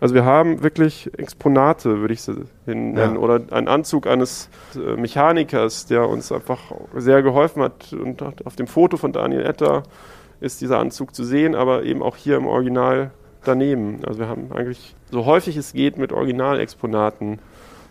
Also 0.00 0.14
wir 0.14 0.24
haben 0.24 0.62
wirklich 0.62 1.10
Exponate, 1.18 2.00
würde 2.00 2.14
ich 2.14 2.22
sie 2.22 2.44
nennen. 2.66 2.96
Ja. 2.96 3.12
Oder 3.16 3.42
einen 3.50 3.68
Anzug 3.68 4.06
eines 4.06 4.48
äh, 4.74 4.96
Mechanikers, 4.96 5.86
der 5.86 6.08
uns 6.08 6.32
einfach 6.32 6.58
sehr 6.96 7.22
geholfen 7.22 7.62
hat. 7.62 7.92
Und 7.92 8.22
auf 8.46 8.56
dem 8.56 8.66
Foto 8.66 8.96
von 8.96 9.12
Daniel 9.12 9.44
Etter 9.44 9.82
ist 10.40 10.60
dieser 10.62 10.78
Anzug 10.78 11.14
zu 11.14 11.22
sehen, 11.22 11.54
aber 11.54 11.82
eben 11.84 12.02
auch 12.02 12.16
hier 12.16 12.36
im 12.36 12.46
Original 12.46 13.10
daneben. 13.44 14.00
Also 14.06 14.20
wir 14.20 14.28
haben 14.28 14.50
eigentlich 14.52 14.94
so 15.10 15.26
häufig 15.26 15.56
es 15.56 15.74
geht 15.74 15.98
mit 15.98 16.12
Originalexponaten. 16.12 17.38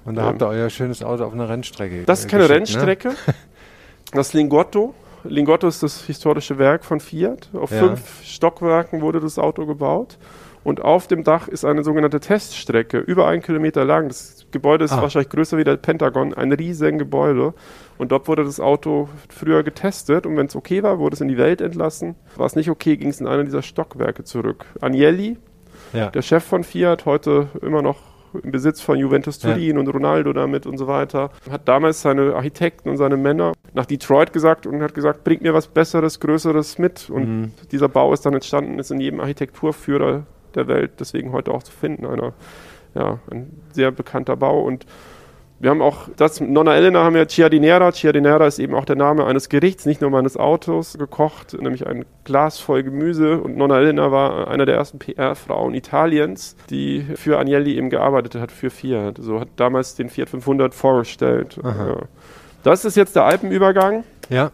Und 0.05 0.15
da 0.15 0.21
ähm, 0.21 0.27
habt 0.27 0.41
ihr 0.41 0.47
euer 0.47 0.69
schönes 0.71 1.03
Auto 1.03 1.25
auf 1.25 1.33
einer 1.33 1.47
Rennstrecke. 1.47 2.03
Das 2.05 2.21
ist 2.21 2.29
keine 2.29 2.43
ne? 2.43 2.49
Rennstrecke. 2.49 3.09
Ne? 3.09 3.15
Das 4.11 4.33
Lingotto 4.33 4.95
Lingotto 5.23 5.67
ist 5.67 5.83
das 5.83 6.03
historische 6.03 6.57
Werk 6.57 6.85
von 6.85 6.99
Fiat. 6.99 7.49
Auf 7.53 7.71
ja. 7.71 7.79
fünf 7.79 8.23
Stockwerken 8.23 9.01
wurde 9.01 9.19
das 9.19 9.37
Auto 9.37 9.65
gebaut. 9.65 10.17
Und 10.63 10.81
auf 10.81 11.07
dem 11.07 11.23
Dach 11.23 11.47
ist 11.47 11.65
eine 11.65 11.83
sogenannte 11.83 12.19
Teststrecke, 12.19 12.99
über 12.99 13.27
einen 13.27 13.41
Kilometer 13.41 13.85
lang. 13.85 14.09
Das 14.09 14.45
Gebäude 14.51 14.85
ist 14.85 14.91
ah. 14.91 15.01
wahrscheinlich 15.01 15.29
größer 15.29 15.57
wie 15.57 15.63
der 15.63 15.77
Pentagon, 15.77 16.33
ein 16.33 16.51
riesen 16.51 16.97
Gebäude. 16.97 17.53
Und 17.97 18.11
dort 18.11 18.27
wurde 18.27 18.43
das 18.43 18.59
Auto 18.59 19.09
früher 19.29 19.63
getestet. 19.63 20.25
Und 20.25 20.35
wenn 20.37 20.47
es 20.47 20.55
okay 20.55 20.83
war, 20.83 20.99
wurde 20.99 21.15
es 21.15 21.21
in 21.21 21.27
die 21.27 21.37
Welt 21.37 21.61
entlassen. 21.61 22.15
War 22.35 22.45
es 22.45 22.55
nicht 22.55 22.69
okay, 22.69 22.97
ging 22.97 23.09
es 23.09 23.21
in 23.21 23.27
einer 23.27 23.43
dieser 23.43 23.61
Stockwerke 23.61 24.23
zurück. 24.23 24.65
Agnelli, 24.81 25.37
ja. 25.93 26.09
der 26.09 26.21
Chef 26.21 26.43
von 26.43 26.63
Fiat, 26.63 27.05
heute 27.05 27.47
immer 27.61 27.81
noch 27.81 27.97
im 28.43 28.51
Besitz 28.51 28.81
von 28.81 28.97
Juventus 28.97 29.39
Turin 29.39 29.75
ja. 29.75 29.79
und 29.79 29.87
Ronaldo 29.87 30.33
damit 30.33 30.65
und 30.65 30.77
so 30.77 30.87
weiter. 30.87 31.31
Hat 31.49 31.67
damals 31.67 32.01
seine 32.01 32.35
Architekten 32.35 32.89
und 32.89 32.97
seine 32.97 33.17
Männer 33.17 33.53
nach 33.73 33.85
Detroit 33.85 34.33
gesagt 34.33 34.67
und 34.67 34.81
hat 34.81 34.93
gesagt, 34.93 35.23
bringt 35.23 35.41
mir 35.41 35.53
was 35.53 35.67
Besseres, 35.67 36.19
Größeres 36.19 36.77
mit. 36.77 37.09
Und 37.09 37.27
mhm. 37.27 37.51
dieser 37.71 37.89
Bau 37.89 38.13
ist 38.13 38.25
dann 38.25 38.33
entstanden, 38.33 38.77
ist 38.77 38.91
in 38.91 38.99
jedem 38.99 39.19
Architekturführer 39.19 40.25
der 40.55 40.67
Welt 40.67 40.91
deswegen 40.99 41.31
heute 41.31 41.51
auch 41.51 41.63
zu 41.63 41.71
finden. 41.71 42.05
Einer, 42.05 42.33
ja, 42.95 43.19
ein 43.29 43.61
sehr 43.71 43.91
bekannter 43.91 44.35
Bau 44.35 44.61
und 44.61 44.85
wir 45.61 45.71
haben 45.71 45.81
auch 45.81 46.07
das, 46.15 46.39
Nonna 46.39 46.73
Elena 46.73 47.03
haben 47.03 47.15
wir 47.15 47.27
Ciardinera. 47.27 47.91
Ciardinera 47.91 48.47
ist 48.47 48.59
eben 48.59 48.73
auch 48.75 48.85
der 48.85 48.95
Name 48.95 49.25
eines 49.25 49.49
Gerichts, 49.49 49.85
nicht 49.85 49.99
nur 49.99 50.09
meines 50.09 50.37
Autos, 50.37 50.97
gekocht, 50.97 51.53
nämlich 51.59 51.85
ein 51.85 52.05
Glas 52.23 52.59
voll 52.59 52.81
Gemüse. 52.81 53.41
Und 53.41 53.57
Nonna 53.57 53.77
Elena 53.77 54.09
war 54.09 54.47
einer 54.47 54.65
der 54.65 54.75
ersten 54.75 54.99
PR-Frauen 54.99 55.73
Italiens, 55.73 56.55
die 56.69 57.05
für 57.15 57.37
Agnelli 57.37 57.75
eben 57.75 57.89
gearbeitet 57.89 58.35
hat, 58.35 58.53
für 58.53 58.69
Fiat. 58.69 59.17
So 59.19 59.41
hat 59.41 59.49
damals 59.57 59.95
den 59.95 60.07
Fiat 60.07 60.29
500 60.29 60.73
vorgestellt. 60.73 61.59
Ja. 61.61 61.97
Das 62.63 62.85
ist 62.85 62.95
jetzt 62.95 63.17
der 63.17 63.25
Alpenübergang. 63.25 64.05
Ja. 64.29 64.51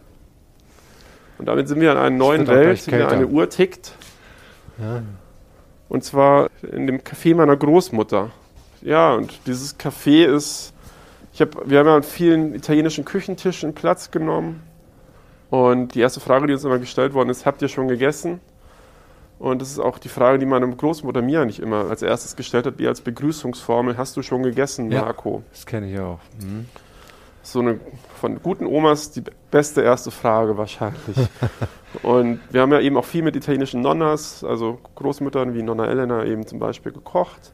Und 1.38 1.45
damit 1.47 1.67
sind 1.67 1.81
wir 1.81 1.91
in 1.91 1.97
einer 1.97 2.15
neuen 2.15 2.47
Welt, 2.47 2.88
in 2.88 2.97
der 2.97 3.10
eine 3.10 3.27
Uhr 3.27 3.47
tickt. 3.47 3.93
Ja. 4.79 5.03
Und 5.89 6.04
zwar 6.04 6.50
in 6.62 6.88
dem 6.88 7.00
Café 7.00 7.36
meiner 7.36 7.56
Großmutter. 7.56 8.32
Ja, 8.82 9.13
und 9.13 9.39
dieses 9.45 9.80
Café 9.80 10.26
ist 10.26 10.74
ich 11.36 11.41
hab, 11.41 11.69
wir 11.69 11.80
haben 11.80 11.88
ja 11.88 11.98
an 11.98 12.04
vielen 12.04 12.56
italienischen 12.56 13.04
Küchentischen 13.04 13.76
Platz 13.76 14.10
genommen. 14.10 14.63
Und 15.50 15.93
die 15.93 16.00
erste 16.00 16.21
Frage, 16.21 16.48
die 16.48 16.54
uns 16.54 16.63
immer 16.63 16.80
gestellt 16.80 17.13
worden 17.13 17.28
ist, 17.28 17.45
habt 17.45 17.62
ihr 17.62 17.67
schon 17.67 17.89
gegessen? 17.89 18.39
Und 19.38 19.62
das 19.62 19.69
ist 19.69 19.80
auch 19.80 20.00
die 20.00 20.08
Frage, 20.08 20.39
die 20.39 20.45
meine 20.45 20.65
Großmutter 20.74 21.21
mir 21.21 21.43
nicht 21.43 21.60
immer 21.60 21.89
als 21.89 22.02
erstes 22.02 22.38
gestellt 22.38 22.65
hat, 22.65 22.80
wie 22.80 22.88
als 22.88 23.02
Begrüßungsformel, 23.02 23.98
hast 23.98 24.15
du 24.15 24.21
schon 24.21 24.43
gegessen, 24.43 24.89
ja, 24.89 25.02
Marco? 25.02 25.43
Das 25.52 25.65
kenne 25.65 25.91
ich 25.91 26.00
auch. 26.00 26.19
Mhm. 26.39 26.69
So 27.43 27.60
eine 27.60 27.82
von 28.21 28.41
guten 28.41 28.65
Omas 28.65 29.12
die 29.12 29.24
beste 29.52 29.82
erste 29.82 30.12
Frage 30.12 30.58
wahrscheinlich. 30.58 31.17
Und 32.03 32.39
wir 32.51 32.62
haben 32.62 32.71
ja 32.71 32.79
eben 32.79 32.97
auch 32.97 33.05
viel 33.05 33.23
mit 33.23 33.36
italienischen 33.36 33.81
Nonnas, 33.81 34.43
also 34.43 34.79
Großmüttern 34.95 35.53
wie 35.53 35.63
Nonna 35.63 35.88
Elena 35.88 36.25
eben 36.25 36.45
zum 36.45 36.60
Beispiel 36.60 36.91
gekocht. 36.91 37.51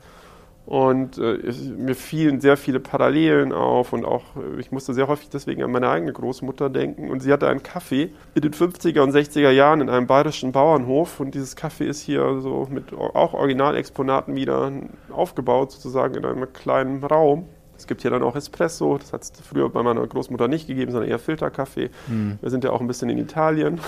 Und 0.66 1.18
äh, 1.18 1.38
mir 1.76 1.96
fielen 1.96 2.40
sehr 2.40 2.56
viele 2.56 2.80
Parallelen 2.80 3.52
auf 3.52 3.94
und 3.94 4.06
auch, 4.06 4.24
ich 4.60 4.72
musste 4.72 4.94
sehr 4.94 5.08
häufig 5.08 5.30
deswegen 5.30 5.64
an 5.64 5.72
meine 5.72 5.90
eigene 5.90 6.14
Großmutter 6.14 6.70
denken. 6.70 7.10
Und 7.10 7.22
sie 7.22 7.34
hatte 7.34 7.50
einen 7.50 7.64
Kaffee 7.64 8.12
in 8.36 8.42
den 8.42 8.54
50er 8.54 9.02
und 9.02 9.14
60er 9.14 9.50
Jahren 9.50 9.82
in 9.82 9.90
einem 9.90 10.08
bayerischen 10.08 10.52
Bauernhof. 10.52 11.20
Und 11.20 11.34
dieses 11.34 11.56
Kaffee 11.56 11.88
ist 11.88 12.02
hier 12.02 12.40
so 12.42 12.68
mit 12.70 12.94
auch 12.94 13.34
Originalexponaten 13.34 14.36
wieder 14.36 14.72
aufgebaut, 15.12 15.72
sozusagen 15.72 16.16
in 16.16 16.26
einem 16.26 16.54
kleinen 16.54 17.04
Raum. 17.04 17.50
Es 17.82 17.88
gibt 17.88 18.04
hier 18.04 18.12
dann 18.12 18.22
auch 18.22 18.36
Espresso, 18.36 19.00
das 19.00 19.12
hat 19.12 19.24
es 19.24 19.32
früher 19.42 19.68
bei 19.70 19.82
meiner 19.82 20.06
Großmutter 20.06 20.48
nicht 20.48 20.68
gegeben, 20.68 20.92
sondern 20.92 21.10
eher 21.10 21.18
Filterkaffee. 21.18 21.90
Mhm. 22.08 22.38
Wir 22.40 22.52
sind 22.52 22.64
ja 22.64 22.70
auch 22.70 22.80
ein 22.80 22.86
bisschen 22.86 23.10
in 23.10 23.18
Italien. 23.18 23.80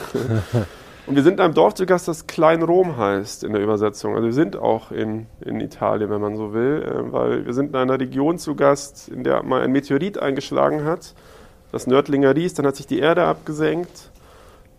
Und 1.05 1.15
wir 1.15 1.21
sind 1.21 1.35
in 1.35 1.41
einem 1.41 1.53
Dorf 1.53 1.75
zu 1.75 1.85
Gast, 1.85 2.07
das 2.07 2.25
Klein 2.25 2.63
Rom 2.63 2.97
heißt 2.97 3.43
in 3.43 3.53
der 3.53 3.61
Übersetzung. 3.61 4.15
Also 4.15 4.25
wir 4.25 4.33
sind 4.33 4.55
auch 4.55 4.91
in, 4.91 5.27
in 5.41 5.59
Italien, 5.59 6.09
wenn 6.09 6.21
man 6.21 6.37
so 6.37 6.55
will, 6.55 6.81
äh, 6.81 7.11
weil 7.11 7.45
wir 7.45 7.53
sind 7.53 7.69
in 7.69 7.75
einer 7.75 7.99
Region 7.99 8.39
zu 8.39 8.55
Gast, 8.55 9.09
in 9.09 9.23
der 9.23 9.43
mal 9.43 9.61
ein 9.61 9.71
Meteorit 9.71 10.17
eingeschlagen 10.17 10.85
hat, 10.85 11.13
das 11.71 11.85
Nördlinger 11.85 12.35
Ries, 12.35 12.55
dann 12.55 12.65
hat 12.65 12.77
sich 12.77 12.87
die 12.87 12.97
Erde 12.97 13.25
abgesenkt 13.25 14.09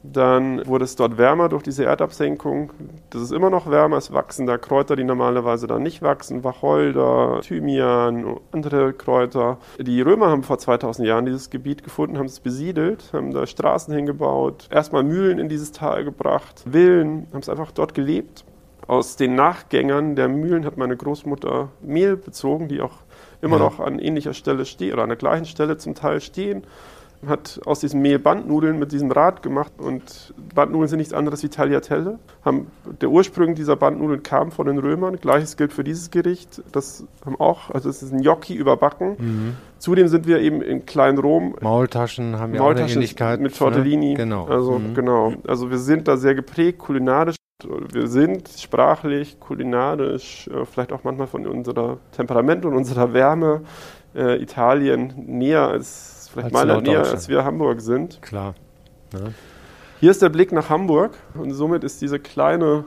dann 0.07 0.67
wurde 0.67 0.85
es 0.85 0.97
dort 0.97 1.17
wärmer 1.17 1.49
durch 1.49 1.63
diese 1.63 1.85
Erdabsenkung. 1.85 2.71
Das 3.09 3.23
ist 3.23 3.33
immer 3.33 3.49
noch 3.49 3.71
wärmer. 3.71 3.97
Es 3.97 4.13
wachsen 4.13 4.47
da 4.47 4.59
Kräuter, 4.59 4.97
die 4.97 5.05
normalerweise 5.05 5.67
da 5.67 5.79
nicht 5.79 6.03
wachsen. 6.03 6.45
Wacholder, 6.45 7.41
Thymian, 7.43 8.37
andere 8.53 8.93
Kräuter. 8.93 9.57
Die 9.79 10.03
Römer 10.03 10.29
haben 10.29 10.43
vor 10.43 10.59
2000 10.59 11.09
Jahren 11.09 11.25
dieses 11.25 11.49
Gebiet 11.49 11.83
gefunden, 11.83 12.19
haben 12.19 12.27
es 12.27 12.41
besiedelt, 12.41 13.11
haben 13.15 13.33
da 13.33 13.47
Straßen 13.47 13.95
hingebaut, 13.95 14.69
erstmal 14.71 15.05
Mühlen 15.05 15.39
in 15.39 15.49
dieses 15.49 15.73
Tal 15.73 16.05
gebracht, 16.05 16.65
Villen, 16.71 17.27
haben 17.33 17.41
es 17.41 17.49
einfach 17.49 17.73
dort 17.73 17.95
gelebt. 17.95 18.45
Aus 18.87 19.17
den 19.17 19.35
Nachgängern 19.35 20.17
der 20.17 20.29
Mühlen 20.29 20.67
hat 20.67 20.77
meine 20.77 20.97
Großmutter 20.97 21.71
Mehl 21.81 22.17
bezogen, 22.17 22.69
die 22.69 22.83
auch 22.83 22.99
immer 23.41 23.57
ja. 23.57 23.63
noch 23.63 23.81
an 23.81 23.99
ähnlicher 23.99 24.35
Stelle 24.35 24.67
stehen 24.67 24.93
oder 24.93 25.05
an 25.05 25.09
der 25.09 25.17
gleichen 25.17 25.47
Stelle 25.47 25.79
zum 25.79 25.95
Teil 25.95 26.21
stehen 26.21 26.65
hat 27.29 27.61
aus 27.65 27.81
diesem 27.81 28.03
Mehl 28.03 28.19
Bandnudeln 28.19 28.79
mit 28.79 28.93
diesem 28.93 29.11
Rad 29.11 29.43
gemacht 29.43 29.73
und 29.79 30.35
Bandnudeln 30.55 30.89
sind 30.89 30.99
nichts 30.99 31.13
anderes 31.13 31.43
wie 31.43 31.49
Tagliatelle. 31.49 32.19
Haben, 32.45 32.69
der 33.01 33.11
Ursprung 33.11 33.55
dieser 33.55 33.77
Bandnudeln 33.77 34.23
kam 34.23 34.51
von 34.51 34.67
den 34.67 34.79
Römern. 34.79 35.17
Gleiches 35.17 35.57
gilt 35.57 35.73
für 35.73 35.85
dieses 35.85 36.11
Gericht. 36.11 36.63
Das 36.73 37.05
haben 37.25 37.37
auch, 37.41 37.71
also 37.71 37.89
es 37.89 38.03
ist 38.03 38.13
ein 38.13 38.23
Gnocchi 38.23 38.55
überbacken. 38.55 39.17
Mhm. 39.19 39.57
Zudem 39.79 40.09
sind 40.09 40.27
wir 40.27 40.41
eben 40.41 40.63
in 40.63 40.87
kleinen 40.87 41.19
Rom. 41.19 41.57
Maultaschen 41.61 42.39
haben 42.39 42.55
ja 42.55 42.61
Maultaschen 42.61 42.85
auch 42.85 42.91
eine 42.91 42.95
Ähnlichkeit. 42.95 43.41
Mit 43.41 43.57
Tortellini. 43.57 44.13
Ne? 44.13 44.15
Genau. 44.15 44.47
Also, 44.47 44.79
mhm. 44.79 44.95
genau. 44.95 45.35
Also 45.47 45.71
wir 45.71 45.79
sind 45.79 46.09
da 46.09 46.17
sehr 46.17 46.35
geprägt, 46.35 46.79
kulinarisch. 46.79 47.37
Wir 47.93 48.09
sind 48.09 48.49
sprachlich, 48.49 49.39
kulinarisch, 49.41 50.49
äh, 50.49 50.65
vielleicht 50.65 50.93
auch 50.93 51.05
manchmal 51.05 51.29
von 51.29 51.47
unserer 51.47 51.99
Temperament 52.13 52.65
und 52.65 52.75
unserer 52.75 53.13
Wärme 53.13 53.63
äh, 54.15 54.43
Italien 54.43 55.13
näher 55.17 55.69
als 55.69 56.14
vielleicht 56.35 56.53
mal 56.53 56.83
näher, 56.83 57.05
als 57.05 57.29
wir 57.29 57.45
Hamburg 57.45 57.81
sind. 57.81 58.21
Klar. 58.23 58.55
Ja. 59.13 59.21
Hier 60.01 60.11
ist 60.11 60.21
der 60.21 60.29
Blick 60.29 60.53
nach 60.53 60.69
Hamburg 60.69 61.13
und 61.35 61.53
somit 61.53 61.85
ist 61.85 62.03
diese 62.03 62.19
kleine 62.19 62.85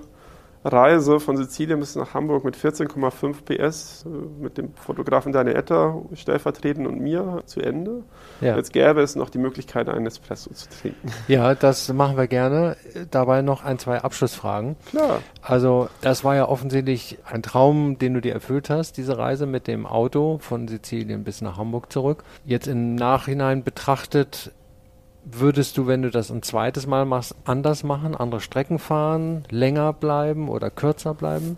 Reise 0.72 1.20
von 1.20 1.38
Sizilien 1.38 1.80
bis 1.80 1.96
nach 1.96 2.14
Hamburg 2.14 2.44
mit 2.44 2.56
14,5 2.56 3.44
PS 3.44 4.06
äh, 4.06 4.10
mit 4.42 4.58
dem 4.58 4.74
Fotografen 4.76 5.32
Daniel 5.32 5.56
Etter 5.56 6.02
stellvertretend 6.14 6.88
und 6.88 7.00
mir 7.00 7.44
zu 7.46 7.62
Ende. 7.62 8.04
Ja. 8.42 8.56
Jetzt 8.56 8.74
gäbe 8.74 9.02
es 9.02 9.16
noch 9.16 9.30
die 9.30 9.38
Möglichkeit, 9.38 9.90
einen 9.90 10.06
Espresso 10.06 10.52
zu 10.54 10.70
trinken. 10.70 11.12
Ja, 11.28 11.56
das 11.56 11.92
machen 11.92 12.16
wir 12.16 12.28
gerne. 12.28 12.78
Dabei 13.12 13.42
noch 13.42 13.64
ein, 13.64 13.80
zwei 13.80 14.02
Abschlussfragen. 14.02 14.76
Klar. 14.90 15.22
Also, 15.42 15.90
das 16.02 16.24
war 16.24 16.36
ja 16.36 16.48
offensichtlich 16.48 17.18
ein 17.26 17.44
Traum, 17.44 17.98
den 17.98 18.14
du 18.14 18.22
dir 18.22 18.34
erfüllt 18.34 18.70
hast, 18.70 18.98
diese 18.98 19.18
Reise 19.18 19.46
mit 19.46 19.68
dem 19.68 19.86
Auto 19.86 20.38
von 20.40 20.68
Sizilien 20.68 21.24
bis 21.24 21.42
nach 21.42 21.58
Hamburg 21.58 21.92
zurück. 21.92 22.24
Jetzt 22.46 22.68
im 22.68 22.96
Nachhinein 22.96 23.64
betrachtet, 23.64 24.52
Würdest 25.30 25.78
du, 25.78 25.88
wenn 25.88 26.04
du 26.04 26.10
das 26.10 26.32
ein 26.32 26.42
zweites 26.42 26.88
Mal 26.88 27.06
machst, 27.06 27.36
anders 27.44 27.84
machen, 27.84 28.16
andere 28.16 28.40
Strecken 28.40 28.80
fahren, 28.80 29.44
länger 29.50 29.92
bleiben 29.92 30.48
oder 30.48 30.70
kürzer 30.70 31.14
bleiben? 31.14 31.58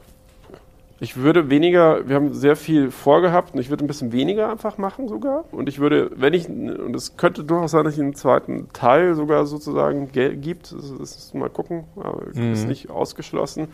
Ich 1.02 1.16
würde 1.16 1.50
weniger, 1.50 2.10
wir 2.10 2.16
haben 2.16 2.34
sehr 2.34 2.56
viel 2.56 2.90
vorgehabt 2.92 3.54
und 3.54 3.60
ich 3.62 3.70
würde 3.70 3.86
ein 3.86 3.88
bisschen 3.88 4.12
weniger 4.12 4.50
einfach 4.50 4.78
machen 4.78 5.08
sogar. 5.08 5.46
Und 5.52 5.70
ich 5.70 5.80
würde, 5.80 6.10
wenn 6.16 6.34
ich, 6.34 6.50
und 6.50 6.96
es 6.96 7.16
könnte 7.16 7.44
durchaus 7.44 7.72
sein, 7.72 7.86
dass 7.86 7.94
ich 7.94 8.02
einen 8.02 8.16
zweiten 8.16 8.68
Teil 8.74 9.14
sogar 9.14 9.46
sozusagen 9.46 10.12
gibt, 10.12 10.74
das 10.74 11.16
ist 11.16 11.36
mal 11.36 11.50
gucken, 11.50 11.86
aber 11.96 12.24
mhm. 12.34 12.52
ist 12.52 12.68
nicht 12.68 12.90
ausgeschlossen, 12.90 13.68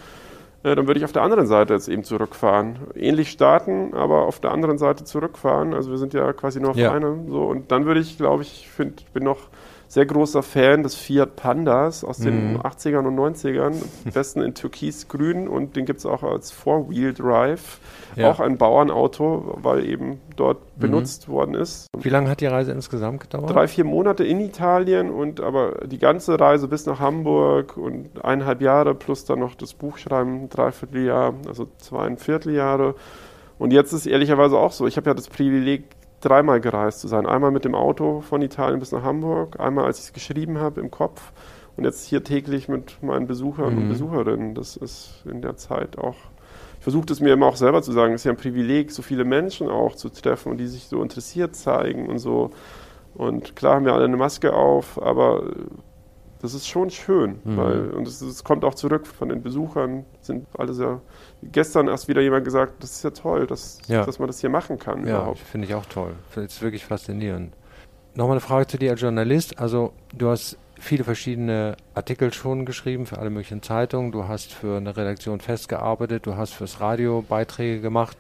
äh, 0.64 0.76
dann 0.76 0.88
würde 0.88 1.00
ich 1.00 1.06
auf 1.06 1.14
der 1.14 1.24
anderen 1.24 1.48
Seite 1.48 1.74
jetzt 1.74 1.88
eben 1.88 2.04
zurückfahren. 2.04 2.80
Ähnlich 2.96 3.32
starten, 3.32 3.94
aber 3.94 4.28
auf 4.28 4.40
der 4.40 4.52
anderen 4.52 4.78
Seite 4.78 5.04
zurückfahren. 5.04 5.74
Also 5.74 5.90
wir 5.90 5.98
sind 5.98 6.14
ja 6.14 6.34
quasi 6.34 6.60
nur 6.60 6.72
auf 6.72 6.78
ja. 6.78 6.92
einer. 6.92 7.16
So, 7.28 7.46
und 7.46 7.72
dann 7.72 7.86
würde 7.86 8.02
ich, 8.02 8.18
glaube 8.18 8.44
ich, 8.44 8.70
find, 8.70 9.12
bin 9.14 9.24
noch 9.24 9.48
sehr 9.96 10.06
großer 10.06 10.44
Fan 10.44 10.84
des 10.84 10.94
Fiat 10.96 11.38
Pandas 11.38 12.04
aus 12.04 12.18
den 12.18 12.56
mhm. 12.56 12.60
80ern 12.60 13.08
und 13.08 13.16
90ern. 13.16 13.82
Am 14.06 14.12
besten 14.12 14.42
in 14.42 14.54
Türkisgrün 14.54 15.48
und 15.48 15.78
den 15.78 15.86
gibt 15.86 16.00
es 16.00 16.06
auch 16.06 16.22
als 16.22 16.52
Four-Wheel-Drive. 16.52 17.80
Ja. 18.18 18.30
Auch 18.30 18.42
ein 18.42 18.58
Bauernauto, 18.58 19.58
weil 19.62 19.86
eben 19.86 20.20
dort 20.36 20.58
mhm. 20.58 20.82
benutzt 20.82 21.30
worden 21.30 21.56
ist. 21.56 21.88
Wie 21.98 22.10
lange 22.10 22.30
hat 22.30 22.42
die 22.42 22.46
Reise 22.46 22.74
insgesamt 22.74 23.22
gedauert? 23.22 23.50
Drei, 23.50 23.70
vier 23.70 23.86
Monate 23.86 24.26
in 24.26 24.42
Italien 24.42 25.10
und 25.10 25.40
aber 25.40 25.86
die 25.86 25.98
ganze 25.98 26.38
Reise 26.38 26.68
bis 26.68 26.86
nach 26.86 27.00
Hamburg 27.00 27.78
und 27.78 28.26
eineinhalb 28.26 28.62
Jahre 28.62 28.96
plus 28.96 29.24
dann 29.24 29.40
noch 29.40 29.56
das 29.56 29.74
Buchschreiben, 29.74 30.50
dreiviertel 30.50 31.06
Jahr, 31.06 31.36
also 31.48 31.68
zweieinviertel 31.78 32.54
Jahre. 32.54 32.96
Und 33.58 33.72
jetzt 33.72 33.94
ist 33.94 34.06
ehrlicherweise 34.06 34.58
auch 34.58 34.74
so, 34.74 34.86
ich 34.86 34.98
habe 34.98 35.10
ja 35.10 35.14
das 35.14 35.30
Privileg, 35.30 35.84
dreimal 36.26 36.60
gereist 36.60 37.00
zu 37.00 37.08
sein. 37.08 37.26
Einmal 37.26 37.52
mit 37.52 37.66
dem 37.66 37.76
Auto 37.76 38.22
von 38.22 38.42
Italien 38.42 38.80
bis 38.80 38.92
nach 38.92 39.04
Hamburg, 39.04 39.60
einmal 39.60 39.86
als 39.86 40.00
ich 40.00 40.06
es 40.06 40.14
geschrieben 40.14 40.58
habe 40.60 40.82
im 40.82 40.92
Kopf 40.92 41.32
und 41.78 41.84
jetzt 41.84 42.06
hier 42.06 42.24
täglich 42.24 42.68
mit 42.68 43.02
meinen 43.04 43.28
Besuchern 43.28 43.76
mhm. 43.76 43.82
und 43.82 43.90
Besucherinnen. 43.90 44.56
Das 44.56 44.76
ist 44.76 45.24
in 45.30 45.42
der 45.42 45.58
Zeit 45.58 45.98
auch, 45.98 46.16
ich 46.78 46.84
versuche 46.84 47.12
es 47.12 47.20
mir 47.20 47.34
immer 47.34 47.48
auch 47.48 47.56
selber 47.56 47.82
zu 47.82 47.92
sagen, 47.92 48.14
es 48.14 48.22
ist 48.22 48.26
ja 48.26 48.32
ein 48.32 48.38
Privileg, 48.38 48.92
so 48.92 49.02
viele 49.02 49.26
Menschen 49.26 49.70
auch 49.70 49.96
zu 49.96 50.10
treffen 50.10 50.52
und 50.52 50.58
die 50.58 50.68
sich 50.68 50.86
so 50.86 51.02
interessiert 51.02 51.56
zeigen 51.56 52.08
und 52.08 52.20
so. 52.20 52.52
Und 53.14 53.56
klar 53.56 53.76
haben 53.76 53.86
wir 53.86 53.94
alle 53.94 54.06
eine 54.06 54.18
Maske 54.18 54.54
auf, 54.54 55.02
aber 55.02 55.44
das 56.46 56.54
ist 56.54 56.68
schon 56.68 56.90
schön, 56.90 57.40
mhm. 57.44 57.58
weil, 57.58 57.90
und 57.92 58.08
es 58.08 58.44
kommt 58.44 58.64
auch 58.64 58.76
zurück 58.76 59.08
von 59.08 59.30
den 59.30 59.42
Besuchern, 59.42 60.06
sind 60.22 60.46
alle 60.58 60.74
sehr 60.74 61.02
gestern 61.52 61.88
erst 61.88 62.08
wieder 62.08 62.22
jemand 62.22 62.46
gesagt, 62.46 62.82
das 62.84 62.92
ist 62.92 63.04
ja 63.04 63.10
toll, 63.10 63.48
dass, 63.48 63.80
ja. 63.88 64.06
dass 64.06 64.20
man 64.20 64.28
das 64.28 64.40
hier 64.40 64.50
machen 64.50 64.80
kann. 64.80 65.08
Ja, 65.08 65.34
finde 65.34 65.68
ich 65.68 65.74
auch 65.74 65.86
toll. 65.86 66.14
Finde 66.30 66.48
es 66.48 66.62
wirklich 66.62 66.86
faszinierend. 66.86 67.54
Nochmal 68.14 68.36
eine 68.36 68.42
Frage 68.42 68.68
zu 68.68 68.78
dir 68.78 68.92
als 68.92 69.02
Journalist. 69.02 69.60
Also 69.60 69.92
du 70.14 70.30
hast 70.30 70.58
viele 70.80 71.04
verschiedene 71.04 71.76
Artikel 71.94 72.32
schon 72.34 72.66
geschrieben 72.66 73.06
für 73.06 73.18
alle 73.18 73.30
möglichen 73.30 73.62
Zeitungen. 73.62 74.12
Du 74.12 74.28
hast 74.28 74.54
für 74.54 74.78
eine 74.78 74.96
Redaktion 74.96 75.40
festgearbeitet. 75.40 76.26
Du 76.26 76.38
hast 76.38 76.54
fürs 76.54 76.80
Radio 76.80 77.24
Beiträge 77.28 77.82
gemacht. 77.82 78.18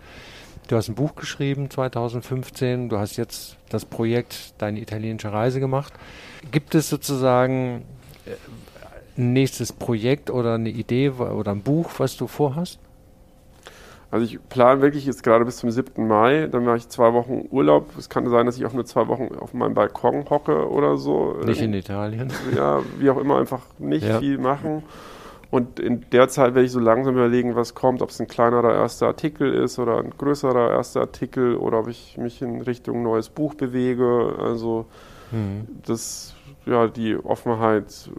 Du 0.67 0.76
hast 0.76 0.89
ein 0.89 0.95
Buch 0.95 1.15
geschrieben 1.15 1.69
2015. 1.69 2.89
Du 2.89 2.97
hast 2.97 3.17
jetzt 3.17 3.57
das 3.69 3.86
Projekt 3.86 4.53
Deine 4.57 4.80
italienische 4.80 5.32
Reise 5.32 5.59
gemacht. 5.59 5.93
Gibt 6.51 6.76
es 6.76 6.89
sozusagen 6.89 7.86
ein 9.17 9.34
nächstes 9.34 9.73
Projekt 9.73 10.30
oder 10.30 10.55
eine 10.55 10.69
Idee 10.69 11.09
oder 11.09 11.51
ein 11.51 11.61
Buch, 11.61 11.91
was 11.97 12.17
du 12.17 12.28
vorhast? 12.28 12.80
Also 14.11 14.26
ich 14.26 14.39
plane 14.49 14.82
wirklich 14.82 15.05
jetzt 15.05 15.23
gerade 15.23 15.43
bis 15.45 15.57
zum 15.57 15.71
7. 15.71 16.07
Mai, 16.07 16.47
dann 16.47 16.63
mache 16.63 16.78
ich 16.78 16.89
zwei 16.89 17.11
Wochen 17.13 17.47
Urlaub. 17.49 17.97
Es 17.97 18.07
kann 18.07 18.30
sein, 18.30 18.45
dass 18.45 18.57
ich 18.57 18.65
auch 18.65 18.73
nur 18.73 18.86
zwei 18.86 19.07
Wochen 19.07 19.36
auf 19.39 19.53
meinem 19.53 19.73
Balkon 19.73 20.30
hocke 20.30 20.69
oder 20.69 20.97
so. 20.97 21.36
Nicht 21.45 21.61
in 21.61 21.73
Italien. 21.73 22.32
Ja, 22.55 22.82
wie 22.99 23.09
auch 23.09 23.17
immer, 23.17 23.38
einfach 23.38 23.61
nicht 23.78 24.07
ja. 24.07 24.19
viel 24.19 24.38
machen. 24.38 24.84
Und 25.51 25.80
in 25.80 26.05
der 26.11 26.30
Zeit 26.30 26.55
werde 26.55 26.65
ich 26.65 26.71
so 26.71 26.80
langsam 26.80 27.15
überlegen, 27.15 27.55
was 27.55 27.76
kommt, 27.76 28.01
ob 28.01 28.09
es 28.09 28.19
ein 28.19 28.28
kleinerer 28.28 28.73
erster 28.73 29.07
Artikel 29.07 29.53
ist 29.53 29.80
oder 29.80 29.97
ein 29.97 30.11
größerer 30.17 30.71
erster 30.71 31.01
Artikel 31.01 31.55
oder 31.55 31.80
ob 31.80 31.88
ich 31.88 32.17
mich 32.17 32.41
in 32.41 32.61
Richtung 32.61 33.03
neues 33.03 33.30
Buch 33.30 33.53
bewege. 33.53 34.36
Also 34.39 34.86
mhm. 35.32 35.67
das, 35.86 36.35
ja, 36.66 36.88
die 36.88 37.16
Offenheit 37.16 38.09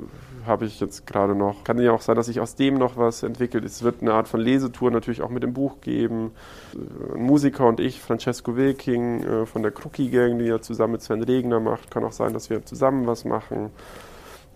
habe 0.46 0.64
ich 0.64 0.78
jetzt 0.80 1.06
gerade 1.06 1.34
noch. 1.34 1.64
Kann 1.64 1.78
ja 1.80 1.92
auch 1.92 2.00
sein, 2.00 2.16
dass 2.16 2.26
sich 2.26 2.40
aus 2.40 2.54
dem 2.54 2.74
noch 2.74 2.96
was 2.96 3.22
entwickelt. 3.22 3.64
Es 3.64 3.82
wird 3.82 4.00
eine 4.00 4.14
Art 4.14 4.28
von 4.28 4.40
Lesetour 4.40 4.90
natürlich 4.90 5.22
auch 5.22 5.30
mit 5.30 5.42
dem 5.42 5.52
Buch 5.52 5.80
geben. 5.80 6.30
Ein 7.14 7.22
Musiker 7.22 7.66
und 7.66 7.80
ich, 7.80 8.00
Francesco 8.00 8.56
Wilking 8.56 9.24
äh, 9.24 9.46
von 9.46 9.62
der 9.62 9.72
Crookie 9.72 10.10
Gang, 10.10 10.38
die 10.38 10.44
ja 10.44 10.60
zusammen 10.60 10.92
mit 10.92 11.02
Sven 11.02 11.22
Regner 11.22 11.60
macht. 11.60 11.90
Kann 11.90 12.04
auch 12.04 12.12
sein, 12.12 12.32
dass 12.32 12.48
wir 12.48 12.64
zusammen 12.64 13.06
was 13.06 13.24
machen. 13.24 13.70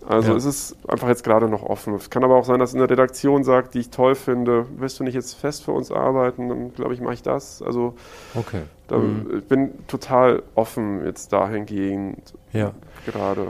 Also 0.07 0.31
ja. 0.31 0.37
es 0.37 0.45
ist 0.45 0.75
einfach 0.87 1.09
jetzt 1.09 1.23
gerade 1.23 1.47
noch 1.47 1.61
offen. 1.61 1.93
Es 1.93 2.09
kann 2.09 2.23
aber 2.23 2.35
auch 2.35 2.45
sein, 2.45 2.59
dass 2.59 2.73
eine 2.73 2.89
Redaktion 2.89 3.43
sagt, 3.43 3.75
die 3.75 3.79
ich 3.79 3.89
toll 3.91 4.15
finde, 4.15 4.65
willst 4.77 4.99
du 4.99 5.03
nicht 5.03 5.13
jetzt 5.13 5.33
fest 5.33 5.63
für 5.63 5.73
uns 5.73 5.91
arbeiten, 5.91 6.49
dann 6.49 6.73
glaube 6.73 6.93
ich, 6.93 7.01
mache 7.01 7.13
ich 7.13 7.21
das. 7.21 7.61
Also 7.61 7.93
okay. 8.33 8.63
da, 8.87 8.97
mhm. 8.97 9.37
ich 9.37 9.43
bin 9.45 9.87
total 9.87 10.41
offen 10.55 11.05
jetzt 11.05 11.33
dahingehend 11.33 12.33
ja. 12.51 12.71
gerade. 13.05 13.47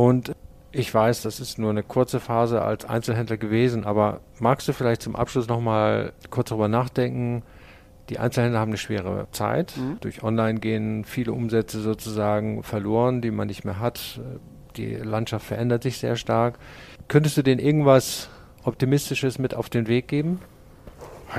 Und 0.00 0.32
Ich 0.72 0.94
weiß, 0.94 1.22
das 1.22 1.40
ist 1.40 1.58
nur 1.58 1.70
eine 1.70 1.82
kurze 1.82 2.20
Phase 2.20 2.62
als 2.62 2.84
Einzelhändler 2.84 3.36
gewesen, 3.36 3.84
aber 3.84 4.20
magst 4.38 4.66
du 4.68 4.72
vielleicht 4.72 5.02
zum 5.02 5.14
Abschluss 5.16 5.48
nochmal 5.48 6.12
kurz 6.30 6.50
darüber 6.50 6.68
nachdenken? 6.68 7.42
Die 8.08 8.18
Einzelhändler 8.18 8.60
haben 8.60 8.70
eine 8.70 8.78
schwere 8.78 9.26
Zeit. 9.32 9.76
Mhm. 9.76 9.98
Durch 10.00 10.22
Online 10.22 10.58
gehen 10.58 11.04
viele 11.04 11.32
Umsätze 11.32 11.80
sozusagen 11.80 12.62
verloren, 12.62 13.20
die 13.20 13.30
man 13.30 13.48
nicht 13.48 13.64
mehr 13.64 13.78
hat. 13.80 14.20
Die 14.76 14.94
Landschaft 14.94 15.44
verändert 15.44 15.82
sich 15.82 15.98
sehr 15.98 16.16
stark. 16.16 16.58
Könntest 17.08 17.36
du 17.36 17.42
denen 17.42 17.60
irgendwas 17.60 18.30
Optimistisches 18.62 19.38
mit 19.38 19.54
auf 19.54 19.68
den 19.68 19.86
Weg 19.86 20.08
geben? 20.08 20.38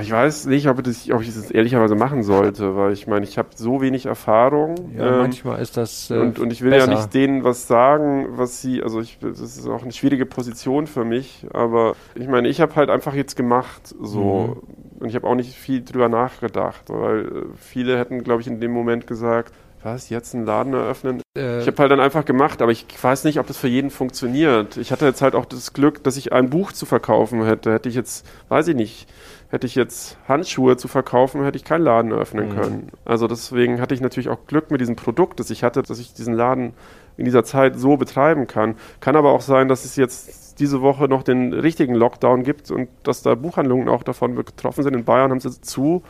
Ich 0.00 0.10
weiß 0.10 0.46
nicht, 0.46 0.68
ob, 0.68 0.82
das, 0.82 1.10
ob 1.10 1.20
ich 1.20 1.34
das 1.34 1.50
ehrlicherweise 1.50 1.94
machen 1.94 2.22
sollte, 2.22 2.76
weil 2.76 2.92
ich 2.92 3.06
meine, 3.06 3.24
ich 3.24 3.36
habe 3.36 3.48
so 3.54 3.80
wenig 3.82 4.06
Erfahrung. 4.06 4.92
Ja, 4.96 5.12
ähm, 5.12 5.18
manchmal 5.18 5.60
ist 5.60 5.76
das. 5.76 6.10
Äh, 6.10 6.18
und, 6.18 6.38
und 6.38 6.52
ich 6.52 6.62
will 6.62 6.70
besser. 6.70 6.90
ja 6.90 6.98
nicht 6.98 7.12
denen 7.14 7.44
was 7.44 7.66
sagen, 7.66 8.26
was 8.30 8.62
sie, 8.62 8.82
also 8.82 9.00
ich, 9.00 9.18
das 9.20 9.40
ist 9.40 9.66
auch 9.66 9.82
eine 9.82 9.92
schwierige 9.92 10.24
Position 10.24 10.86
für 10.86 11.04
mich, 11.04 11.46
aber 11.52 11.94
ich 12.14 12.28
meine, 12.28 12.48
ich 12.48 12.60
habe 12.60 12.74
halt 12.76 12.90
einfach 12.90 13.14
jetzt 13.14 13.36
gemacht, 13.36 13.94
so. 14.00 14.62
Mhm. 14.66 14.82
Und 15.02 15.08
ich 15.08 15.16
habe 15.16 15.26
auch 15.26 15.34
nicht 15.34 15.56
viel 15.56 15.82
drüber 15.82 16.08
nachgedacht, 16.08 16.84
weil 16.86 17.26
äh, 17.26 17.30
viele 17.56 17.98
hätten, 17.98 18.22
glaube 18.22 18.40
ich, 18.40 18.46
in 18.46 18.60
dem 18.60 18.70
Moment 18.70 19.08
gesagt, 19.08 19.52
was, 19.82 20.10
jetzt 20.10 20.34
einen 20.34 20.46
Laden 20.46 20.74
eröffnen? 20.74 21.22
Äh, 21.36 21.60
ich 21.60 21.66
habe 21.66 21.76
halt 21.78 21.90
dann 21.90 22.00
einfach 22.00 22.24
gemacht, 22.24 22.62
aber 22.62 22.70
ich 22.70 22.86
weiß 23.00 23.24
nicht, 23.24 23.40
ob 23.40 23.46
das 23.46 23.56
für 23.56 23.68
jeden 23.68 23.90
funktioniert. 23.90 24.76
Ich 24.76 24.92
hatte 24.92 25.06
jetzt 25.06 25.22
halt 25.22 25.34
auch 25.34 25.44
das 25.44 25.72
Glück, 25.72 26.04
dass 26.04 26.16
ich 26.16 26.32
ein 26.32 26.50
Buch 26.50 26.72
zu 26.72 26.86
verkaufen 26.86 27.44
hätte. 27.44 27.72
Hätte 27.72 27.88
ich 27.88 27.94
jetzt, 27.94 28.24
weiß 28.48 28.68
ich 28.68 28.76
nicht, 28.76 29.08
hätte 29.52 29.66
ich 29.66 29.74
jetzt 29.74 30.16
Handschuhe 30.26 30.78
zu 30.78 30.88
verkaufen, 30.88 31.44
hätte 31.44 31.58
ich 31.58 31.64
keinen 31.64 31.84
Laden 31.84 32.10
eröffnen 32.10 32.48
mhm. 32.48 32.54
können. 32.54 32.88
Also 33.04 33.28
deswegen 33.28 33.82
hatte 33.82 33.94
ich 33.94 34.00
natürlich 34.00 34.30
auch 34.30 34.46
Glück 34.46 34.70
mit 34.70 34.80
diesem 34.80 34.96
Produkt, 34.96 35.38
das 35.40 35.50
ich 35.50 35.62
hatte, 35.62 35.82
dass 35.82 35.98
ich 35.98 36.14
diesen 36.14 36.32
Laden 36.32 36.72
in 37.18 37.26
dieser 37.26 37.44
Zeit 37.44 37.78
so 37.78 37.98
betreiben 37.98 38.46
kann. 38.46 38.76
Kann 39.00 39.14
aber 39.14 39.30
auch 39.32 39.42
sein, 39.42 39.68
dass 39.68 39.84
es 39.84 39.94
jetzt 39.96 40.58
diese 40.58 40.80
Woche 40.80 41.04
noch 41.04 41.22
den 41.22 41.52
richtigen 41.52 41.94
Lockdown 41.94 42.44
gibt 42.44 42.70
und 42.70 42.88
dass 43.02 43.22
da 43.22 43.34
Buchhandlungen 43.34 43.90
auch 43.90 44.02
davon 44.02 44.34
betroffen 44.34 44.84
sind. 44.84 44.94
In 44.94 45.04
Bayern 45.04 45.30
haben 45.30 45.40
sie 45.40 45.60
zu, 45.60 46.02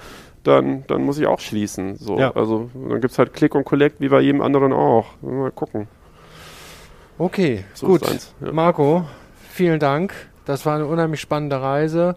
dann, 0.45 0.85
dann 0.87 1.03
muss 1.03 1.19
ich 1.19 1.27
auch 1.27 1.41
schließen. 1.41 1.97
So. 1.97 2.21
Ja. 2.21 2.31
Also 2.37 2.71
dann 2.75 3.01
gibt 3.01 3.11
es 3.11 3.19
halt 3.19 3.33
Click 3.33 3.57
und 3.57 3.65
Collect 3.65 4.01
wie 4.01 4.09
bei 4.09 4.21
jedem 4.21 4.41
anderen 4.41 4.73
auch. 4.73 5.07
Mal 5.21 5.51
gucken. 5.51 5.89
Okay, 7.19 7.65
so 7.75 7.89
gut. 7.89 8.03
Ja. 8.41 8.53
Marco, 8.53 9.05
vielen 9.51 9.81
Dank. 9.81 10.15
Das 10.45 10.65
war 10.65 10.77
eine 10.77 10.87
unheimlich 10.87 11.21
spannende 11.21 11.61
Reise. 11.61 12.15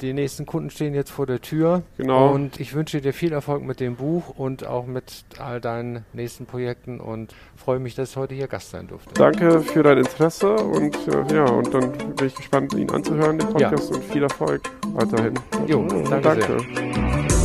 Die 0.00 0.12
nächsten 0.12 0.46
Kunden 0.46 0.70
stehen 0.70 0.94
jetzt 0.94 1.10
vor 1.10 1.26
der 1.26 1.40
Tür. 1.40 1.82
Genau. 1.96 2.32
Und 2.32 2.60
ich 2.60 2.74
wünsche 2.74 3.00
dir 3.00 3.12
viel 3.12 3.32
Erfolg 3.32 3.62
mit 3.62 3.80
dem 3.80 3.96
Buch 3.96 4.30
und 4.36 4.66
auch 4.66 4.86
mit 4.86 5.24
all 5.38 5.60
deinen 5.60 6.04
nächsten 6.12 6.46
Projekten 6.46 7.00
und 7.00 7.34
freue 7.56 7.78
mich, 7.78 7.94
dass 7.94 8.10
ich 8.10 8.16
heute 8.16 8.34
hier 8.34 8.48
Gast 8.48 8.70
sein 8.70 8.86
durfte. 8.88 9.12
Danke 9.14 9.60
für 9.60 9.82
dein 9.82 9.98
Interesse 9.98 10.54
und 10.54 10.96
äh, 11.08 11.34
ja, 11.34 11.44
und 11.44 11.72
dann 11.74 11.92
bin 12.14 12.26
ich 12.26 12.34
gespannt, 12.34 12.74
ihn 12.74 12.90
anzuhören, 12.90 13.38
den 13.38 13.48
Podcast 13.48 13.90
ja. 13.90 13.96
und 13.96 14.04
viel 14.04 14.22
Erfolg 14.22 14.62
weiterhin. 14.92 15.34
Jo, 15.66 15.86
danke. 16.08 16.20
danke. 16.20 17.37